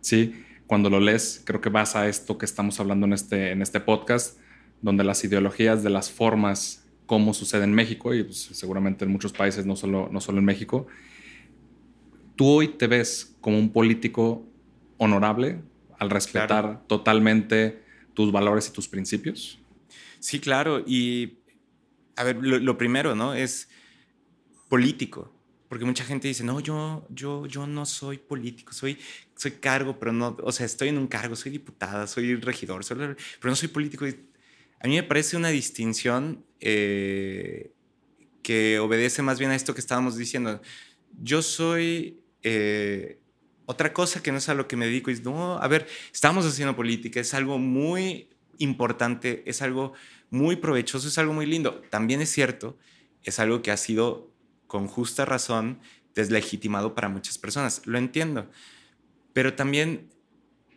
¿Sí? 0.00 0.34
Cuando 0.66 0.90
lo 0.90 1.00
lees, 1.00 1.42
creo 1.44 1.60
que 1.60 1.68
vas 1.68 1.96
a 1.96 2.08
esto 2.08 2.38
que 2.38 2.46
estamos 2.46 2.78
hablando 2.80 3.06
en 3.06 3.12
este, 3.12 3.50
en 3.50 3.62
este 3.62 3.80
podcast, 3.80 4.38
donde 4.82 5.04
las 5.04 5.24
ideologías 5.24 5.82
de 5.82 5.90
las 5.90 6.10
formas, 6.10 6.84
como 7.06 7.34
sucede 7.34 7.64
en 7.64 7.72
México, 7.72 8.14
y 8.14 8.22
pues, 8.22 8.38
seguramente 8.52 9.04
en 9.04 9.10
muchos 9.10 9.32
países, 9.32 9.66
no 9.66 9.76
solo, 9.76 10.08
no 10.10 10.20
solo 10.20 10.38
en 10.38 10.44
México, 10.44 10.86
¿tú 12.36 12.46
hoy 12.46 12.68
te 12.68 12.86
ves 12.86 13.36
como 13.40 13.58
un 13.58 13.72
político 13.72 14.46
honorable 14.98 15.60
al 15.98 16.10
respetar 16.10 16.86
totalmente 16.86 17.82
tus 18.14 18.32
valores 18.32 18.68
y 18.68 18.72
tus 18.72 18.88
principios? 18.88 19.60
Sí, 20.18 20.40
claro. 20.40 20.82
Y, 20.86 21.38
a 22.16 22.24
ver, 22.24 22.36
lo, 22.36 22.58
lo 22.58 22.78
primero, 22.78 23.14
¿no? 23.14 23.34
Es 23.34 23.68
político. 24.68 25.33
Porque 25.74 25.86
mucha 25.86 26.04
gente 26.04 26.28
dice, 26.28 26.44
no, 26.44 26.60
yo, 26.60 27.04
yo, 27.10 27.46
yo 27.46 27.66
no 27.66 27.84
soy 27.84 28.18
político, 28.18 28.72
soy, 28.72 28.96
soy 29.34 29.50
cargo, 29.50 29.98
pero 29.98 30.12
no, 30.12 30.36
o 30.40 30.52
sea, 30.52 30.66
estoy 30.66 30.90
en 30.90 30.98
un 30.98 31.08
cargo, 31.08 31.34
soy 31.34 31.50
diputada, 31.50 32.06
soy 32.06 32.36
regidor, 32.36 32.84
pero 32.86 33.16
no 33.42 33.56
soy 33.56 33.66
político. 33.66 34.04
A 34.78 34.86
mí 34.86 34.94
me 34.94 35.02
parece 35.02 35.36
una 35.36 35.48
distinción 35.48 36.44
eh, 36.60 37.72
que 38.44 38.78
obedece 38.78 39.20
más 39.22 39.40
bien 39.40 39.50
a 39.50 39.56
esto 39.56 39.74
que 39.74 39.80
estábamos 39.80 40.16
diciendo. 40.16 40.62
Yo 41.20 41.42
soy 41.42 42.20
eh, 42.44 43.18
otra 43.66 43.92
cosa 43.92 44.22
que 44.22 44.30
no 44.30 44.38
es 44.38 44.48
a 44.48 44.54
lo 44.54 44.68
que 44.68 44.76
me 44.76 44.86
dedico. 44.86 45.10
Es, 45.10 45.24
no, 45.24 45.58
a 45.58 45.66
ver, 45.66 45.88
estamos 46.12 46.46
haciendo 46.46 46.76
política, 46.76 47.18
es 47.18 47.34
algo 47.34 47.58
muy 47.58 48.28
importante, 48.58 49.42
es 49.44 49.60
algo 49.60 49.94
muy 50.30 50.54
provechoso, 50.54 51.08
es 51.08 51.18
algo 51.18 51.32
muy 51.32 51.46
lindo. 51.46 51.82
También 51.90 52.20
es 52.20 52.30
cierto, 52.30 52.78
es 53.24 53.40
algo 53.40 53.60
que 53.60 53.72
ha 53.72 53.76
sido 53.76 54.33
con 54.66 54.86
justa 54.88 55.24
razón 55.24 55.78
deslegitimado 56.14 56.94
para 56.94 57.08
muchas 57.08 57.38
personas. 57.38 57.82
Lo 57.84 57.98
entiendo. 57.98 58.50
Pero 59.32 59.54
también 59.54 60.08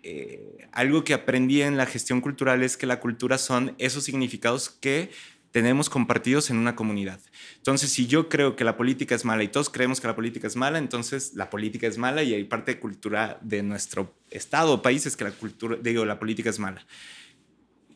eh, 0.03 0.67
algo 0.71 1.03
que 1.03 1.13
aprendí 1.13 1.61
en 1.61 1.77
la 1.77 1.85
gestión 1.85 2.21
cultural 2.21 2.63
es 2.63 2.77
que 2.77 2.85
la 2.85 2.99
cultura 2.99 3.37
son 3.37 3.75
esos 3.77 4.03
significados 4.03 4.69
que 4.69 5.11
tenemos 5.51 5.89
compartidos 5.89 6.49
en 6.49 6.57
una 6.57 6.75
comunidad. 6.75 7.19
Entonces, 7.55 7.91
si 7.91 8.05
yo 8.05 8.29
creo 8.29 8.55
que 8.55 8.63
la 8.63 8.77
política 8.77 9.15
es 9.15 9.25
mala 9.25 9.43
y 9.43 9.47
todos 9.47 9.69
creemos 9.69 9.99
que 9.99 10.07
la 10.07 10.15
política 10.15 10.47
es 10.47 10.55
mala, 10.55 10.77
entonces 10.77 11.33
la 11.35 11.49
política 11.49 11.87
es 11.87 11.97
mala 11.97 12.21
y 12.23 12.33
hay 12.33 12.43
parte 12.43 12.75
de 12.75 12.79
cultura 12.79 13.39
de 13.41 13.63
nuestro 13.63 14.13
estado 14.29 14.73
o 14.73 14.81
país 14.81 15.05
es 15.05 15.17
que 15.17 15.23
la 15.23 15.31
cultura, 15.31 15.77
digo, 15.81 16.05
la 16.05 16.19
política 16.19 16.49
es 16.49 16.59
mala 16.59 16.85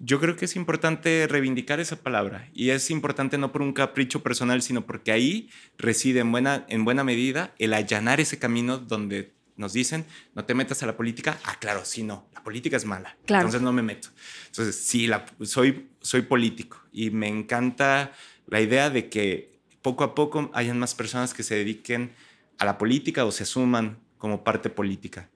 yo 0.03 0.19
creo 0.19 0.35
que 0.35 0.45
es 0.45 0.55
importante 0.55 1.27
reivindicar 1.29 1.79
esa 1.79 1.97
palabra 1.97 2.49
y 2.53 2.71
es 2.71 2.89
importante 2.89 3.37
no 3.37 3.51
por 3.51 3.61
un 3.61 3.71
capricho 3.71 4.23
personal, 4.23 4.61
sino 4.63 4.85
porque 4.85 5.11
ahí 5.11 5.49
reside 5.77 6.21
en 6.21 6.31
buena, 6.31 6.65
en 6.69 6.83
buena 6.85 7.03
medida 7.03 7.53
el 7.59 7.73
allanar 7.73 8.19
ese 8.19 8.39
camino 8.39 8.79
donde 8.79 9.31
nos 9.57 9.73
dicen, 9.73 10.05
no 10.33 10.43
te 10.43 10.55
metas 10.55 10.81
a 10.81 10.87
la 10.87 10.97
política. 10.97 11.39
Ah, 11.43 11.57
claro, 11.59 11.85
sí, 11.85 12.01
no, 12.01 12.27
la 12.33 12.43
política 12.43 12.77
es 12.77 12.85
mala. 12.85 13.15
Entonces 13.27 13.61
no 13.61 13.71
me 13.71 13.83
meto. 13.83 14.09
Entonces, 14.47 14.75
sí, 14.75 15.05
la, 15.05 15.25
soy, 15.43 15.89
soy 16.01 16.23
político 16.23 16.81
y 16.91 17.11
me 17.11 17.27
encanta 17.27 18.11
la 18.47 18.59
idea 18.59 18.89
de 18.89 19.07
que 19.07 19.59
poco 19.83 20.03
a 20.03 20.15
poco 20.15 20.49
hayan 20.53 20.79
más 20.79 20.95
personas 20.95 21.35
que 21.35 21.43
se 21.43 21.55
dediquen 21.55 22.11
a 22.57 22.65
la 22.65 22.79
política 22.79 23.23
o 23.23 23.31
se 23.31 23.45
suman 23.45 23.99
como 24.17 24.43
parte 24.43 24.71
política. 24.71 25.29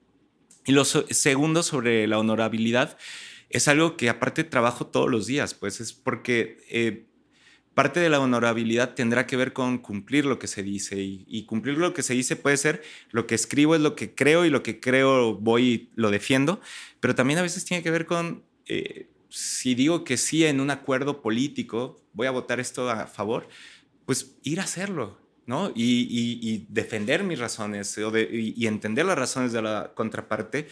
Y 0.64 0.72
lo 0.72 0.84
segundo 0.84 1.62
sobre 1.62 2.08
la 2.08 2.18
honorabilidad, 2.18 2.98
es 3.50 3.68
algo 3.68 3.96
que 3.96 4.08
aparte 4.08 4.44
trabajo 4.44 4.86
todos 4.86 5.10
los 5.10 5.26
días, 5.26 5.54
pues 5.54 5.80
es 5.80 5.92
porque 5.92 6.58
eh, 6.70 7.06
parte 7.74 8.00
de 8.00 8.08
la 8.08 8.20
honorabilidad 8.20 8.94
tendrá 8.94 9.26
que 9.26 9.36
ver 9.36 9.52
con 9.52 9.78
cumplir 9.78 10.24
lo 10.24 10.38
que 10.38 10.46
se 10.46 10.62
dice 10.62 10.96
y, 11.02 11.44
cumplir 11.44 11.78
lo 11.78 11.92
que 11.92 12.02
se 12.02 12.14
dice 12.14 12.34
puede 12.34 12.56
ser 12.56 12.82
lo 13.10 13.26
que 13.26 13.34
escribo 13.34 13.74
es 13.74 13.80
lo 13.80 13.94
que 13.94 14.14
creo 14.14 14.44
y 14.44 14.50
lo 14.50 14.62
que 14.62 14.80
creo 14.80 15.34
voy 15.34 15.62
y 15.62 15.90
lo 15.94 16.10
defiendo, 16.10 16.60
pero 17.00 17.14
también 17.14 17.38
a 17.38 17.42
veces 17.42 17.64
tiene 17.64 17.82
que 17.82 17.90
ver 17.90 18.06
con 18.06 18.44
eh, 18.66 19.10
si 19.28 19.74
digo 19.74 20.04
que 20.04 20.16
sí 20.16 20.44
en 20.44 20.60
un 20.60 20.70
acuerdo 20.70 21.20
político, 21.20 22.02
voy 22.14 22.26
a 22.26 22.30
votar 22.30 22.60
esto 22.60 22.88
a 22.88 23.06
favor, 23.06 23.48
pues 24.06 24.36
ir 24.42 24.60
a 24.60 24.64
hacerlo, 24.64 25.20
¿no? 25.44 25.72
Y, 25.74 26.66
defender 26.70 27.24
mis 27.24 27.38
razones 27.38 27.98
y, 28.32 28.66
entender 28.66 29.04
las 29.04 29.18
razones 29.18 29.52
de 29.52 29.60
la 29.60 29.92
contraparte 29.94 30.68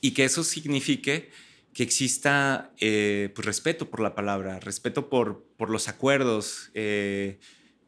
y 0.00 0.10
que 0.10 0.24
eso 0.24 0.42
signifique 0.42 1.30
que 1.74 1.82
exista 1.82 2.70
eh, 2.78 3.30
pues, 3.34 3.44
respeto 3.44 3.90
por 3.90 4.00
la 4.00 4.14
palabra, 4.14 4.60
respeto 4.60 5.10
por, 5.10 5.44
por 5.56 5.70
los 5.70 5.88
acuerdos, 5.88 6.70
eh, 6.72 7.40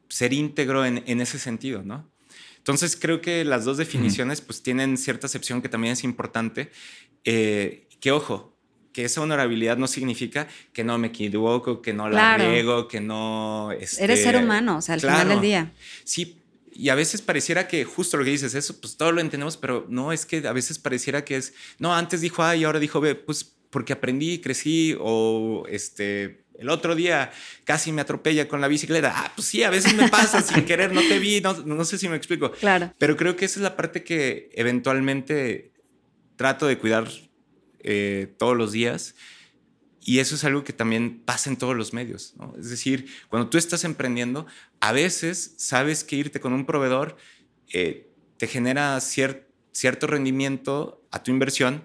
ser 0.09 0.33
íntegro 0.33 0.85
en, 0.85 1.05
en, 1.07 1.21
ese 1.21 1.39
sentido, 1.39 1.83
¿no? 1.83 2.11
Entonces 2.59 2.99
creo 3.01 3.21
que 3.21 3.45
las 3.45 3.65
dos 3.65 3.77
definiciones 3.77 4.41
pues 4.41 4.61
tienen 4.61 4.99
cierta 4.99 5.29
acepción 5.29 5.63
que 5.63 5.69
también 5.69 5.93
es 5.93 6.03
importante, 6.03 6.73
eh, 7.25 7.87
que 8.01 8.11
ojo, 8.11 8.57
que 8.93 9.05
esa 9.05 9.21
honorabilidad 9.21 9.77
no 9.77 9.87
significa 9.87 10.49
que 10.73 10.83
no 10.83 10.99
me 10.99 11.09
equivoco, 11.09 11.81
que 11.81 11.93
no 11.93 12.09
la 12.09 12.37
riego, 12.39 12.89
que 12.89 13.01
no... 13.01 13.71
Este, 13.79 14.03
Eres 14.03 14.23
ser 14.23 14.37
humano, 14.37 14.79
o 14.79 14.83
sea, 14.83 14.95
al 14.95 15.01
final 15.01 15.29
del 15.29 15.41
día. 15.41 15.73
Sí, 16.03 16.43
y 16.73 16.89
a 16.89 16.95
veces 16.97 17.23
pareciera 17.23 17.69
que 17.69 17.85
justo 17.85 18.17
lo 18.17 18.25
que 18.25 18.31
dices, 18.31 18.55
eso, 18.55 18.81
pues 18.81 18.97
todo 18.97 19.13
lo 19.13 19.21
entendemos, 19.21 19.57
pero 19.57 19.87
no, 19.89 20.13
es 20.13 20.27
que 20.27 20.47
a 20.49 20.53
veces 20.53 20.79
pareciera 20.81 21.25
que 21.25 21.37
es, 21.37 21.55
no, 21.79 21.95
antes 21.95 22.21
dijo 22.21 22.43
A 22.43 22.57
y 22.57 22.65
ahora 22.65 22.81
dijo 22.81 23.01
B, 23.01 23.15
pues 23.15 23.56
porque 23.71 23.93
aprendí, 23.93 24.41
crecí 24.41 24.97
o 24.99 25.65
este, 25.69 26.47
el 26.59 26.69
otro 26.69 26.95
día 26.95 27.31
casi 27.65 27.93
me 27.93 28.03
atropella 28.03 28.49
con 28.49 28.61
la 28.61 28.69
bicicleta. 28.69 29.13
Ah, 29.15 29.33
pues 29.35 29.49
sí, 29.49 29.63
a 29.63 29.71
veces 29.71 29.95
me 29.95 30.09
pasa 30.09 30.43
sin 30.43 30.65
querer, 30.67 30.93
no 30.93 31.01
te 31.03 31.19
vi, 31.19 31.41
no, 31.41 31.85
sé 31.85 31.99
si 31.99 32.09
me 32.09 32.17
explico. 32.17 32.53
Claro. 32.53 32.93
Pero 32.99 33.17
creo 33.17 33.37
que 33.37 33.45
esa 33.45 33.59
es 33.59 33.63
la 33.63 33.77
parte 33.77 34.05
que 34.05 34.51
eventualmente 34.55 35.73
trato 36.37 36.67
de 36.67 36.79
cuidar 36.79 37.09
eh, 37.81 38.35
todos 38.39 38.57
los 38.57 38.73
días. 38.73 39.15
Y 40.01 40.21
eso 40.21 40.37
es 40.37 40.45
algo 40.45 40.63
que 40.63 40.73
también 40.73 41.21
pasa 41.25 41.51
en 41.51 41.57
todos 41.57 41.77
los 41.77 41.93
medios. 41.93 42.35
Es 42.59 42.71
decir, 42.71 43.07
cuando 43.29 43.51
tú 43.51 43.59
estás 43.59 43.83
emprendiendo, 43.83 44.47
a 44.79 44.93
veces 44.93 45.55
sabes 45.57 46.05
que 46.05 46.15
irte 46.15 46.39
con 46.39 46.53
un 46.53 46.65
proveedor 46.65 47.17
eh, 47.73 48.09
te 48.37 48.47
genera 48.47 49.01
cierto 49.01 50.07
rendimiento 50.07 51.05
a 51.11 51.25
tu 51.25 51.33
inversión, 51.33 51.83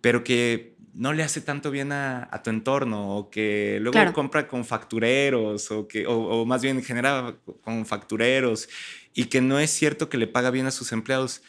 pero 0.00 0.24
que 0.24 0.71
no 0.94 1.12
le 1.12 1.22
hace 1.22 1.40
tanto 1.40 1.70
bien 1.70 1.92
a, 1.92 2.28
tu 2.44 2.50
entorno 2.50 3.16
o 3.16 3.30
que 3.30 3.78
luego 3.80 4.12
compra 4.12 4.46
con 4.46 4.64
factureros 4.64 5.70
o 5.70 5.88
que 5.88 6.06
o, 6.06 6.44
más 6.44 6.62
bien 6.62 6.82
genera 6.82 7.34
con 7.62 7.86
factureros 7.86 8.68
y 9.14 9.24
que 9.24 9.40
no 9.40 9.58
es 9.58 9.70
cierto 9.70 10.08
que 10.08 10.18
le 10.18 10.26
paga 10.26 10.50
bien 10.50 10.66
a 10.66 10.70
sus 10.70 10.92
empleados, 10.92 11.42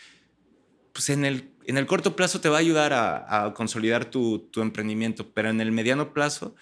pues 0.93 1.09
en 1.09 1.25
el, 1.25 1.49
en 1.65 1.77
el 1.77 1.85
corto 1.85 2.15
plazo 2.15 2.41
te 2.41 2.49
va 2.49 2.57
a 2.57 2.59
ayudar 2.59 2.93
a, 2.93 3.53
consolidar 3.53 4.05
tu, 4.05 4.49
emprendimiento, 4.55 5.31
pero 5.33 5.49
en 5.49 5.61
el 5.61 5.71
mediano 5.71 6.13
plazo 6.13 6.55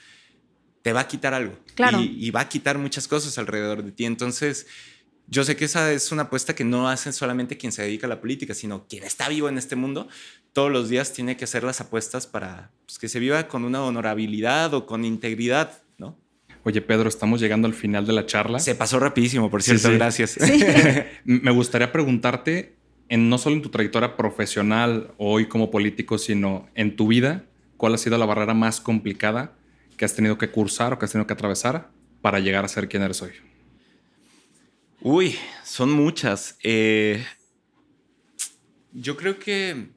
te 0.81 0.93
va 0.93 1.01
a 1.01 1.07
quitar 1.07 1.33
algo. 1.33 1.57
Y, 1.99 2.27
y 2.27 2.31
va 2.31 2.41
a 2.41 2.49
quitar 2.49 2.77
muchas 2.77 3.07
cosas 3.07 3.37
alrededor 3.37 3.83
de 3.83 3.91
ti. 3.91 4.05
Entonces, 4.05 4.67
yo 5.27 5.43
sé 5.43 5.55
que 5.55 5.65
esa 5.65 5.91
es 5.93 6.11
una 6.11 6.23
apuesta 6.23 6.55
que 6.55 6.63
no 6.63 6.89
hace 6.89 7.13
solamente 7.13 7.57
quien 7.57 7.71
se 7.71 7.81
dedica 7.83 8.05
a 8.05 8.09
la 8.09 8.19
política, 8.19 8.53
sino 8.53 8.85
quien 8.87 9.03
está 9.03 9.29
vivo 9.29 9.47
en 9.47 9.57
este 9.57 9.75
mundo, 9.75 10.07
todos 10.53 10.71
los 10.71 10.89
días 10.89 11.13
tiene 11.13 11.37
que 11.37 11.45
hacer 11.45 11.63
las 11.63 11.79
apuestas 11.81 12.27
para 12.27 12.71
pues, 12.85 12.99
que 12.99 13.07
se 13.07 13.19
viva 13.19 13.47
con 13.47 13.63
una 13.63 13.81
honorabilidad 13.83 14.73
o 14.73 14.85
con 14.85 15.05
integridad, 15.05 15.83
¿no? 15.97 16.17
Oye, 16.63 16.81
Pedro, 16.81 17.09
estamos 17.09 17.39
llegando 17.39 17.67
al 17.67 17.73
final 17.73 18.05
de 18.05 18.13
la 18.13 18.25
charla. 18.25 18.59
Se 18.59 18.75
pasó 18.75 18.99
rapidísimo, 18.99 19.49
por 19.49 19.63
cierto, 19.63 19.91
gracias. 19.93 20.37
Me 21.23 21.51
gustaría 21.51 21.91
preguntarte, 21.91 22.75
en, 23.09 23.29
no 23.29 23.37
solo 23.37 23.55
en 23.55 23.61
tu 23.61 23.69
trayectoria 23.69 24.15
profesional 24.15 25.13
hoy 25.17 25.47
como 25.47 25.71
político, 25.71 26.17
sino 26.17 26.69
en 26.75 26.95
tu 26.95 27.07
vida, 27.07 27.45
¿cuál 27.77 27.93
ha 27.93 27.97
sido 27.97 28.17
la 28.17 28.25
barrera 28.25 28.53
más 28.53 28.79
complicada 28.81 29.55
que 29.97 30.05
has 30.05 30.13
tenido 30.13 30.37
que 30.37 30.51
cursar 30.51 30.93
o 30.93 30.99
que 30.99 31.05
has 31.05 31.11
tenido 31.11 31.25
que 31.25 31.33
atravesar 31.33 31.89
para 32.21 32.39
llegar 32.39 32.65
a 32.65 32.67
ser 32.67 32.89
quien 32.89 33.01
eres 33.03 33.21
hoy? 33.21 33.31
Uy, 35.01 35.35
son 35.63 35.91
muchas. 35.91 36.57
Eh, 36.63 37.25
yo 38.93 39.17
creo 39.17 39.39
que 39.39 39.89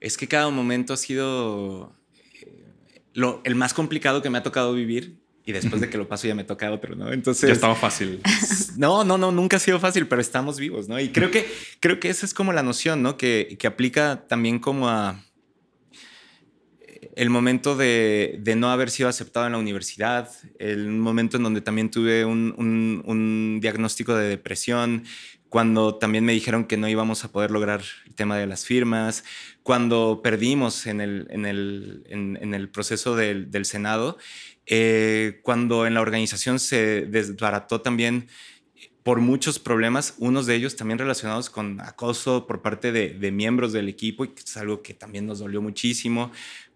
es 0.00 0.16
que 0.16 0.28
cada 0.28 0.50
momento 0.50 0.92
ha 0.92 0.96
sido 0.96 1.96
eh, 2.34 3.02
lo, 3.14 3.40
el 3.44 3.54
más 3.54 3.72
complicado 3.72 4.20
que 4.20 4.28
me 4.30 4.38
ha 4.38 4.42
tocado 4.42 4.74
vivir. 4.74 5.18
Y 5.42 5.52
después 5.52 5.80
de 5.80 5.88
que 5.88 5.96
lo 5.98 6.06
paso 6.06 6.28
ya 6.28 6.34
me 6.34 6.44
toca 6.44 6.70
otro, 6.70 6.94
¿no? 6.94 7.12
Entonces... 7.12 7.48
Ya 7.48 7.54
estaba 7.54 7.74
fácil. 7.74 8.20
No, 8.76 9.04
no, 9.04 9.18
no, 9.18 9.32
nunca 9.32 9.56
ha 9.56 9.60
sido 9.60 9.80
fácil, 9.80 10.06
pero 10.06 10.20
estamos 10.20 10.58
vivos, 10.58 10.88
¿no? 10.88 10.98
Y 11.00 11.10
creo 11.10 11.30
que, 11.30 11.46
creo 11.80 11.98
que 11.98 12.08
esa 12.08 12.24
es 12.24 12.32
como 12.32 12.52
la 12.52 12.62
noción, 12.62 13.02
¿no? 13.02 13.16
Que, 13.16 13.56
que 13.58 13.66
aplica 13.66 14.24
también 14.28 14.58
como 14.58 14.88
a 14.88 15.22
el 17.16 17.30
momento 17.30 17.76
de, 17.76 18.40
no 18.56 18.70
haber 18.70 18.90
sido 18.90 19.08
aceptado 19.08 19.46
en 19.46 19.52
la 19.52 19.58
universidad, 19.58 20.30
el 20.58 20.88
momento 20.88 21.36
en 21.36 21.42
donde 21.42 21.60
también 21.60 21.90
tuve 21.90 22.24
un, 22.24 23.58
diagnóstico 23.60 24.14
de 24.14 24.28
depresión, 24.28 25.04
cuando 25.48 25.96
también 25.96 26.24
me 26.24 26.32
dijeron 26.32 26.64
que 26.64 26.76
no 26.76 26.88
íbamos 26.88 27.24
a 27.24 27.32
poder 27.32 27.50
lograr 27.50 27.82
el 28.06 28.14
tema 28.14 28.36
de 28.38 28.46
las 28.46 28.64
firmas, 28.64 29.24
cuando 29.62 30.20
perdimos 30.22 30.86
en 30.86 31.00
el, 31.00 32.68
proceso 32.72 33.16
del, 33.16 33.64
Senado, 33.64 34.16
eh, 34.66 35.40
cuando 35.42 35.86
en 35.86 35.94
la 35.94 36.00
organización 36.00 36.60
se 36.60 37.02
desbarató 37.02 37.80
también 37.80 38.28
por 39.02 39.20
muchos 39.20 39.58
problemas, 39.58 40.14
unos 40.18 40.46
de 40.46 40.54
ellos 40.54 40.76
también 40.76 40.98
relacionados 40.98 41.48
con 41.48 41.80
acoso 41.80 42.46
por 42.46 42.60
parte 42.60 42.92
de, 42.92 43.14
de 43.14 43.32
miembros 43.32 43.72
del 43.72 43.88
equipo, 43.88 44.24
y 44.24 44.28
que 44.28 44.42
es 44.42 44.56
algo 44.56 44.82
que 44.82 44.94
también 44.94 45.26
nos 45.26 45.40
dolió 45.40 45.62
muchísimo, 45.62 46.30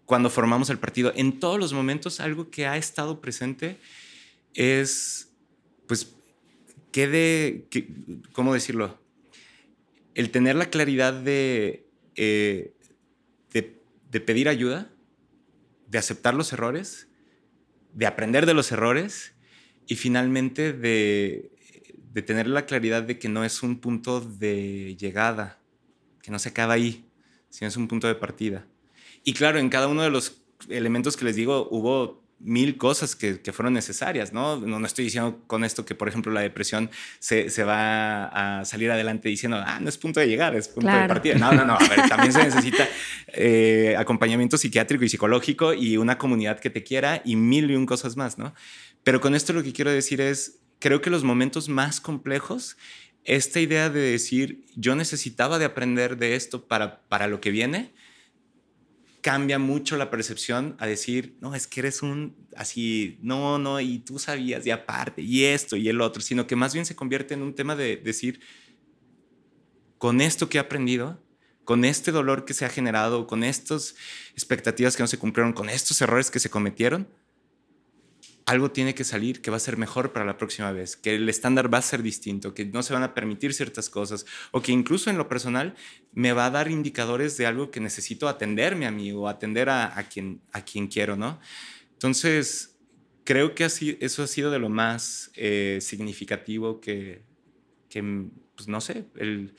cuando 0.05 0.29
formamos 0.29 0.69
el 0.69 0.79
partido. 0.79 1.11
En 1.15 1.39
todos 1.39 1.59
los 1.59 1.73
momentos 1.73 2.19
algo 2.19 2.49
que 2.49 2.67
ha 2.67 2.77
estado 2.77 3.21
presente 3.21 3.77
es, 4.53 5.31
pues, 5.87 6.15
que 6.91 7.07
de, 7.07 7.67
¿cómo 8.31 8.53
decirlo? 8.53 8.99
El 10.13 10.31
tener 10.31 10.55
la 10.55 10.69
claridad 10.69 11.13
de, 11.13 11.87
eh, 12.15 12.73
de, 14.11 14.21
pedir 14.21 14.47
ayuda, 14.47 14.89
de 15.87 15.97
aceptar 15.97 16.33
los 16.33 16.53
errores, 16.53 17.09
de 17.93 18.05
aprender 18.05 18.45
de 18.45 18.53
los 18.53 18.71
errores 18.71 19.33
y 19.87 19.97
finalmente 19.97 20.71
de, 20.71 21.51
de 22.13 22.21
tener 22.21 22.47
la 22.47 22.65
claridad 22.65 23.03
de 23.03 23.19
que 23.19 23.27
no 23.27 23.43
es 23.43 23.61
un 23.61 23.81
punto 23.81 24.21
de 24.21 24.95
llegada, 24.97 25.59
que 26.21 26.31
no 26.31 26.39
se 26.39 26.47
acaba 26.47 26.75
ahí, 26.75 27.09
sino 27.49 27.67
es 27.67 27.75
un 27.75 27.89
punto 27.89 28.07
de 28.07 28.15
partida. 28.15 28.65
Y 29.25 29.33
claro, 29.33 29.59
en 29.59 29.69
cada 29.69 29.89
uno 29.89 30.03
de 30.03 30.09
los 30.09 30.37
elementos 30.69 31.17
que 31.17 31.25
les 31.25 31.35
digo 31.35 31.67
hubo 31.71 32.23
mil 32.39 32.77
cosas 32.77 33.15
que, 33.15 33.39
fueron 33.51 33.73
necesarias, 33.73 34.31
¿no? 34.31 34.57
¿no? 34.57 34.85
estoy 34.85 35.05
diciendo 35.05 35.41
con 35.47 35.63
esto 35.63 35.83
que, 35.83 35.95
por 35.95 36.07
ejemplo, 36.07 36.31
la 36.31 36.41
depresión 36.41 36.91
se, 37.19 37.49
va 37.63 38.59
a 38.59 38.65
salir 38.65 38.91
adelante 38.91 39.29
diciendo, 39.29 39.61
ah, 39.65 39.79
no 39.81 39.89
es 39.89 39.97
punto 39.97 40.19
de 40.19 40.27
llegar, 40.27 40.55
es 40.55 40.67
punto 40.67 40.91
de 40.91 41.07
partida. 41.07 41.35
No, 41.35 41.51
no, 41.53 41.65
no, 41.65 41.73
a 41.73 41.87
ver, 41.87 42.07
también 42.07 42.31
se 42.31 42.43
necesita 42.43 42.87
eh, 43.27 43.95
acompañamiento 43.97 44.57
psiquiátrico 44.57 45.03
y 45.03 45.09
psicológico 45.09 45.73
y 45.73 45.97
una 45.97 46.17
comunidad 46.17 46.59
que 46.59 46.69
te 46.69 46.83
quiera 46.83 47.21
y 47.25 47.35
mil 47.35 47.71
y 47.71 47.75
un 47.75 47.87
cosas 47.87 48.15
más, 48.15 48.37
¿no? 48.37 48.53
Pero 49.03 49.21
con 49.21 49.33
esto 49.33 49.53
lo 49.53 49.63
que 49.63 49.73
quiero 49.73 49.91
decir 49.91 50.21
es, 50.21 50.59
creo 50.79 51.01
que 51.01 51.09
los 51.09 51.23
momentos 51.23 51.67
más 51.67 51.99
complejos, 51.99 52.77
esta 53.23 53.59
idea 53.59 53.89
de 53.89 54.01
decir, 54.01 54.65
yo 54.75 54.95
necesitaba 54.95 55.57
de 55.57 55.65
aprender 55.65 56.17
de 56.17 56.35
esto 56.35 56.67
para, 56.67 57.01
para 57.07 57.27
lo 57.27 57.41
que 57.41 57.49
viene, 57.49 57.91
cambia 59.25 59.57
mucho 59.57 59.97
la 59.97 60.11
percepción 60.11 60.75
a 60.77 60.85
decir, 60.85 61.35
no, 61.41 61.55
es 61.55 61.65
que 61.65 61.79
eres 61.79 62.03
un 62.03 62.35
así, 62.55 63.17
no, 63.23 63.57
no, 63.57 63.81
y 63.81 63.97
tú 63.97 64.19
sabías 64.19 64.63
y 64.67 64.69
aparte, 64.69 65.23
y 65.23 65.45
esto 65.45 65.75
y 65.75 65.89
el 65.89 65.99
otro, 66.01 66.21
sino 66.21 66.45
que 66.45 66.55
más 66.55 66.75
bien 66.75 66.85
se 66.85 66.95
convierte 66.95 67.33
en 67.33 67.41
un 67.41 67.55
tema 67.55 67.75
de 67.75 67.97
decir, 67.97 68.39
con 69.97 70.21
esto 70.21 70.47
que 70.47 70.59
he 70.59 70.61
aprendido, 70.61 71.19
con 71.63 71.85
este 71.85 72.11
dolor 72.11 72.45
que 72.45 72.53
se 72.53 72.65
ha 72.65 72.69
generado, 72.69 73.25
con 73.25 73.43
estas 73.43 73.95
expectativas 74.33 74.95
que 74.95 75.01
no 75.01 75.07
se 75.07 75.17
cumplieron, 75.17 75.53
con 75.53 75.71
estos 75.71 75.99
errores 76.01 76.29
que 76.29 76.39
se 76.39 76.51
cometieron, 76.51 77.07
algo 78.45 78.71
tiene 78.71 78.93
que 78.93 79.03
salir 79.03 79.41
que 79.41 79.49
va 79.49 79.57
a 79.57 79.59
ser 79.59 79.77
mejor 79.77 80.13
para 80.13 80.25
la 80.25 80.37
próxima 80.37 80.71
vez, 80.71 80.95
que 80.95 81.15
el 81.15 81.27
estándar 81.29 81.73
va 81.73 81.79
a 81.79 81.81
ser 81.81 82.03
distinto, 82.03 82.53
que 82.53 82.65
no 82.65 82.83
se 82.83 82.93
van 82.93 83.01
a 83.01 83.15
permitir 83.15 83.53
ciertas 83.53 83.89
cosas 83.89 84.25
o 84.51 84.61
que 84.61 84.71
incluso 84.71 85.09
en 85.09 85.17
lo 85.17 85.27
personal 85.27 85.75
me 86.13 86.31
va 86.31 86.45
a 86.45 86.51
dar 86.51 86.69
indicadores 86.69 87.37
de 87.37 87.47
algo 87.47 87.71
que 87.71 87.79
necesito 87.79 88.27
atenderme 88.27 88.85
a 88.85 88.91
mí 88.91 89.11
o 89.11 89.27
atender 89.27 89.69
a, 89.69 89.91
quien, 90.11 90.41
a 90.51 90.61
quien 90.61 90.87
quiero, 90.87 91.15
¿no? 91.15 91.39
Entonces, 91.93 92.77
creo 93.23 93.55
que 93.55 93.63
así, 93.63 93.97
eso 93.99 94.21
ha 94.21 94.27
sido 94.27 94.51
de 94.51 94.59
lo 94.59 94.69
más 94.69 95.31
eh, 95.35 95.79
significativo 95.81 96.79
que, 96.79 97.23
pues 98.55 98.67
no 98.67 98.79
sé, 98.79 99.05
el, 99.15 99.55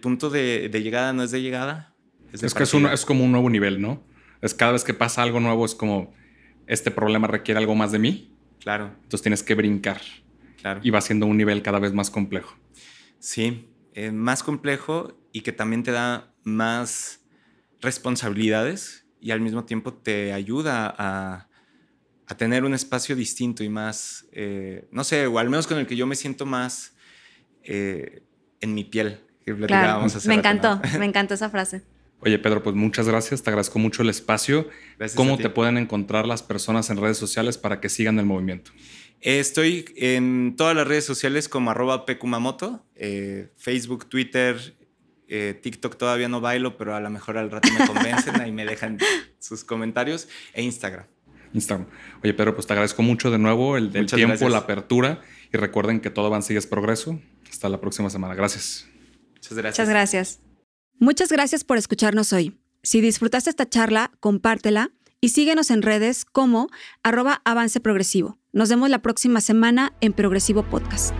punto 0.00 0.30
de, 0.30 0.70
llegada 0.72 1.12
no 1.12 1.22
es 1.22 1.32
de 1.32 1.42
llegada. 1.42 1.94
Es, 2.32 2.54
que 2.54 2.62
es, 2.62 2.74
es 2.74 3.04
como 3.04 3.24
un 3.24 3.32
nuevo 3.32 3.50
nivel, 3.50 3.80
¿no? 3.80 4.02
Es 4.40 4.54
cada 4.54 4.72
vez 4.72 4.84
que 4.84 4.94
pasa 4.94 5.22
algo 5.22 5.38
nuevo, 5.38 5.64
es 5.66 5.74
como 5.74 6.14
este 6.66 6.90
problema 6.90 7.26
requiere 7.26 7.58
algo 7.58 7.74
más 7.74 7.92
de 7.92 7.98
mí. 7.98 8.36
Claro. 8.60 8.92
Entonces 8.94 9.22
tienes 9.22 9.42
que 9.42 9.54
brincar. 9.54 10.00
Claro. 10.60 10.80
Y 10.82 10.90
va 10.90 11.00
siendo 11.00 11.26
un 11.26 11.36
nivel 11.36 11.62
cada 11.62 11.78
vez 11.78 11.92
más 11.92 12.10
complejo. 12.10 12.56
Sí, 13.18 13.68
eh, 13.94 14.10
más 14.10 14.42
complejo 14.42 15.16
y 15.32 15.40
que 15.40 15.52
también 15.52 15.82
te 15.82 15.92
da 15.92 16.34
más 16.42 17.24
responsabilidades 17.80 19.06
y 19.20 19.30
al 19.30 19.40
mismo 19.40 19.64
tiempo 19.64 19.92
te 19.94 20.32
ayuda 20.32 20.94
a, 20.96 21.48
tener 22.36 22.64
un 22.64 22.74
espacio 22.74 23.14
distinto 23.14 23.62
y 23.62 23.68
más, 23.68 24.26
eh, 24.32 24.88
no 24.90 25.04
sé, 25.04 25.28
o 25.28 25.38
al 25.38 25.48
menos 25.48 25.66
con 25.66 25.78
el 25.78 25.86
que 25.86 25.94
yo 25.94 26.06
me 26.06 26.16
siento 26.16 26.44
más 26.44 26.94
eh, 27.62 28.24
en 28.60 28.74
mi 28.74 28.82
piel. 28.84 29.20
claro. 29.66 30.04
me 30.26 30.34
encantó, 30.34 30.80
me 30.98 31.06
encantó 31.06 31.34
esa 31.34 31.50
frase. 31.50 31.82
Oye, 32.20 32.38
Pedro, 32.38 32.62
pues 32.62 32.74
muchas 32.74 33.06
gracias. 33.06 33.42
Te 33.42 33.50
agradezco 33.50 33.78
mucho 33.78 34.02
el 34.02 34.08
espacio. 34.08 34.68
¿Cómo 35.14 35.36
te 35.36 35.50
pueden 35.50 35.76
encontrar 35.78 36.26
las 36.26 36.42
personas 36.42 36.90
en 36.90 36.96
redes 36.96 37.18
sociales 37.18 37.58
para 37.58 37.80
que 37.80 37.88
sigan 37.88 38.18
el 38.18 38.26
movimiento? 38.26 38.70
Estoy 39.20 39.84
en 39.96 40.54
todas 40.56 40.74
las 40.76 40.86
redes 40.86 41.04
sociales 41.04 41.48
como 41.48 41.70
arroba 41.70 42.04
pecumamoto, 42.06 42.84
eh, 42.94 43.48
Facebook, 43.56 44.06
Twitter, 44.08 44.74
Eh, 45.28 45.58
TikTok 45.60 45.96
todavía 45.96 46.28
no 46.28 46.40
bailo, 46.40 46.76
pero 46.76 46.94
a 46.94 47.00
lo 47.00 47.10
mejor 47.10 47.36
al 47.36 47.50
rato 47.50 47.68
me 47.76 47.84
convencen, 47.84 48.40
ahí 48.40 48.52
me 48.52 48.64
dejan 48.64 48.96
sus 49.40 49.64
comentarios. 49.64 50.28
E 50.54 50.62
Instagram. 50.62 51.06
Instagram. 51.52 51.88
Oye, 52.22 52.32
Pedro, 52.32 52.54
pues 52.54 52.68
te 52.68 52.74
agradezco 52.74 53.02
mucho 53.02 53.32
de 53.32 53.38
nuevo 53.38 53.76
el, 53.76 53.90
el 53.96 54.06
tiempo, 54.06 54.48
la 54.48 54.58
apertura. 54.58 55.20
Y 55.52 55.56
recuerden 55.56 55.98
que 55.98 56.10
todo 56.10 56.26
avance 56.26 56.54
y 56.54 56.56
es 56.56 56.68
progreso. 56.68 57.20
Hasta 57.50 57.68
la 57.68 57.80
próxima 57.80 58.08
semana. 58.08 58.36
Gracias. 58.36 58.86
Muchas 59.34 59.58
gracias. 59.58 59.78
Muchas 59.78 59.88
gracias. 59.88 60.45
Muchas 60.98 61.30
gracias 61.30 61.62
por 61.62 61.76
escucharnos 61.76 62.32
hoy. 62.32 62.58
Si 62.82 63.00
disfrutaste 63.00 63.50
esta 63.50 63.68
charla, 63.68 64.12
compártela 64.20 64.92
y 65.20 65.30
síguenos 65.30 65.70
en 65.70 65.82
redes 65.82 66.24
como 66.24 66.68
arroba 67.02 67.42
avance 67.44 67.80
progresivo. 67.80 68.38
Nos 68.52 68.70
vemos 68.70 68.88
la 68.88 69.02
próxima 69.02 69.40
semana 69.40 69.92
en 70.00 70.14
Progresivo 70.14 70.62
Podcast. 70.62 71.14